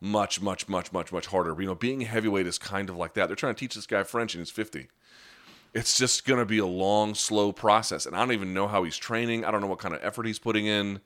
much, 0.05 0.43
much, 0.43 0.69
much, 0.69 0.93
much, 0.93 1.13
much 1.13 1.27
harder. 1.27 1.57
You 1.59 1.69
know, 1.69 1.75
being 1.75 2.03
a 2.03 2.07
heavyweight 2.07 2.47
is 2.47 2.59
kind 2.59 2.91
of 2.91 2.97
like 2.97 3.15
that. 3.15 3.27
They're 3.27 3.37
trying 3.37 3.55
to 3.55 3.59
teach 3.59 3.75
this 3.75 3.87
guy 3.87 4.03
French 4.03 4.35
and 4.35 4.41
he's 4.43 4.51
50. 4.51 4.89
It's 5.73 5.97
just 5.99 6.27
going 6.27 6.39
to 6.39 6.45
be 6.45 6.59
a 6.59 6.67
long, 6.67 7.15
slow 7.15 7.53
process. 7.53 8.05
And 8.05 8.15
I 8.15 8.21
don't 8.21 8.33
even 8.33 8.53
know 8.53 8.69
how 8.69 8.85
he's 8.85 8.99
training. 8.99 9.45
I 9.45 9.51
don't 9.51 9.63
know 9.63 9.67
what 9.67 9.79
kind 9.79 9.95
of 9.95 10.05
effort 10.05 10.27
he's 10.27 10.39
putting 10.39 10.67
in. 10.67 11.01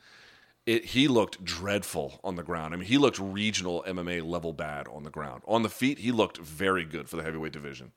It, 0.67 0.85
he 0.85 1.09
looked 1.09 1.43
dreadful 1.43 2.21
on 2.23 2.35
the 2.35 2.43
ground. 2.43 2.75
I 2.75 2.77
mean, 2.77 2.89
he 2.89 2.99
looked 2.99 3.19
regional 3.19 3.83
MMA 3.87 4.29
level 4.29 4.53
bad 4.53 4.87
on 4.89 5.05
the 5.05 5.11
ground. 5.11 5.43
On 5.47 5.63
the 5.63 5.71
feet, 5.71 6.01
he 6.01 6.13
looked 6.13 6.37
very 6.39 6.85
good 6.85 7.09
for 7.09 7.17
the 7.17 7.23
heavyweight 7.23 7.53
division. 7.53 7.93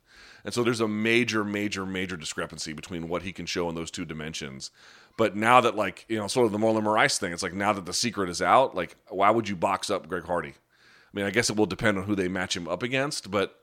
And 0.46 0.54
so 0.54 0.64
there's 0.64 0.80
a 0.80 0.88
major, 0.88 1.44
major, 1.44 1.86
major 1.86 2.16
discrepancy 2.16 2.72
between 2.72 3.10
what 3.10 3.24
he 3.24 3.34
can 3.34 3.46
show 3.48 3.68
in 3.68 3.76
those 3.76 3.92
two 3.92 4.06
dimensions. 4.06 4.72
But 5.18 5.36
now 5.36 5.60
that, 5.62 5.76
like, 5.76 6.06
you 6.08 6.18
know, 6.18 6.28
sort 6.28 6.46
of 6.46 6.54
the 6.54 6.60
Marlon 6.60 6.84
Moraes 6.84 7.18
thing, 7.18 7.34
it's 7.34 7.44
like 7.44 7.54
now 7.54 7.74
that 7.74 7.86
the 7.86 7.94
secret 7.94 8.30
is 8.30 8.42
out, 8.42 8.76
like, 8.76 8.96
why 9.10 9.32
would 9.32 9.50
you 9.50 9.58
box 9.58 9.90
up 9.90 10.08
Greg 10.08 10.24
Hardy? 10.24 10.54
I 11.14 11.18
mean, 11.18 11.26
I 11.26 11.32
guess 11.32 11.50
it 11.50 11.58
will 11.58 11.66
depend 11.66 11.98
on 11.98 12.06
who 12.06 12.16
they 12.16 12.28
match 12.28 12.56
him 12.56 12.68
up 12.68 12.84
against, 12.84 13.30
but 13.32 13.60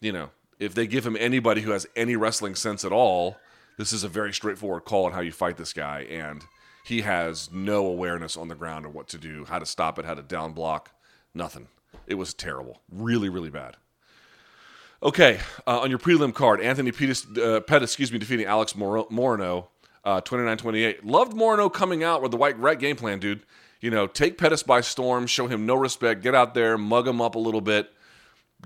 you 0.00 0.12
know, 0.12 0.30
if 0.58 0.74
they 0.74 0.86
give 0.86 1.06
him 1.06 1.16
anybody 1.18 1.62
who 1.62 1.72
has 1.72 1.86
any 1.96 2.16
wrestling 2.16 2.54
sense 2.54 2.84
at 2.84 2.92
all, 2.92 3.36
this 3.76 3.92
is 3.92 4.04
a 4.04 4.08
very 4.08 4.32
straightforward 4.32 4.84
call 4.84 5.06
on 5.06 5.12
how 5.12 5.20
you 5.20 5.32
fight 5.32 5.56
this 5.56 5.72
guy, 5.72 6.00
and 6.02 6.44
he 6.84 7.02
has 7.02 7.50
no 7.52 7.86
awareness 7.86 8.36
on 8.36 8.48
the 8.48 8.54
ground 8.54 8.86
of 8.86 8.94
what 8.94 9.08
to 9.08 9.18
do, 9.18 9.44
how 9.46 9.58
to 9.58 9.66
stop 9.66 9.98
it, 9.98 10.04
how 10.04 10.14
to 10.14 10.22
down 10.22 10.52
block, 10.52 10.92
nothing. 11.34 11.68
It 12.06 12.14
was 12.14 12.32
terrible, 12.32 12.80
really, 12.90 13.28
really 13.28 13.50
bad. 13.50 13.76
Okay, 15.02 15.40
uh, 15.66 15.80
on 15.80 15.90
your 15.90 15.98
prelim 15.98 16.32
card, 16.32 16.60
Anthony 16.60 16.90
Pettis, 16.90 17.26
uh, 17.36 17.60
Pettis, 17.60 17.90
excuse 17.90 18.12
me, 18.12 18.18
defeating 18.18 18.46
Alex 18.46 18.74
Mor- 18.74 19.08
Morono, 19.08 19.66
uh, 20.04 20.20
29-28. 20.22 21.04
Loved 21.04 21.32
Morono 21.32 21.72
coming 21.72 22.02
out 22.02 22.22
with 22.22 22.30
the 22.30 22.36
white 22.36 22.58
right 22.58 22.78
game 22.78 22.96
plan, 22.96 23.18
dude. 23.18 23.42
You 23.80 23.90
know, 23.90 24.06
take 24.06 24.38
Pettis 24.38 24.62
by 24.62 24.80
storm, 24.80 25.26
show 25.26 25.46
him 25.46 25.66
no 25.66 25.74
respect, 25.74 26.22
get 26.22 26.34
out 26.34 26.54
there, 26.54 26.78
mug 26.78 27.06
him 27.06 27.20
up 27.20 27.34
a 27.34 27.38
little 27.38 27.60
bit, 27.60 27.90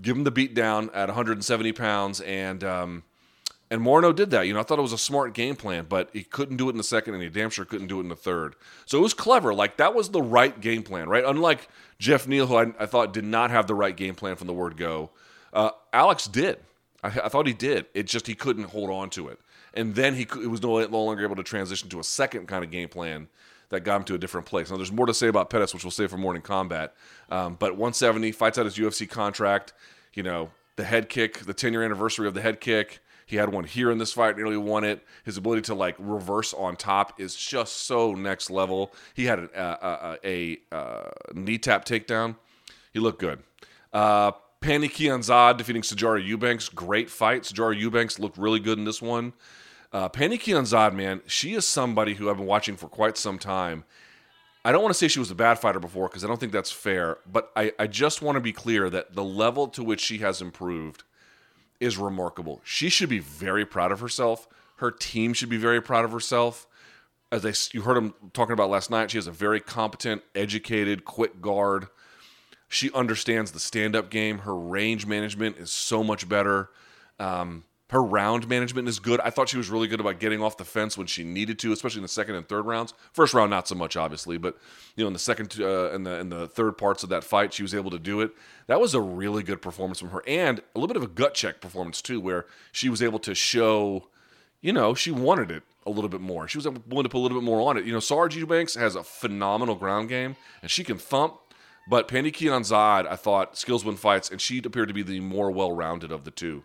give 0.01 0.17
him 0.17 0.25
the 0.25 0.31
beat 0.31 0.55
down 0.55 0.91
at 0.95 1.09
170 1.09 1.73
pounds, 1.73 2.21
and 2.21 2.63
um, 2.63 3.03
and 3.71 3.81
Morono 3.81 4.15
did 4.15 4.31
that. 4.31 4.47
You 4.47 4.55
know, 4.55 4.61
I 4.61 4.63
thought 4.65 4.79
it 4.79 4.83
was 4.83 4.93
a 4.93 4.99
smart 4.99 5.33
game 5.33 5.55
plan, 5.55 5.87
but 5.89 6.11
he 6.13 6.25
couldn't 6.25 6.57
do 6.57 6.69
it 6.69 6.73
in 6.73 6.77
the 6.77 6.85
second, 6.85 7.15
and 7.15 7.23
he 7.23 7.29
damn 7.29 7.51
sure 7.51 7.65
couldn't 7.65 7.87
do 7.87 7.99
it 7.99 8.03
in 8.03 8.09
the 8.09 8.17
third. 8.17 8.57
So 8.85 8.99
it 8.99 9.03
was 9.03 9.15
clever. 9.15 9.55
Like 9.55 9.77
that 9.77 9.95
was 9.95 10.11
the 10.11 10.23
right 10.23 10.61
game 10.61 10.83
plan, 10.83 11.09
right? 11.09 11.25
Unlike 11.25 11.69
Geoff 11.99 12.27
Neal, 12.27 12.47
who 12.47 12.57
I, 12.57 12.73
I 12.79 12.87
thought 12.87 13.13
did 13.13 13.25
not 13.25 13.51
have 13.51 13.67
the 13.69 13.75
right 13.75 13.97
game 13.97 14.17
plan 14.17 14.37
from 14.37 14.49
the 14.49 14.53
word 14.53 14.77
go. 14.77 15.11
Uh, 15.53 15.71
Alex 15.93 16.27
did. 16.27 16.59
I, 17.03 17.09
I, 17.09 17.29
thought 17.29 17.47
he 17.47 17.53
did. 17.53 17.87
It 17.95 18.07
just 18.07 18.27
he 18.27 18.35
couldn't 18.35 18.65
hold 18.65 18.91
on 18.91 19.11
to 19.11 19.29
it, 19.29 19.39
and 19.73 19.95
then 19.95 20.15
he, 20.15 20.27
he 20.35 20.47
was 20.47 20.63
no, 20.63 20.85
no 20.87 21.05
longer 21.05 21.25
able 21.25 21.37
to 21.37 21.43
transition 21.43 21.89
to 21.91 22.01
a 22.01 22.05
second 22.05 22.47
kind 22.47 22.65
of 22.65 22.71
game 22.71 22.89
plan 22.89 23.29
that 23.71 23.85
got 23.85 23.97
him 23.97 24.05
to 24.05 24.15
a 24.15 24.19
different 24.19 24.47
place. 24.47 24.71
Now, 24.71 24.77
there's 24.77 24.93
more 24.93 25.07
to 25.07 25.15
say 25.15 25.29
about 25.29 25.49
Pettis, 25.49 25.73
which 25.73 25.85
we'll 25.85 25.91
save 25.91 26.11
for 26.11 26.19
morning 26.19 26.43
combat. 26.43 26.95
Um, 27.31 27.57
but 27.59 27.73
170 27.73 28.33
fights 28.33 28.59
out 28.59 28.67
his 28.67 28.77
UFC 28.77 29.09
contract. 29.09 29.73
You 30.13 30.23
know, 30.23 30.51
the 30.77 30.85
head 30.85 31.09
kick, 31.09 31.39
the 31.41 31.55
10 31.55 31.73
year 31.73 31.83
anniversary 31.83 32.29
of 32.29 32.35
the 32.35 32.43
head 32.43 32.61
kick. 32.61 33.01
He 33.27 33.37
had 33.37 33.51
one 33.51 33.63
here 33.63 33.93
in 33.93 33.99
this 33.99 34.13
fight, 34.13 34.37
nearly 34.37 34.57
won 34.57 34.83
it. 34.83 35.05
His 35.25 35.37
ability 35.37 35.63
to 35.63 35.75
like 35.75 35.95
reverse 36.01 36.53
on 36.53 36.75
top 36.75 37.21
is 37.21 37.37
just 37.37 37.85
so 37.85 38.13
next 38.13 38.51
level. 38.51 38.93
He 39.15 39.27
had 39.27 39.39
a, 39.39 39.49
a, 39.55 40.19
a, 40.25 40.59
a 40.73 41.13
knee 41.33 41.59
tap 41.59 41.85
takedown. 41.85 42.35
He 42.93 42.99
looked 42.99 43.21
good. 43.21 43.39
Uh, 43.93 44.33
Pannie 44.61 44.89
Kianzad 44.89 45.59
defeating 45.59 45.83
Sijara 45.83 46.25
Eubanks. 46.25 46.69
Great 46.69 47.09
fight. 47.09 47.43
Sijara 47.43 47.79
Eubanks 47.79 48.19
looked 48.19 48.37
really 48.37 48.59
good 48.59 48.79
in 48.79 48.85
this 48.85 49.01
one. 49.01 49.33
Uh, 49.93 50.09
Pannie 50.09 50.39
Kianzad, 50.39 50.95
man, 50.95 51.21
she 51.27 51.55
is 51.55 51.67
somebody 51.67 52.15
who 52.15 52.31
I've 52.31 52.37
been 52.37 52.47
watching 52.47 52.77
for 52.77 52.89
quite 52.89 53.17
some 53.17 53.39
time. 53.39 53.85
I 54.65 54.73
don't 54.73 54.83
want 54.83 54.95
to 54.95 54.99
say 54.99 55.09
she 55.09 55.19
was 55.19 55.31
a 55.31 55.35
bad 55.35 55.59
fighter 55.59 55.81
before 55.81 56.09
because 56.09 56.25
I 56.25 56.29
don't 56.29 56.39
think 56.39 56.53
that's 56.53 56.71
fair, 56.71 57.19
but 57.31 57.51
I, 57.57 57.73
I 57.79 57.87
just 57.87 58.23
want 58.23 58.37
to 58.37 58.41
be 58.41 58.53
clear 58.53 58.91
that 58.91 59.15
the 59.15 59.25
level 59.25 59.67
to 59.69 59.83
which 59.83 60.01
she 60.01 60.19
has 60.19 60.43
improved 60.43 61.03
is 61.81 61.97
remarkable. 61.97 62.61
She 62.63 62.91
should 62.91 63.09
be 63.09 63.19
very 63.19 63.65
proud 63.65 63.91
of 63.91 64.01
herself. 64.01 64.47
Her 64.77 64.91
team 64.91 65.33
should 65.33 65.49
be 65.49 65.57
very 65.57 65.81
proud 65.81 66.05
of 66.05 66.13
herself. 66.13 66.67
As 67.33 67.47
I, 67.47 67.53
you 67.75 67.83
heard 67.83 67.97
him 67.97 68.15
talking 68.33 68.53
about 68.53 68.71
last 68.71 68.91
night, 68.91 69.11
she 69.11 69.19
has 69.19 69.27
a 69.27 69.33
very 69.33 69.61
competent, 69.61 70.23
educated, 70.35 71.05
quick 71.05 71.41
guard. 71.41 71.89
She 72.69 72.93
understands 72.93 73.53
the 73.53 73.61
stand 73.61 73.97
up 73.97 74.11
game. 74.11 74.41
Her 74.41 74.55
range 74.55 75.07
management 75.07 75.57
is 75.57 75.73
so 75.73 76.05
much 76.05 76.29
better. 76.29 76.71
Um, 77.19 77.65
her 77.91 78.03
round 78.03 78.49
management 78.49 78.87
is 78.87 79.01
good. 79.01 79.21
I 79.21 79.31
thought 79.31 79.49
she 79.49 79.57
was 79.57 79.69
really 79.69 79.89
good 79.89 80.01
about 80.01 80.21
getting 80.21 80.41
off 80.41 80.57
the 80.57 80.65
fence 80.65 80.97
when 80.97 81.09
she 81.09 81.25
needed 81.25 81.59
to, 81.61 81.73
especially 81.73 81.99
in 81.99 82.05
the 82.05 82.09
second 82.09 82.37
and 82.37 82.49
third 82.49 82.65
rounds. 82.65 82.95
First 83.13 83.35
round, 83.35 83.51
not 83.51 83.67
so 83.67 83.75
much, 83.75 83.97
obviously, 83.97 84.39
but 84.39 84.57
you 84.95 85.03
know, 85.03 85.09
in 85.09 85.13
the 85.13 85.19
second 85.19 85.57
uh, 85.61 85.91
and 85.91 86.07
the 86.07 86.19
in 86.21 86.29
the 86.29 86.47
third 86.47 86.79
parts 86.79 87.03
of 87.03 87.09
that 87.09 87.25
fight, 87.25 87.53
she 87.53 87.63
was 87.63 87.75
able 87.75 87.91
to 87.91 87.99
do 87.99 88.21
it. 88.21 88.31
That 88.69 88.81
was 88.81 88.95
a 88.95 89.01
really 89.01 89.43
good 89.43 89.61
performance 89.61 89.99
from 89.99 90.11
her, 90.11 90.23
and 90.27 90.61
a 90.61 90.79
little 90.79 90.87
bit 90.87 90.97
of 90.97 91.03
a 91.03 91.13
gut 91.13 91.35
check 91.35 91.61
performance 91.61 92.01
too, 92.01 92.21
where 92.21 92.47
she 92.71 92.89
was 92.89 93.03
able 93.03 93.19
to 93.21 93.35
show, 93.35 94.07
you 94.61 94.73
know, 94.73 94.95
she 94.95 95.11
wanted 95.11 95.51
it 95.51 95.65
a 95.85 95.91
little 95.91 96.11
bit 96.11 96.21
more. 96.21 96.47
She 96.47 96.59
was 96.59 96.67
willing 96.67 97.03
to 97.03 97.09
put 97.09 97.19
a 97.19 97.25
little 97.25 97.39
bit 97.41 97.45
more 97.45 97.69
on 97.69 97.77
it. 97.77 97.85
You 97.85 97.93
know, 97.93 98.01
Sarge 98.01 98.37
Eubanks 98.37 98.75
has 98.75 98.95
a 98.95 99.03
phenomenal 99.03 99.75
ground 99.75 100.09
game, 100.09 100.37
and 100.63 100.71
she 100.71 100.85
can 100.85 100.99
thump. 100.99 101.39
But 101.89 102.07
Pannie 102.07 102.31
Kianzad, 102.31 103.09
I 103.09 103.17
thought, 103.17 103.59
skills 103.59 103.85
win 103.85 103.97
fights, 103.97 104.31
and 104.31 104.41
she 104.41 104.59
appeared 104.59 104.89
to 104.89 104.95
be 104.95 105.03
the 105.03 105.19
more 105.19 105.51
well-rounded 105.51 106.13
of 106.13 106.23
the 106.23 106.31
two. 106.31 106.63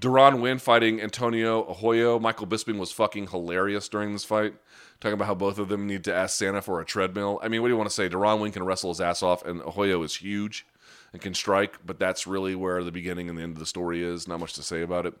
Deron 0.00 0.40
Winn 0.40 0.58
fighting 0.58 1.00
Antonio 1.00 1.76
Arroyo. 1.76 2.18
Michael 2.18 2.46
Bisping 2.46 2.78
was 2.78 2.90
fucking 2.90 3.28
hilarious 3.28 3.86
during 3.86 4.14
this 4.14 4.24
fight, 4.24 4.54
talking 4.98 5.12
about 5.12 5.26
how 5.26 5.34
both 5.34 5.58
of 5.58 5.68
them 5.68 5.86
need 5.86 6.04
to 6.04 6.14
ask 6.14 6.38
Santa 6.38 6.62
for 6.62 6.80
a 6.80 6.86
treadmill. 6.86 7.38
I 7.42 7.48
mean, 7.48 7.60
what 7.60 7.68
do 7.68 7.74
you 7.74 7.76
want 7.76 7.90
to 7.90 7.94
say? 7.94 8.08
Deron 8.08 8.40
Winn 8.40 8.50
can 8.50 8.64
wrestle 8.64 8.90
his 8.90 9.00
ass 9.00 9.22
off, 9.22 9.44
and 9.44 9.60
Arroyo 9.60 10.02
is 10.02 10.16
huge 10.16 10.66
and 11.12 11.20
can 11.20 11.34
strike, 11.34 11.84
but 11.84 11.98
that's 11.98 12.26
really 12.26 12.54
where 12.54 12.82
the 12.82 12.90
beginning 12.90 13.28
and 13.28 13.36
the 13.36 13.42
end 13.42 13.52
of 13.52 13.58
the 13.58 13.66
story 13.66 14.02
is. 14.02 14.26
Not 14.26 14.40
much 14.40 14.54
to 14.54 14.62
say 14.62 14.80
about 14.80 15.04
it. 15.04 15.14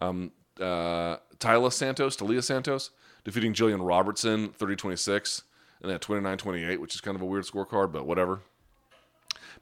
Um, 0.00 0.32
uh, 0.60 1.18
Tyla 1.38 1.70
Santos, 1.70 2.16
Talia 2.16 2.42
Santos, 2.42 2.90
defeating 3.22 3.54
Jillian 3.54 3.86
Robertson 3.86 4.48
30 4.48 4.74
26, 4.74 5.42
and 5.80 5.92
then 5.92 6.00
29 6.00 6.38
28, 6.38 6.80
which 6.80 6.96
is 6.96 7.00
kind 7.00 7.14
of 7.14 7.22
a 7.22 7.26
weird 7.26 7.44
scorecard, 7.44 7.92
but 7.92 8.04
whatever 8.04 8.40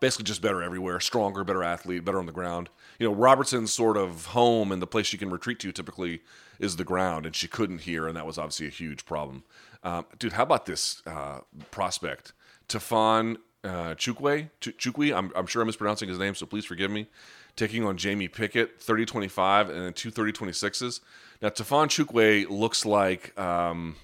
basically 0.01 0.25
just 0.25 0.43
better 0.43 0.63
everywhere, 0.63 1.01
stronger, 1.01 1.45
better 1.45 1.63
athlete, 1.63 2.05
better 2.05 2.19
on 2.19 2.27
the 2.27 2.33
ground. 2.33 2.69
You 2.99 3.09
know, 3.09 3.15
Robertson's 3.15 3.73
sort 3.73 3.97
of 3.97 4.27
home 4.27 4.73
and 4.73 4.81
the 4.81 4.87
place 4.87 5.07
she 5.07 5.19
can 5.19 5.31
retreat 5.31 5.59
to 5.61 5.73
typically 5.73 6.23
is 6.59 6.77
the 6.77 6.85
ground, 6.85 7.27
and 7.27 7.35
she 7.35 7.49
couldn't 7.49 7.83
here, 7.83 8.07
and 8.07 8.17
that 8.17 8.27
was 8.27 8.39
obviously 8.39 8.67
a 8.67 8.71
huge 8.71 9.05
problem. 9.05 9.45
Um, 9.83 10.07
dude, 10.19 10.33
how 10.35 10.45
about 10.45 10.67
this 10.67 11.03
uh, 11.07 11.41
prospect, 11.71 12.33
Tafon 12.69 13.37
uh, 13.65 13.95
Chukwe? 13.95 14.51
Ch- 14.61 14.77
Chukwe, 14.79 15.17
I'm, 15.17 15.33
I'm 15.35 15.47
sure 15.47 15.63
I'm 15.63 15.67
mispronouncing 15.67 16.09
his 16.09 16.19
name, 16.19 16.35
so 16.35 16.47
please 16.47 16.65
forgive 16.65 16.91
me. 16.91 17.09
Taking 17.57 17.85
on 17.85 17.97
Jamie 17.97 18.29
Pickett, 18.29 18.81
30 18.81 19.05
25, 19.05 19.69
and 19.71 19.81
then 19.87 19.93
two 19.93 20.11
30 20.11 20.33
26s. 20.33 21.01
Now, 21.43 21.49
Tafon 21.49 21.89
Chukwe 21.89 22.49
looks 22.49 22.87
like. 22.87 23.39
Um, 23.39 23.97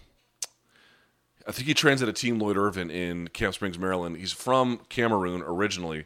I 1.49 1.53
think 1.53 1.67
he 1.67 1.73
trains 1.73 2.03
at 2.03 2.11
a 2.11 2.13
team 2.13 2.39
Lloyd 2.39 2.59
Irvin 2.59 2.91
in 2.91 3.29
Camp 3.29 3.55
Springs, 3.55 3.79
Maryland. 3.79 4.19
He's 4.19 4.33
from 4.33 4.81
Cameroon 4.91 5.43
originally. 5.43 6.05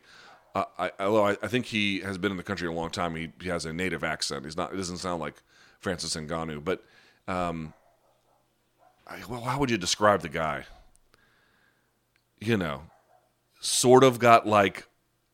Uh, 0.54 0.64
I, 0.78 0.92
although 1.00 1.26
I, 1.26 1.32
I, 1.42 1.48
think 1.48 1.66
he 1.66 1.98
has 2.00 2.16
been 2.16 2.30
in 2.30 2.36
the 2.36 2.44
country 2.44 2.68
a 2.68 2.72
long 2.72 2.90
time, 2.90 3.16
he, 3.16 3.32
he 3.40 3.48
has 3.48 3.64
a 3.64 3.72
native 3.72 4.04
accent. 4.04 4.44
He's 4.44 4.56
not. 4.56 4.72
It 4.72 4.76
doesn't 4.76 4.98
sound 4.98 5.20
like 5.20 5.42
Francis 5.80 6.14
Ngannou, 6.14 6.62
but 6.62 6.84
um, 7.26 7.72
I, 9.06 9.18
well, 9.28 9.40
how 9.40 9.58
would 9.58 9.70
you 9.70 9.78
describe 9.78 10.20
the 10.20 10.28
guy? 10.28 10.64
You 12.38 12.56
know, 12.56 12.82
sort 13.60 14.04
of 14.04 14.20
got 14.20 14.46
like 14.46 14.86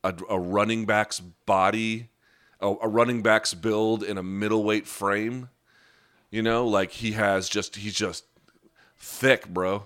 a, 0.03 0.15
a 0.27 0.39
running 0.39 0.85
back's 0.85 1.19
body, 1.19 2.09
a, 2.59 2.73
a 2.81 2.87
running 2.87 3.21
back's 3.21 3.53
build 3.53 4.03
in 4.03 4.17
a 4.17 4.23
middleweight 4.23 4.87
frame. 4.87 5.49
You 6.31 6.41
know, 6.41 6.65
like 6.65 6.91
he 6.91 7.11
has 7.11 7.47
just 7.47 7.75
he's 7.75 7.93
just 7.93 8.23
thick, 8.97 9.47
bro. 9.47 9.85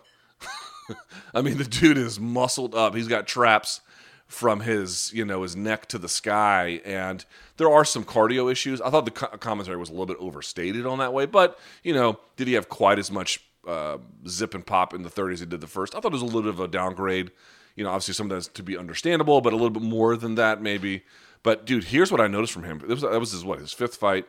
I 1.34 1.42
mean, 1.42 1.58
the 1.58 1.64
dude 1.64 1.98
is 1.98 2.20
muscled 2.20 2.76
up. 2.76 2.96
He's 2.96 3.08
got 3.08 3.28
traps 3.28 3.82
from 4.28 4.62
his, 4.62 5.12
you 5.14 5.24
know, 5.24 5.44
his 5.44 5.56
neck 5.56 5.88
to 5.88 5.98
the 5.98 6.10
sky, 6.10 6.82
and 6.86 7.24
there 7.58 7.70
are 7.70 7.86
some 7.86 8.04
cardio 8.04 8.52
issues. 8.52 8.82
I 8.82 8.90
thought 8.90 9.06
the 9.06 9.12
co- 9.12 9.38
commentary 9.38 9.78
was 9.78 9.90
a 9.90 9.92
little 9.92 10.08
bit 10.08 10.18
overstated 10.20 10.86
on 10.86 10.98
that 11.00 11.14
way, 11.14 11.26
but 11.26 11.60
you 11.84 11.94
know, 11.94 12.20
did 12.36 12.48
he 12.48 12.54
have 12.54 12.68
quite 12.68 13.00
as 13.00 13.12
much 13.12 13.40
uh, 13.68 14.00
zip 14.28 14.54
and 14.56 14.66
pop 14.66 14.94
in 14.94 15.04
the 15.04 15.10
30s 15.10 15.34
as 15.34 15.40
he 15.42 15.46
did 15.46 15.62
the 15.62 15.68
first? 15.68 15.94
I 15.96 16.00
thought 16.00 16.12
it 16.12 16.14
was 16.14 16.22
a 16.22 16.26
little 16.26 16.42
bit 16.42 16.50
of 16.50 16.60
a 16.60 16.68
downgrade. 16.68 17.32
You 17.76 17.84
know, 17.84 17.90
obviously 17.90 18.14
some 18.16 18.28
of 18.28 18.36
that's 18.36 18.48
to 18.48 18.64
be 18.64 18.78
understandable, 18.78 19.42
but 19.42 19.54
a 19.54 19.56
little 19.56 19.70
bit 19.70 19.84
more 19.84 20.18
than 20.18 20.36
that 20.36 20.62
maybe. 20.62 21.04
But 21.44 21.66
dude, 21.66 21.86
here's 21.86 22.12
what 22.12 22.22
I 22.22 22.28
noticed 22.28 22.54
from 22.54 22.64
him. 22.64 22.82
Was, 22.88 23.02
that 23.02 23.20
was 23.20 23.32
his 23.32 23.44
what 23.46 23.60
his 23.60 23.74
fifth 23.74 23.96
fight. 23.96 24.26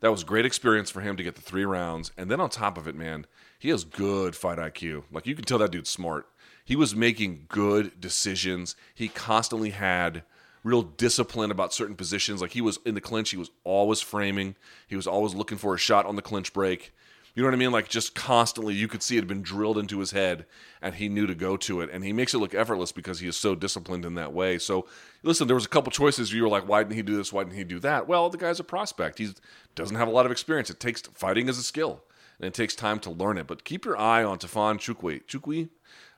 That 0.00 0.10
was 0.10 0.22
great 0.22 0.44
experience 0.44 0.90
for 0.90 1.00
him 1.00 1.16
to 1.16 1.22
get 1.22 1.34
the 1.34 1.40
three 1.40 1.64
rounds, 1.64 2.12
and 2.18 2.30
then 2.30 2.38
on 2.38 2.50
top 2.50 2.76
of 2.76 2.86
it, 2.86 2.94
man, 2.94 3.26
he 3.64 3.70
has 3.70 3.82
good 3.82 4.36
fight 4.36 4.58
IQ. 4.58 5.04
Like 5.10 5.26
you 5.26 5.34
can 5.34 5.46
tell 5.46 5.56
that 5.56 5.70
dude's 5.70 5.88
smart. 5.88 6.26
He 6.66 6.76
was 6.76 6.94
making 6.94 7.46
good 7.48 7.98
decisions. 7.98 8.76
He 8.94 9.08
constantly 9.08 9.70
had 9.70 10.22
real 10.62 10.82
discipline 10.82 11.50
about 11.50 11.72
certain 11.72 11.96
positions. 11.96 12.42
Like 12.42 12.50
he 12.50 12.60
was 12.60 12.78
in 12.84 12.94
the 12.94 13.00
clinch, 13.00 13.30
he 13.30 13.38
was 13.38 13.50
always 13.64 14.02
framing. 14.02 14.54
He 14.86 14.96
was 14.96 15.06
always 15.06 15.34
looking 15.34 15.56
for 15.56 15.74
a 15.74 15.78
shot 15.78 16.04
on 16.04 16.14
the 16.14 16.20
clinch 16.20 16.52
break. 16.52 16.92
You 17.34 17.42
know 17.42 17.48
what 17.48 17.54
I 17.54 17.58
mean? 17.58 17.72
Like 17.72 17.88
just 17.88 18.14
constantly, 18.14 18.74
you 18.74 18.86
could 18.86 19.02
see 19.02 19.16
it 19.16 19.20
had 19.20 19.28
been 19.28 19.40
drilled 19.40 19.78
into 19.78 19.98
his 19.98 20.10
head, 20.10 20.44
and 20.82 20.96
he 20.96 21.08
knew 21.08 21.26
to 21.26 21.34
go 21.34 21.56
to 21.56 21.80
it. 21.80 21.88
And 21.90 22.04
he 22.04 22.12
makes 22.12 22.34
it 22.34 22.40
look 22.40 22.54
effortless 22.54 22.92
because 22.92 23.20
he 23.20 23.28
is 23.28 23.36
so 23.38 23.54
disciplined 23.54 24.04
in 24.04 24.14
that 24.16 24.34
way. 24.34 24.58
So, 24.58 24.86
listen, 25.22 25.46
there 25.46 25.56
was 25.56 25.64
a 25.64 25.70
couple 25.70 25.90
choices 25.90 26.34
you 26.34 26.42
were 26.42 26.50
like, 26.50 26.68
why 26.68 26.82
didn't 26.82 26.96
he 26.96 27.02
do 27.02 27.16
this? 27.16 27.32
Why 27.32 27.44
didn't 27.44 27.56
he 27.56 27.64
do 27.64 27.80
that? 27.80 28.06
Well, 28.06 28.28
the 28.28 28.36
guy's 28.36 28.60
a 28.60 28.64
prospect. 28.64 29.16
He 29.16 29.30
doesn't 29.74 29.96
have 29.96 30.06
a 30.06 30.10
lot 30.12 30.26
of 30.26 30.32
experience. 30.32 30.68
It 30.68 30.80
takes 30.80 31.00
fighting 31.00 31.48
as 31.48 31.56
a 31.56 31.62
skill 31.62 32.02
and 32.44 32.52
it 32.52 32.54
takes 32.54 32.74
time 32.74 33.00
to 33.00 33.10
learn 33.10 33.38
it. 33.38 33.46
But 33.46 33.64
keep 33.64 33.86
your 33.86 33.98
eye 33.98 34.22
on 34.22 34.38
Tafon 34.38 34.76
Chukwi. 34.76 35.24
Chukwi, 35.24 35.70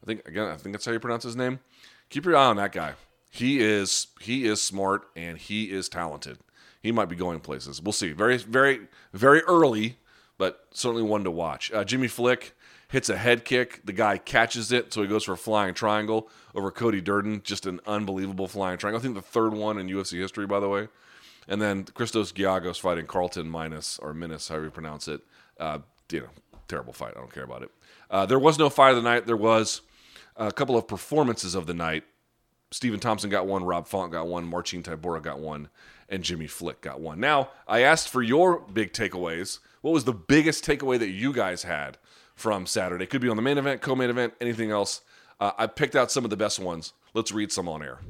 I 0.03 0.07
think 0.07 0.27
again, 0.27 0.49
I 0.49 0.57
think 0.57 0.75
that's 0.75 0.85
how 0.85 0.91
you 0.91 0.99
pronounce 0.99 1.23
his 1.23 1.37
name. 1.37 1.61
Keep 2.11 2.25
your 2.25 2.37
eye 2.37 2.47
on 2.47 2.57
that 2.57 2.73
guy. 2.73 2.95
He 3.31 3.61
is 3.61 4.09
he 4.21 4.45
is 4.45 4.61
smart 4.61 5.07
and 5.15 5.39
he 5.39 5.71
is 5.71 5.89
talented. 5.89 6.39
He 6.83 6.91
might 6.91 7.09
be 7.09 7.15
going 7.15 7.39
places. 7.39 7.81
We'll 7.81 7.93
see. 7.93 8.11
Very 8.11 8.39
very 8.39 8.89
very 9.13 9.43
early, 9.43 9.99
but 10.37 10.67
certainly 10.73 11.05
one 11.05 11.23
to 11.23 11.31
watch. 11.31 11.71
Uh, 11.73 11.85
Jimmy 11.85 12.09
Flick 12.09 12.57
hits 12.89 13.09
a 13.09 13.17
head 13.17 13.45
kick. 13.45 13.83
The 13.85 13.93
guy 13.93 14.19
catches 14.19 14.73
it, 14.73 14.93
so 14.93 15.03
he 15.03 15.09
goes 15.09 15.23
for 15.23 15.35
a 15.35 15.39
flying 15.39 15.75
triangle 15.75 16.29
over 16.57 16.73
Cody 16.73 17.01
Durden. 17.01 17.43
Just 17.45 17.67
an 17.67 17.79
unbelievable 17.87 18.49
flying 18.49 18.79
triangle. 18.79 18.99
I 18.99 19.03
think 19.03 19.15
the 19.15 19.23
third 19.23 19.55
one 19.55 19.79
in 19.79 19.87
UFC 19.87 20.19
history, 20.19 20.47
by 20.49 20.59
the 20.59 20.69
way. 20.69 20.89
And 21.47 21.63
then 21.63 21.85
Christos 21.85 22.33
Giagos 22.33 22.81
fighting 22.81 23.07
Carlton 23.07 23.49
Minus 23.49 24.01
or 24.01 24.13
Minus, 24.13 24.49
however 24.49 24.65
you 24.65 24.71
pronounce 24.73 25.07
it. 25.07 25.21
Uh, 25.61 25.79
you 26.11 26.21
know, 26.21 26.29
terrible 26.69 26.93
fight. 26.93 27.15
I 27.17 27.21
don't 27.21 27.33
care 27.33 27.45
about 27.45 27.63
it. 27.63 27.71
Uh, 28.11 28.27
there 28.27 28.39
was 28.39 28.59
no 28.59 28.71
fight 28.71 28.91
of 28.91 28.97
the 28.97 29.03
night. 29.03 29.27
There 29.27 29.37
was 29.37 29.83
a 30.37 30.53
couple 30.53 30.77
of 30.77 30.87
performances 30.87 31.55
of 31.55 31.67
the 31.67 31.75
night. 31.75 32.05
Stephen 32.71 33.01
Thompson 33.01 33.31
got 33.31 33.47
one, 33.47 33.65
Rob 33.65 33.87
Font 33.87 34.13
got 34.13 34.27
one, 34.27 34.45
Marcin 34.45 34.83
Tybura 34.83 35.23
got 35.23 35.39
one, 35.39 35.69
and 36.09 36.23
Jimmy 36.23 36.47
Flick 36.47 36.81
got 36.81 37.01
one. 37.01 37.21
Now, 37.21 37.51
I 37.69 37.81
asked 37.81 38.09
for 38.09 38.23
your 38.23 38.61
big 38.61 38.93
takeaways. 38.93 39.61
What 39.83 39.93
was 39.93 40.05
the 40.05 40.13
biggest 40.13 40.65
takeaway 40.65 40.99
that 40.99 41.11
you 41.11 41.33
guys 41.33 41.63
had 41.63 41.97
from 42.35 42.67
Saturday? 42.67 43.07
Could 43.07 43.21
be 43.21 43.29
on 43.29 43.37
the 43.37 43.43
main 43.43 43.57
event, 43.57 43.83
co 43.83 43.95
main 43.95 44.11
event, 44.11 44.35
anything 44.41 44.71
else. 44.71 45.01
Uh, 45.39 45.53
I 45.57 45.67
picked 45.67 45.95
out 45.95 46.11
some 46.11 46.25
of 46.25 46.31
the 46.31 46.37
best 46.37 46.59
ones. 46.59 46.93
Let's 47.15 47.31
read 47.31 47.53
some 47.53 47.69
on 47.69 47.83
air. 47.83 48.01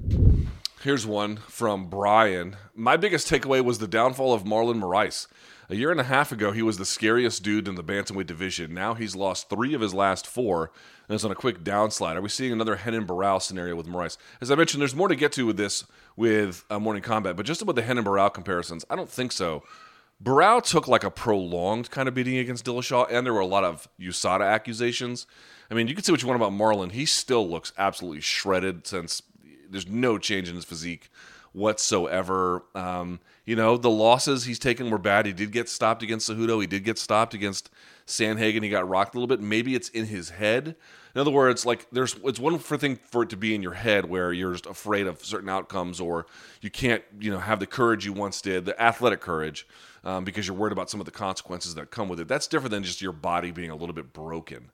Here's 0.82 1.06
one 1.06 1.36
from 1.48 1.88
Brian. 1.88 2.56
My 2.74 2.96
biggest 2.96 3.28
takeaway 3.28 3.62
was 3.62 3.78
the 3.78 3.88
downfall 3.88 4.32
of 4.32 4.44
Marlon 4.44 4.80
Moraes. 4.80 5.26
A 5.68 5.74
year 5.74 5.90
and 5.90 5.98
a 5.98 6.04
half 6.04 6.30
ago, 6.30 6.52
he 6.52 6.62
was 6.62 6.78
the 6.78 6.84
scariest 6.84 7.42
dude 7.42 7.66
in 7.66 7.74
the 7.74 7.82
bantamweight 7.82 8.26
division. 8.26 8.72
Now 8.72 8.94
he's 8.94 9.16
lost 9.16 9.50
three 9.50 9.74
of 9.74 9.80
his 9.80 9.92
last 9.92 10.24
four 10.24 10.70
and 11.08 11.16
is 11.16 11.24
on 11.24 11.32
a 11.32 11.36
quick 11.36 11.64
downslide. 11.64 12.14
Are 12.14 12.20
we 12.20 12.28
seeing 12.28 12.52
another 12.52 12.78
Renan 12.84 13.04
Barão 13.04 13.42
scenario 13.42 13.74
with 13.74 13.88
Moraes? 13.88 14.16
As 14.40 14.52
I 14.52 14.54
mentioned, 14.54 14.80
there's 14.80 14.94
more 14.94 15.08
to 15.08 15.16
get 15.16 15.32
to 15.32 15.44
with 15.44 15.56
this 15.56 15.84
with 16.14 16.64
uh, 16.70 16.78
Morning 16.78 17.02
Kombat, 17.02 17.34
but 17.34 17.46
just 17.46 17.62
about 17.62 17.74
the 17.74 17.82
Renan 17.82 18.04
Barão 18.04 18.32
comparisons, 18.32 18.84
I 18.88 18.94
don't 18.94 19.10
think 19.10 19.32
so. 19.32 19.64
Barão 20.22 20.62
took 20.62 20.86
like 20.86 21.02
a 21.02 21.10
prolonged 21.10 21.90
kind 21.90 22.06
of 22.08 22.14
beating 22.14 22.38
against 22.38 22.64
Dillashaw, 22.64 23.08
and 23.10 23.26
there 23.26 23.34
were 23.34 23.40
a 23.40 23.46
lot 23.46 23.64
of 23.64 23.88
USADA 24.00 24.48
accusations. 24.48 25.26
I 25.68 25.74
mean, 25.74 25.88
you 25.88 25.94
can 25.96 26.04
say 26.04 26.12
what 26.12 26.22
you 26.22 26.28
want 26.28 26.40
about 26.40 26.52
Marlon. 26.52 26.92
He 26.92 27.06
still 27.06 27.46
looks 27.48 27.72
absolutely 27.76 28.20
shredded 28.20 28.86
since 28.86 29.20
there's 29.68 29.88
no 29.88 30.16
change 30.16 30.48
in 30.48 30.54
his 30.54 30.64
physique 30.64 31.10
whatsoever. 31.56 32.64
Um, 32.74 33.18
you 33.46 33.56
know, 33.56 33.78
the 33.78 33.90
losses 33.90 34.44
he's 34.44 34.58
taken 34.58 34.90
were 34.90 34.98
bad. 34.98 35.24
He 35.24 35.32
did 35.32 35.52
get 35.52 35.68
stopped 35.68 36.02
against 36.02 36.28
Cejudo. 36.28 36.60
He 36.60 36.66
did 36.66 36.84
get 36.84 36.98
stopped 36.98 37.32
against 37.32 37.70
Sandhagen. 38.06 38.62
He 38.62 38.68
got 38.68 38.86
rocked 38.86 39.14
a 39.14 39.18
little 39.18 39.26
bit. 39.26 39.40
Maybe 39.40 39.74
it's 39.74 39.88
in 39.88 40.06
his 40.06 40.30
head. 40.30 40.76
In 41.14 41.20
other 41.20 41.30
words, 41.30 41.64
like 41.64 41.86
there's 41.90 42.14
it's 42.24 42.38
one 42.38 42.58
for 42.58 42.76
thing 42.76 42.96
for 43.10 43.22
it 43.22 43.30
to 43.30 43.38
be 43.38 43.54
in 43.54 43.62
your 43.62 43.72
head 43.72 44.04
where 44.04 44.34
you're 44.34 44.52
just 44.52 44.66
afraid 44.66 45.06
of 45.06 45.24
certain 45.24 45.48
outcomes 45.48 45.98
or 45.98 46.26
you 46.60 46.70
can't 46.70 47.02
you 47.18 47.30
know 47.30 47.38
have 47.38 47.58
the 47.58 47.66
courage 47.66 48.04
you 48.04 48.12
once 48.12 48.42
did, 48.42 48.66
the 48.66 48.80
athletic 48.80 49.22
courage, 49.22 49.66
um, 50.04 50.24
because 50.24 50.46
you're 50.46 50.56
worried 50.56 50.72
about 50.72 50.90
some 50.90 51.00
of 51.00 51.06
the 51.06 51.12
consequences 51.12 51.74
that 51.76 51.90
come 51.90 52.10
with 52.10 52.20
it. 52.20 52.28
That's 52.28 52.46
different 52.46 52.72
than 52.72 52.82
just 52.82 53.00
your 53.00 53.12
body 53.12 53.50
being 53.50 53.70
a 53.70 53.76
little 53.76 53.94
bit 53.94 54.12
broken. 54.12 54.70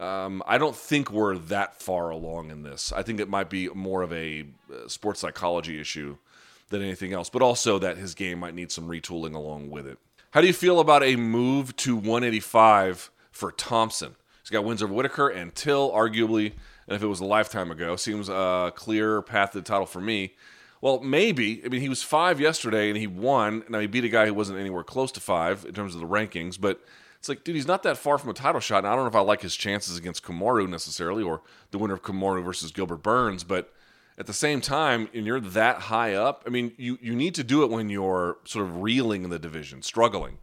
Um, 0.00 0.42
I 0.46 0.56
don't 0.56 0.74
think 0.74 1.10
we're 1.10 1.36
that 1.36 1.80
far 1.80 2.08
along 2.08 2.50
in 2.50 2.62
this. 2.62 2.90
I 2.90 3.02
think 3.02 3.20
it 3.20 3.28
might 3.28 3.50
be 3.50 3.68
more 3.68 4.00
of 4.00 4.12
a 4.12 4.46
uh, 4.72 4.88
sports 4.88 5.20
psychology 5.20 5.78
issue 5.78 6.16
than 6.70 6.80
anything 6.80 7.12
else, 7.12 7.28
but 7.28 7.42
also 7.42 7.78
that 7.78 7.98
his 7.98 8.14
game 8.14 8.38
might 8.40 8.54
need 8.54 8.72
some 8.72 8.88
retooling 8.88 9.34
along 9.34 9.68
with 9.68 9.86
it. 9.86 9.98
How 10.30 10.40
do 10.40 10.46
you 10.46 10.54
feel 10.54 10.80
about 10.80 11.02
a 11.02 11.16
move 11.16 11.76
to 11.76 11.96
185 11.96 13.10
for 13.30 13.52
Thompson? 13.52 14.16
He's 14.42 14.50
got 14.50 14.64
wins 14.64 14.82
over 14.82 14.94
Whittaker 14.94 15.28
and 15.28 15.54
Till, 15.54 15.90
arguably, 15.90 16.52
and 16.86 16.96
if 16.96 17.02
it 17.02 17.06
was 17.06 17.20
a 17.20 17.26
lifetime 17.26 17.70
ago, 17.70 17.96
seems 17.96 18.30
a 18.30 18.72
clear 18.74 19.20
path 19.20 19.52
to 19.52 19.58
the 19.58 19.64
title 19.64 19.86
for 19.86 20.00
me. 20.00 20.34
Well, 20.80 21.00
maybe. 21.00 21.62
I 21.62 21.68
mean, 21.68 21.82
he 21.82 21.90
was 21.90 22.02
five 22.02 22.40
yesterday 22.40 22.88
and 22.88 22.96
he 22.96 23.06
won. 23.06 23.64
Now, 23.68 23.80
he 23.80 23.86
beat 23.86 24.04
a 24.04 24.08
guy 24.08 24.26
who 24.26 24.32
wasn't 24.32 24.60
anywhere 24.60 24.82
close 24.82 25.12
to 25.12 25.20
five 25.20 25.66
in 25.66 25.74
terms 25.74 25.94
of 25.94 26.00
the 26.00 26.06
rankings, 26.06 26.58
but 26.58 26.80
it's 27.20 27.28
like, 27.28 27.44
dude, 27.44 27.54
he's 27.54 27.68
not 27.68 27.82
that 27.82 27.98
far 27.98 28.16
from 28.16 28.30
a 28.30 28.34
title 28.34 28.62
shot. 28.62 28.78
And 28.78 28.86
I 28.86 28.94
don't 28.94 29.04
know 29.04 29.10
if 29.10 29.14
I 29.14 29.20
like 29.20 29.42
his 29.42 29.54
chances 29.54 29.98
against 29.98 30.24
Kamaru 30.24 30.66
necessarily 30.66 31.22
or 31.22 31.42
the 31.70 31.76
winner 31.76 31.92
of 31.92 32.02
Kamaru 32.02 32.42
versus 32.42 32.72
Gilbert 32.72 33.02
Burns, 33.02 33.44
but 33.44 33.74
at 34.16 34.26
the 34.26 34.32
same 34.32 34.62
time, 34.62 35.06
and 35.12 35.26
you're 35.26 35.38
that 35.38 35.76
high 35.82 36.14
up, 36.14 36.44
I 36.46 36.48
mean, 36.50 36.72
you, 36.78 36.96
you 37.02 37.14
need 37.14 37.34
to 37.34 37.44
do 37.44 37.62
it 37.62 37.70
when 37.70 37.90
you're 37.90 38.38
sort 38.44 38.64
of 38.64 38.80
reeling 38.80 39.22
in 39.22 39.28
the 39.28 39.38
division, 39.38 39.82
struggling. 39.82 40.38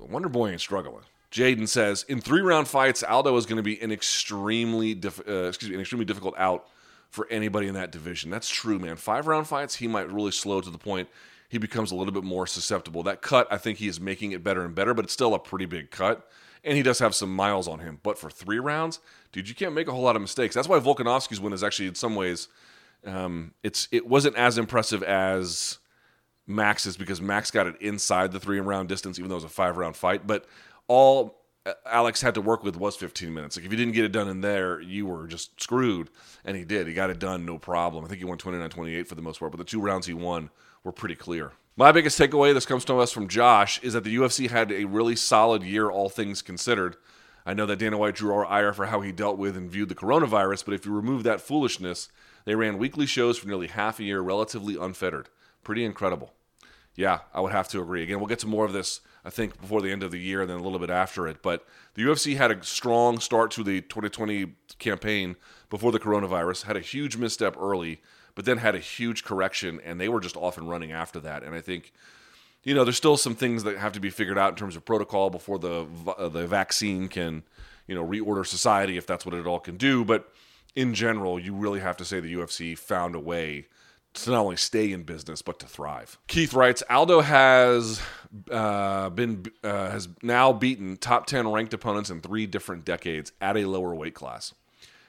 Wonderboy 0.00 0.52
ain't 0.52 0.60
struggling. 0.60 1.02
Jaden 1.32 1.66
says 1.66 2.04
in 2.08 2.20
three 2.20 2.40
round 2.40 2.68
fights, 2.68 3.02
Aldo 3.02 3.36
is 3.36 3.44
going 3.44 3.56
to 3.56 3.62
be 3.64 3.80
an 3.82 3.90
extremely 3.90 4.92
uh, 4.92 5.48
excuse 5.48 5.70
me, 5.70 5.74
an 5.74 5.80
extremely 5.80 6.04
difficult 6.04 6.34
out 6.38 6.68
for 7.10 7.26
anybody 7.30 7.66
in 7.66 7.74
that 7.74 7.90
division. 7.90 8.30
That's 8.30 8.48
true, 8.48 8.78
man. 8.78 8.94
Five 8.94 9.26
round 9.26 9.48
fights, 9.48 9.74
he 9.74 9.88
might 9.88 10.10
really 10.10 10.30
slow 10.30 10.60
to 10.60 10.70
the 10.70 10.78
point 10.78 11.08
he 11.48 11.58
becomes 11.58 11.90
a 11.90 11.94
little 11.94 12.12
bit 12.12 12.24
more 12.24 12.46
susceptible. 12.46 13.02
That 13.02 13.22
cut, 13.22 13.46
I 13.50 13.58
think 13.58 13.78
he 13.78 13.88
is 13.88 14.00
making 14.00 14.32
it 14.32 14.42
better 14.42 14.64
and 14.64 14.74
better, 14.74 14.94
but 14.94 15.04
it's 15.04 15.12
still 15.12 15.34
a 15.34 15.38
pretty 15.38 15.66
big 15.66 15.90
cut. 15.90 16.28
And 16.64 16.76
he 16.76 16.82
does 16.82 16.98
have 16.98 17.14
some 17.14 17.34
miles 17.34 17.68
on 17.68 17.78
him. 17.78 18.00
But 18.02 18.18
for 18.18 18.28
three 18.28 18.58
rounds, 18.58 18.98
dude, 19.30 19.48
you 19.48 19.54
can't 19.54 19.72
make 19.74 19.86
a 19.86 19.92
whole 19.92 20.02
lot 20.02 20.16
of 20.16 20.22
mistakes. 20.22 20.54
That's 20.54 20.68
why 20.68 20.80
Volkanovski's 20.80 21.40
win 21.40 21.52
is 21.52 21.62
actually, 21.62 21.88
in 21.88 21.94
some 21.94 22.16
ways, 22.16 22.48
um, 23.04 23.52
it's 23.62 23.86
it 23.92 24.06
wasn't 24.08 24.36
as 24.36 24.58
impressive 24.58 25.02
as 25.04 25.78
Max's 26.46 26.96
because 26.96 27.20
Max 27.20 27.52
got 27.52 27.68
it 27.68 27.80
inside 27.80 28.32
the 28.32 28.40
three 28.40 28.58
round 28.58 28.88
distance, 28.88 29.18
even 29.18 29.28
though 29.28 29.36
it 29.36 29.42
was 29.42 29.44
a 29.44 29.48
five 29.48 29.76
round 29.76 29.96
fight. 29.96 30.26
But 30.26 30.46
all 30.88 31.36
Alex 31.84 32.20
had 32.20 32.34
to 32.34 32.40
work 32.40 32.62
with 32.62 32.76
was 32.76 32.96
15 32.96 33.32
minutes. 33.32 33.56
Like 33.56 33.66
if 33.66 33.72
you 33.72 33.76
didn't 33.78 33.94
get 33.94 34.04
it 34.04 34.12
done 34.12 34.28
in 34.28 34.40
there, 34.40 34.80
you 34.80 35.06
were 35.06 35.26
just 35.26 35.60
screwed. 35.60 36.10
And 36.44 36.56
he 36.56 36.64
did. 36.64 36.86
He 36.86 36.94
got 36.94 37.10
it 37.10 37.18
done, 37.18 37.44
no 37.44 37.58
problem. 37.58 38.04
I 38.04 38.08
think 38.08 38.18
he 38.18 38.24
won 38.24 38.38
29-28 38.38 39.06
for 39.06 39.14
the 39.14 39.22
most 39.22 39.40
part, 39.40 39.52
but 39.52 39.58
the 39.58 39.64
two 39.64 39.80
rounds 39.80 40.06
he 40.06 40.14
won 40.14 40.50
were 40.86 40.92
pretty 40.92 41.16
clear. 41.16 41.52
My 41.76 41.92
biggest 41.92 42.18
takeaway, 42.18 42.54
this 42.54 42.64
comes 42.64 42.84
to 42.86 42.98
us 43.00 43.12
from 43.12 43.28
Josh, 43.28 43.82
is 43.82 43.92
that 43.92 44.04
the 44.04 44.16
UFC 44.16 44.48
had 44.48 44.70
a 44.72 44.84
really 44.84 45.16
solid 45.16 45.62
year, 45.62 45.90
all 45.90 46.08
things 46.08 46.40
considered. 46.40 46.96
I 47.44 47.52
know 47.52 47.66
that 47.66 47.80
Dana 47.80 47.98
White 47.98 48.14
drew 48.14 48.32
our 48.32 48.46
ire 48.46 48.72
for 48.72 48.86
how 48.86 49.00
he 49.00 49.12
dealt 49.12 49.36
with 49.36 49.56
and 49.56 49.70
viewed 49.70 49.88
the 49.88 49.94
coronavirus, 49.94 50.64
but 50.64 50.74
if 50.74 50.86
you 50.86 50.92
remove 50.92 51.24
that 51.24 51.40
foolishness, 51.40 52.08
they 52.44 52.54
ran 52.54 52.78
weekly 52.78 53.04
shows 53.04 53.36
for 53.36 53.48
nearly 53.48 53.66
half 53.66 53.98
a 53.98 54.04
year, 54.04 54.20
relatively 54.20 54.76
unfettered. 54.76 55.28
Pretty 55.64 55.84
incredible. 55.84 56.32
Yeah, 56.94 57.18
I 57.34 57.40
would 57.40 57.52
have 57.52 57.68
to 57.68 57.82
agree. 57.82 58.04
Again, 58.04 58.20
we'll 58.20 58.28
get 58.28 58.38
to 58.38 58.46
more 58.46 58.64
of 58.64 58.72
this, 58.72 59.00
I 59.24 59.30
think, 59.30 59.60
before 59.60 59.82
the 59.82 59.90
end 59.90 60.02
of 60.02 60.12
the 60.12 60.20
year 60.20 60.40
and 60.40 60.48
then 60.48 60.58
a 60.58 60.62
little 60.62 60.78
bit 60.78 60.88
after 60.88 61.26
it. 61.26 61.42
But 61.42 61.66
the 61.94 62.02
UFC 62.02 62.36
had 62.36 62.50
a 62.52 62.64
strong 62.64 63.18
start 63.18 63.50
to 63.52 63.64
the 63.64 63.82
2020 63.82 64.54
campaign 64.78 65.36
before 65.68 65.92
the 65.92 66.00
coronavirus, 66.00 66.62
had 66.62 66.76
a 66.76 66.80
huge 66.80 67.16
misstep 67.16 67.56
early, 67.60 68.00
but 68.36 68.44
then 68.44 68.58
had 68.58 68.76
a 68.76 68.78
huge 68.78 69.24
correction, 69.24 69.80
and 69.84 70.00
they 70.00 70.08
were 70.08 70.20
just 70.20 70.36
off 70.36 70.56
and 70.56 70.68
running 70.68 70.92
after 70.92 71.18
that. 71.20 71.42
And 71.42 71.56
I 71.56 71.60
think, 71.60 71.92
you 72.62 72.74
know, 72.74 72.84
there's 72.84 72.96
still 72.96 73.16
some 73.16 73.34
things 73.34 73.64
that 73.64 73.78
have 73.78 73.92
to 73.94 74.00
be 74.00 74.10
figured 74.10 74.38
out 74.38 74.50
in 74.50 74.56
terms 74.56 74.76
of 74.76 74.84
protocol 74.84 75.30
before 75.30 75.58
the 75.58 75.86
uh, 76.16 76.28
the 76.28 76.46
vaccine 76.46 77.08
can, 77.08 77.42
you 77.88 77.96
know, 77.96 78.06
reorder 78.06 78.46
society 78.46 78.96
if 78.96 79.06
that's 79.06 79.26
what 79.26 79.34
it 79.34 79.46
all 79.46 79.58
can 79.58 79.76
do. 79.76 80.04
But 80.04 80.30
in 80.76 80.94
general, 80.94 81.40
you 81.40 81.54
really 81.54 81.80
have 81.80 81.96
to 81.96 82.04
say 82.04 82.20
the 82.20 82.32
UFC 82.34 82.78
found 82.78 83.14
a 83.14 83.20
way 83.20 83.66
to 84.12 84.30
not 84.30 84.40
only 84.40 84.56
stay 84.56 84.92
in 84.92 85.02
business 85.02 85.42
but 85.42 85.58
to 85.60 85.66
thrive. 85.66 86.18
Keith 86.26 86.54
writes, 86.54 86.82
Aldo 86.90 87.22
has 87.22 88.00
uh, 88.50 89.08
been 89.10 89.46
uh, 89.64 89.90
has 89.90 90.08
now 90.22 90.52
beaten 90.52 90.98
top 90.98 91.24
ten 91.24 91.50
ranked 91.50 91.72
opponents 91.72 92.10
in 92.10 92.20
three 92.20 92.46
different 92.46 92.84
decades 92.84 93.32
at 93.40 93.56
a 93.56 93.64
lower 93.64 93.94
weight 93.94 94.14
class. 94.14 94.52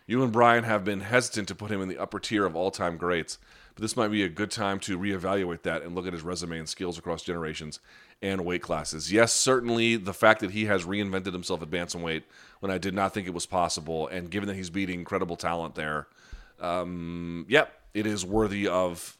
You 0.08 0.24
and 0.24 0.32
Brian 0.32 0.64
have 0.64 0.86
been 0.86 1.02
hesitant 1.02 1.50
to 1.50 1.56
put 1.56 1.70
him 1.70 1.82
in 1.82 1.90
the 1.90 1.98
upper 1.98 2.18
tier 2.18 2.46
of 2.46 2.56
all 2.56 2.72
time 2.72 2.96
greats, 2.96 3.38
but 3.76 3.82
this 3.82 3.98
might 3.98 4.08
be 4.08 4.24
a 4.24 4.30
good 4.30 4.50
time 4.50 4.80
to 4.80 4.98
reevaluate 4.98 5.64
that 5.64 5.82
and 5.84 5.94
look 5.94 6.08
at 6.08 6.14
his 6.14 6.22
resume 6.22 6.60
and 6.60 6.70
skills 6.70 6.98
across 6.98 7.22
generations 7.22 7.82
and 8.22 8.46
weight 8.46 8.62
classes. 8.62 9.12
Yes, 9.12 9.34
certainly 9.34 9.98
the 9.98 10.14
fact 10.14 10.40
that 10.40 10.52
he 10.52 10.66
has 10.66 10.86
reinvented 10.86 11.34
himself 11.34 11.62
at 11.62 11.70
bantamweight 11.70 12.24
when 12.62 12.72
I 12.72 12.78
did 12.78 12.94
not 12.94 13.14
think 13.14 13.28
it 13.28 13.34
was 13.34 13.46
possible, 13.46 14.08
and 14.08 14.32
given 14.32 14.48
that 14.48 14.56
he's 14.56 14.70
beating 14.70 15.00
incredible 15.00 15.36
talent 15.36 15.76
there, 15.76 16.08
um, 16.62 17.46
yep, 17.50 17.78
it 17.94 18.08
is 18.08 18.26
worthy 18.26 18.66
of. 18.66 19.17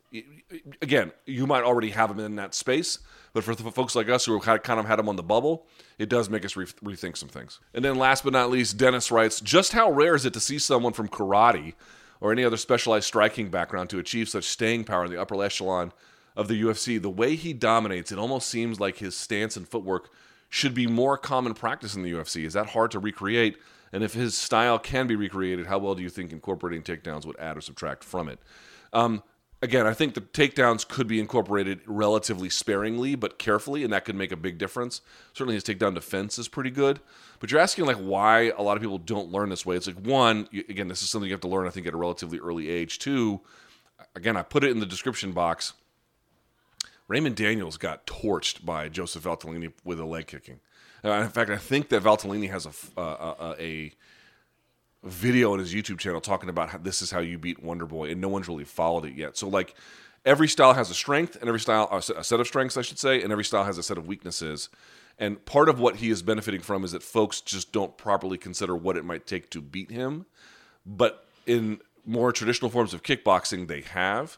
Again, 0.82 1.12
you 1.26 1.46
might 1.46 1.64
already 1.64 1.90
have 1.90 2.10
him 2.10 2.20
in 2.20 2.36
that 2.38 2.54
space, 2.54 3.00
but 3.34 3.44
for 3.44 3.54
folks 3.56 3.96
like 3.96 4.10
us 4.10 4.26
who 4.26 4.40
have 4.40 4.64
kind 4.64 4.80
of 4.80 4.86
had 4.86 5.00
him 5.00 5.10
on 5.10 5.16
the 5.16 5.24
bubble, 5.24 5.68
it 5.98 6.10
does 6.10 6.30
make 6.30 6.46
us 6.46 6.56
re- 6.56 6.66
rethink 6.66 7.18
some 7.18 7.30
things. 7.30 7.60
And 7.74 7.84
then 7.84 7.96
last 7.96 8.24
but 8.24 8.34
not 8.34 8.50
least, 8.50 8.78
Dennis 8.78 9.12
writes 9.12 9.42
Just 9.42 9.74
how 9.74 9.92
rare 9.92 10.16
is 10.16 10.26
it 10.26 10.34
to 10.34 10.40
see 10.40 10.60
someone 10.60 10.94
from 10.94 11.10
karate 11.10 11.74
or 12.22 12.32
any 12.32 12.44
other 12.44 12.58
specialized 12.58 13.06
striking 13.06 13.50
background 13.50 13.90
to 13.90 14.00
achieve 14.00 14.30
such 14.30 14.46
staying 14.46 14.86
power 14.86 15.06
in 15.06 15.12
the 15.12 15.22
upper 15.22 15.42
echelon 15.44 15.92
of 16.36 16.48
the 16.48 16.62
UFC? 16.62 17.02
The 17.02 17.10
way 17.10 17.36
he 17.36 17.52
dominates, 17.54 18.12
it 18.12 18.18
almost 18.18 18.50
seems 18.50 18.80
like 18.80 18.98
his 18.98 19.16
stance 19.16 19.58
and 19.58 19.68
footwork 19.68 20.10
should 20.50 20.74
be 20.74 20.88
more 20.88 21.18
common 21.18 21.54
practice 21.54 21.96
in 21.96 22.04
the 22.04 22.12
UFC. 22.12 22.46
Is 22.46 22.54
that 22.54 22.68
hard 22.68 22.92
to 22.92 23.00
recreate? 23.00 23.58
And 23.92 24.04
if 24.04 24.14
his 24.14 24.38
style 24.38 24.80
can 24.80 25.08
be 25.08 25.16
recreated, 25.16 25.68
how 25.68 25.78
well 25.78 25.96
do 25.96 26.02
you 26.02 26.10
think 26.10 26.32
incorporating 26.32 26.84
takedowns 26.84 27.26
would 27.26 27.40
add 27.40 27.58
or 27.58 27.62
subtract 27.62 28.04
from 28.04 28.30
it? 28.30 28.40
Um, 28.94 29.24
again, 29.62 29.88
I 29.88 29.94
think 29.94 30.14
the 30.14 30.22
takedowns 30.22 30.88
could 30.88 31.08
be 31.08 31.20
incorporated 31.20 31.82
relatively 31.86 32.50
sparingly 32.50 33.16
but 33.16 33.40
carefully, 33.40 33.84
and 33.84 33.92
that 33.94 34.06
could 34.06 34.16
make 34.16 34.32
a 34.32 34.38
big 34.38 34.58
difference. 34.58 35.02
Certainly, 35.34 35.56
his 35.56 35.64
takedown 35.64 35.94
defense 35.94 36.38
is 36.38 36.48
pretty 36.48 36.70
good. 36.70 37.00
But 37.40 37.52
you're 37.52 37.62
asking 37.62 37.86
like 37.86 37.98
why 37.98 38.52
a 38.58 38.62
lot 38.62 38.78
of 38.78 38.82
people 38.82 38.98
don't 38.98 39.32
learn 39.32 39.50
this 39.50 39.66
way. 39.66 39.76
It's 39.76 39.88
like 39.88 40.00
one, 40.00 40.48
again, 40.70 40.88
this 40.88 41.02
is 41.02 41.10
something 41.10 41.28
you 41.28 41.34
have 41.34 41.42
to 41.42 41.48
learn. 41.48 41.68
I 41.68 41.72
think 41.72 41.88
at 41.88 41.94
a 41.94 41.98
relatively 41.98 42.40
early 42.40 42.70
age. 42.70 43.00
Two, 43.00 43.42
again, 44.16 44.38
I 44.38 44.44
put 44.44 44.64
it 44.64 44.72
in 44.72 44.80
the 44.80 44.86
description 44.86 45.32
box. 45.32 45.74
Raymond 47.08 47.36
Daniels 47.36 47.78
got 47.78 48.06
torched 48.06 48.66
by 48.66 48.90
Joseph 48.90 49.24
Valtellini 49.24 49.72
with 49.84 50.00
a 50.00 50.06
leg 50.06 50.28
kicking. 50.28 50.60
Uh, 51.06 51.12
in 51.12 51.30
fact, 51.30 51.50
I 51.50 51.58
think 51.58 51.90
that 51.90 52.04
Valtellini 52.04 52.50
has 52.50 52.66
a, 52.66 53.00
uh, 53.00 53.36
a, 53.40 53.56
a 53.62 53.92
video 55.04 55.54
on 55.54 55.60
his 55.60 55.74
YouTube 55.74 56.00
channel 56.00 56.22
talking 56.22 56.50
about 56.50 56.70
how 56.70 56.78
this 56.78 57.02
is 57.02 57.12
how 57.12 57.20
you 57.20 57.38
beat 57.38 57.64
Wonderboy, 57.64 58.12
and 58.12 58.22
no 58.22 58.28
one's 58.28 58.48
really 58.48 58.64
followed 58.64 59.06
it 59.06 59.16
yet. 59.16 59.38
So 59.38 59.48
like 59.48 59.76
every 60.26 60.48
style 60.48 60.74
has 60.74 60.90
a 60.90 60.94
strength, 60.94 61.38
and 61.40 61.48
every 61.48 61.60
style 61.60 61.88
a 61.92 62.24
set 62.24 62.40
of 62.40 62.48
strengths, 62.48 62.78
I 62.78 62.82
should 62.82 63.00
say, 63.00 63.22
and 63.22 63.32
every 63.32 63.46
style 63.46 63.64
has 63.64 63.78
a 63.78 63.84
set 63.84 63.98
of 63.98 64.08
weaknesses. 64.08 64.70
And 65.20 65.44
part 65.46 65.68
of 65.70 65.80
what 65.80 65.96
he 65.96 66.10
is 66.10 66.22
benefiting 66.22 66.62
from 66.62 66.84
is 66.84 66.92
that 66.92 67.02
folks 67.02 67.42
just 67.42 67.72
don't 67.72 67.98
properly 67.98 68.38
consider 68.38 68.76
what 68.76 68.98
it 68.98 69.06
might 69.06 69.26
take 69.26 69.50
to 69.52 69.62
beat 69.62 69.90
him. 69.90 70.26
But 70.86 71.26
in 71.46 71.80
more 72.06 72.32
traditional 72.32 72.70
forms 72.70 72.94
of 72.94 73.04
kickboxing, 73.04 73.68
they 73.68 73.82
have, 73.82 74.38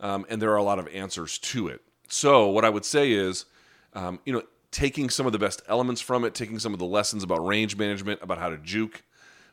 um, 0.00 0.24
and 0.28 0.40
there 0.40 0.50
are 0.50 0.56
a 0.56 0.62
lot 0.62 0.78
of 0.78 0.88
answers 0.88 1.38
to 1.38 1.68
it. 1.68 1.82
So 2.08 2.48
what 2.48 2.64
I 2.64 2.70
would 2.70 2.84
say 2.84 3.12
is, 3.12 3.44
um, 3.92 4.18
you 4.24 4.32
know, 4.32 4.42
taking 4.70 5.10
some 5.10 5.26
of 5.26 5.32
the 5.32 5.38
best 5.38 5.62
elements 5.68 6.00
from 6.00 6.24
it, 6.24 6.34
taking 6.34 6.58
some 6.58 6.72
of 6.72 6.78
the 6.78 6.86
lessons 6.86 7.22
about 7.22 7.44
range 7.44 7.76
management, 7.76 8.20
about 8.22 8.38
how 8.38 8.48
to 8.48 8.56
juke, 8.58 9.02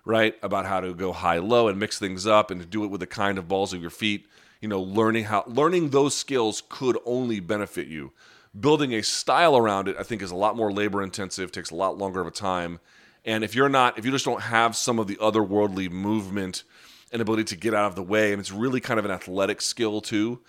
right, 0.06 0.36
about 0.42 0.66
how 0.66 0.82
to 0.82 0.94
go 0.94 1.12
high 1.12 1.38
low 1.38 1.68
and 1.68 1.80
mix 1.80 2.00
things 2.00 2.26
up, 2.28 2.52
and 2.52 2.62
to 2.62 2.68
do 2.68 2.84
it 2.84 2.88
with 2.88 3.02
the 3.02 3.08
kind 3.08 3.38
of 3.38 3.48
balls 3.48 3.74
of 3.74 3.82
your 3.82 3.90
feet. 3.90 4.28
You 4.60 4.68
know, 4.68 4.82
learning 4.82 5.26
how 5.26 5.44
learning 5.48 5.90
those 5.90 6.16
skills 6.16 6.64
could 6.70 6.98
only 7.06 7.40
benefit 7.40 7.88
you. 7.88 8.12
Building 8.60 8.94
a 8.94 9.02
style 9.02 9.56
around 9.56 9.88
it, 9.88 9.96
I 9.98 10.04
think, 10.04 10.22
is 10.22 10.32
a 10.32 10.36
lot 10.36 10.56
more 10.56 10.72
labor 10.72 11.02
intensive, 11.02 11.52
takes 11.52 11.72
a 11.72 11.76
lot 11.76 11.98
longer 11.98 12.22
of 12.22 12.28
a 12.28 12.32
time. 12.32 12.80
And 13.24 13.44
if 13.44 13.56
you're 13.56 13.70
not, 13.70 13.98
if 13.98 14.06
you 14.06 14.12
just 14.12 14.26
don't 14.26 14.42
have 14.42 14.76
some 14.76 15.00
of 15.00 15.08
the 15.08 15.16
otherworldly 15.18 15.90
movement 15.90 16.64
and 17.12 17.22
ability 17.22 17.44
to 17.46 17.56
get 17.56 17.74
out 17.74 17.86
of 17.86 17.96
the 17.96 18.04
way, 18.04 18.32
and 18.32 18.40
it's 18.40 18.52
really 18.52 18.80
kind 18.80 19.00
of 19.00 19.06
an 19.06 19.12
athletic 19.12 19.62
skill 19.62 20.02
too. 20.02 20.40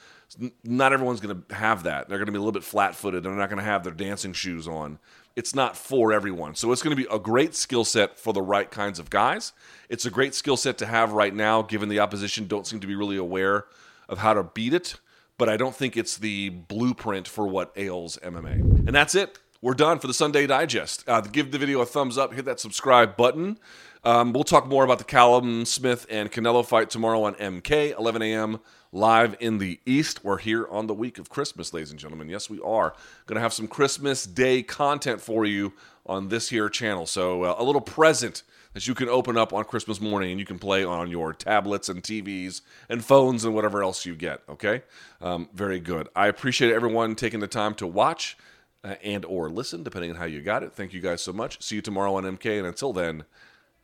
Not 0.64 0.94
everyone's 0.94 1.20
going 1.20 1.42
to 1.42 1.54
have 1.54 1.82
that. 1.82 2.08
They're 2.08 2.16
going 2.16 2.26
to 2.26 2.32
be 2.32 2.38
a 2.38 2.40
little 2.40 2.52
bit 2.52 2.64
flat 2.64 2.94
footed. 2.94 3.22
They're 3.22 3.32
not 3.32 3.50
going 3.50 3.58
to 3.58 3.64
have 3.64 3.84
their 3.84 3.92
dancing 3.92 4.32
shoes 4.32 4.66
on. 4.66 4.98
It's 5.34 5.54
not 5.54 5.76
for 5.76 6.12
everyone. 6.12 6.54
So 6.54 6.72
it's 6.72 6.82
going 6.82 6.96
to 6.96 7.02
be 7.02 7.08
a 7.10 7.18
great 7.18 7.54
skill 7.54 7.84
set 7.84 8.18
for 8.18 8.32
the 8.32 8.42
right 8.42 8.70
kinds 8.70 8.98
of 8.98 9.10
guys. 9.10 9.52
It's 9.88 10.04
a 10.04 10.10
great 10.10 10.34
skill 10.34 10.56
set 10.56 10.78
to 10.78 10.86
have 10.86 11.12
right 11.12 11.34
now, 11.34 11.62
given 11.62 11.88
the 11.88 12.00
opposition 12.00 12.46
don't 12.46 12.66
seem 12.66 12.80
to 12.80 12.86
be 12.86 12.94
really 12.94 13.16
aware 13.16 13.66
of 14.08 14.18
how 14.18 14.34
to 14.34 14.42
beat 14.42 14.74
it. 14.74 14.96
But 15.38 15.48
I 15.48 15.56
don't 15.56 15.74
think 15.74 15.96
it's 15.96 16.18
the 16.18 16.50
blueprint 16.50 17.26
for 17.26 17.46
what 17.46 17.72
ails 17.76 18.18
MMA. 18.22 18.86
And 18.86 18.94
that's 18.94 19.14
it 19.14 19.38
we're 19.62 19.74
done 19.74 20.00
for 20.00 20.08
the 20.08 20.14
Sunday 20.14 20.46
Digest. 20.46 21.08
Uh, 21.08 21.20
give 21.20 21.52
the 21.52 21.58
video 21.58 21.80
a 21.80 21.86
thumbs 21.86 22.18
up, 22.18 22.34
hit 22.34 22.44
that 22.44 22.58
subscribe 22.58 23.16
button. 23.16 23.58
Um, 24.04 24.32
we'll 24.32 24.42
talk 24.42 24.66
more 24.66 24.82
about 24.84 24.98
the 24.98 25.04
Callum 25.04 25.64
Smith 25.64 26.04
and 26.10 26.30
Canelo 26.32 26.66
fight 26.66 26.90
tomorrow 26.90 27.22
on 27.22 27.34
MK, 27.34 27.96
11 27.96 28.20
a.m. 28.22 28.58
live 28.92 29.34
in 29.40 29.56
the 29.56 29.80
East. 29.86 30.22
We're 30.22 30.38
here 30.38 30.68
on 30.68 30.86
the 30.86 30.94
week 30.94 31.18
of 31.18 31.30
Christmas, 31.30 31.72
ladies 31.72 31.90
and 31.90 31.98
gentlemen. 31.98 32.28
Yes, 32.28 32.50
we 32.50 32.60
are 32.60 32.94
going 33.26 33.36
to 33.36 33.40
have 33.40 33.54
some 33.54 33.66
Christmas 33.66 34.24
Day 34.24 34.62
content 34.62 35.20
for 35.20 35.46
you 35.46 35.72
on 36.04 36.28
this 36.28 36.50
here 36.50 36.68
channel. 36.68 37.06
So 37.06 37.44
uh, 37.44 37.54
a 37.58 37.64
little 37.64 37.80
present 37.80 38.42
that 38.74 38.86
you 38.86 38.94
can 38.94 39.08
open 39.08 39.38
up 39.38 39.54
on 39.54 39.64
Christmas 39.64 40.00
morning 40.00 40.30
and 40.30 40.38
you 40.38 40.44
can 40.44 40.58
play 40.58 40.84
on 40.84 41.10
your 41.10 41.32
tablets 41.32 41.88
and 41.88 42.02
TVs 42.02 42.60
and 42.90 43.02
phones 43.02 43.44
and 43.44 43.54
whatever 43.54 43.82
else 43.82 44.04
you 44.04 44.14
get. 44.14 44.42
Okay, 44.48 44.82
um, 45.22 45.48
very 45.54 45.80
good. 45.80 46.08
I 46.14 46.26
appreciate 46.26 46.72
everyone 46.72 47.14
taking 47.14 47.40
the 47.40 47.46
time 47.46 47.74
to 47.76 47.86
watch 47.86 48.36
uh, 48.84 48.96
and 49.02 49.24
or 49.24 49.48
listen, 49.48 49.82
depending 49.82 50.10
on 50.10 50.16
how 50.16 50.26
you 50.26 50.42
got 50.42 50.62
it. 50.62 50.74
Thank 50.74 50.92
you 50.92 51.00
guys 51.00 51.22
so 51.22 51.32
much. 51.32 51.62
See 51.62 51.76
you 51.76 51.82
tomorrow 51.82 52.14
on 52.16 52.24
MK, 52.24 52.58
and 52.58 52.66
until 52.66 52.92
then, 52.92 53.24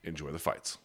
enjoy 0.02 0.30
the 0.32 0.38
fights. 0.38 0.78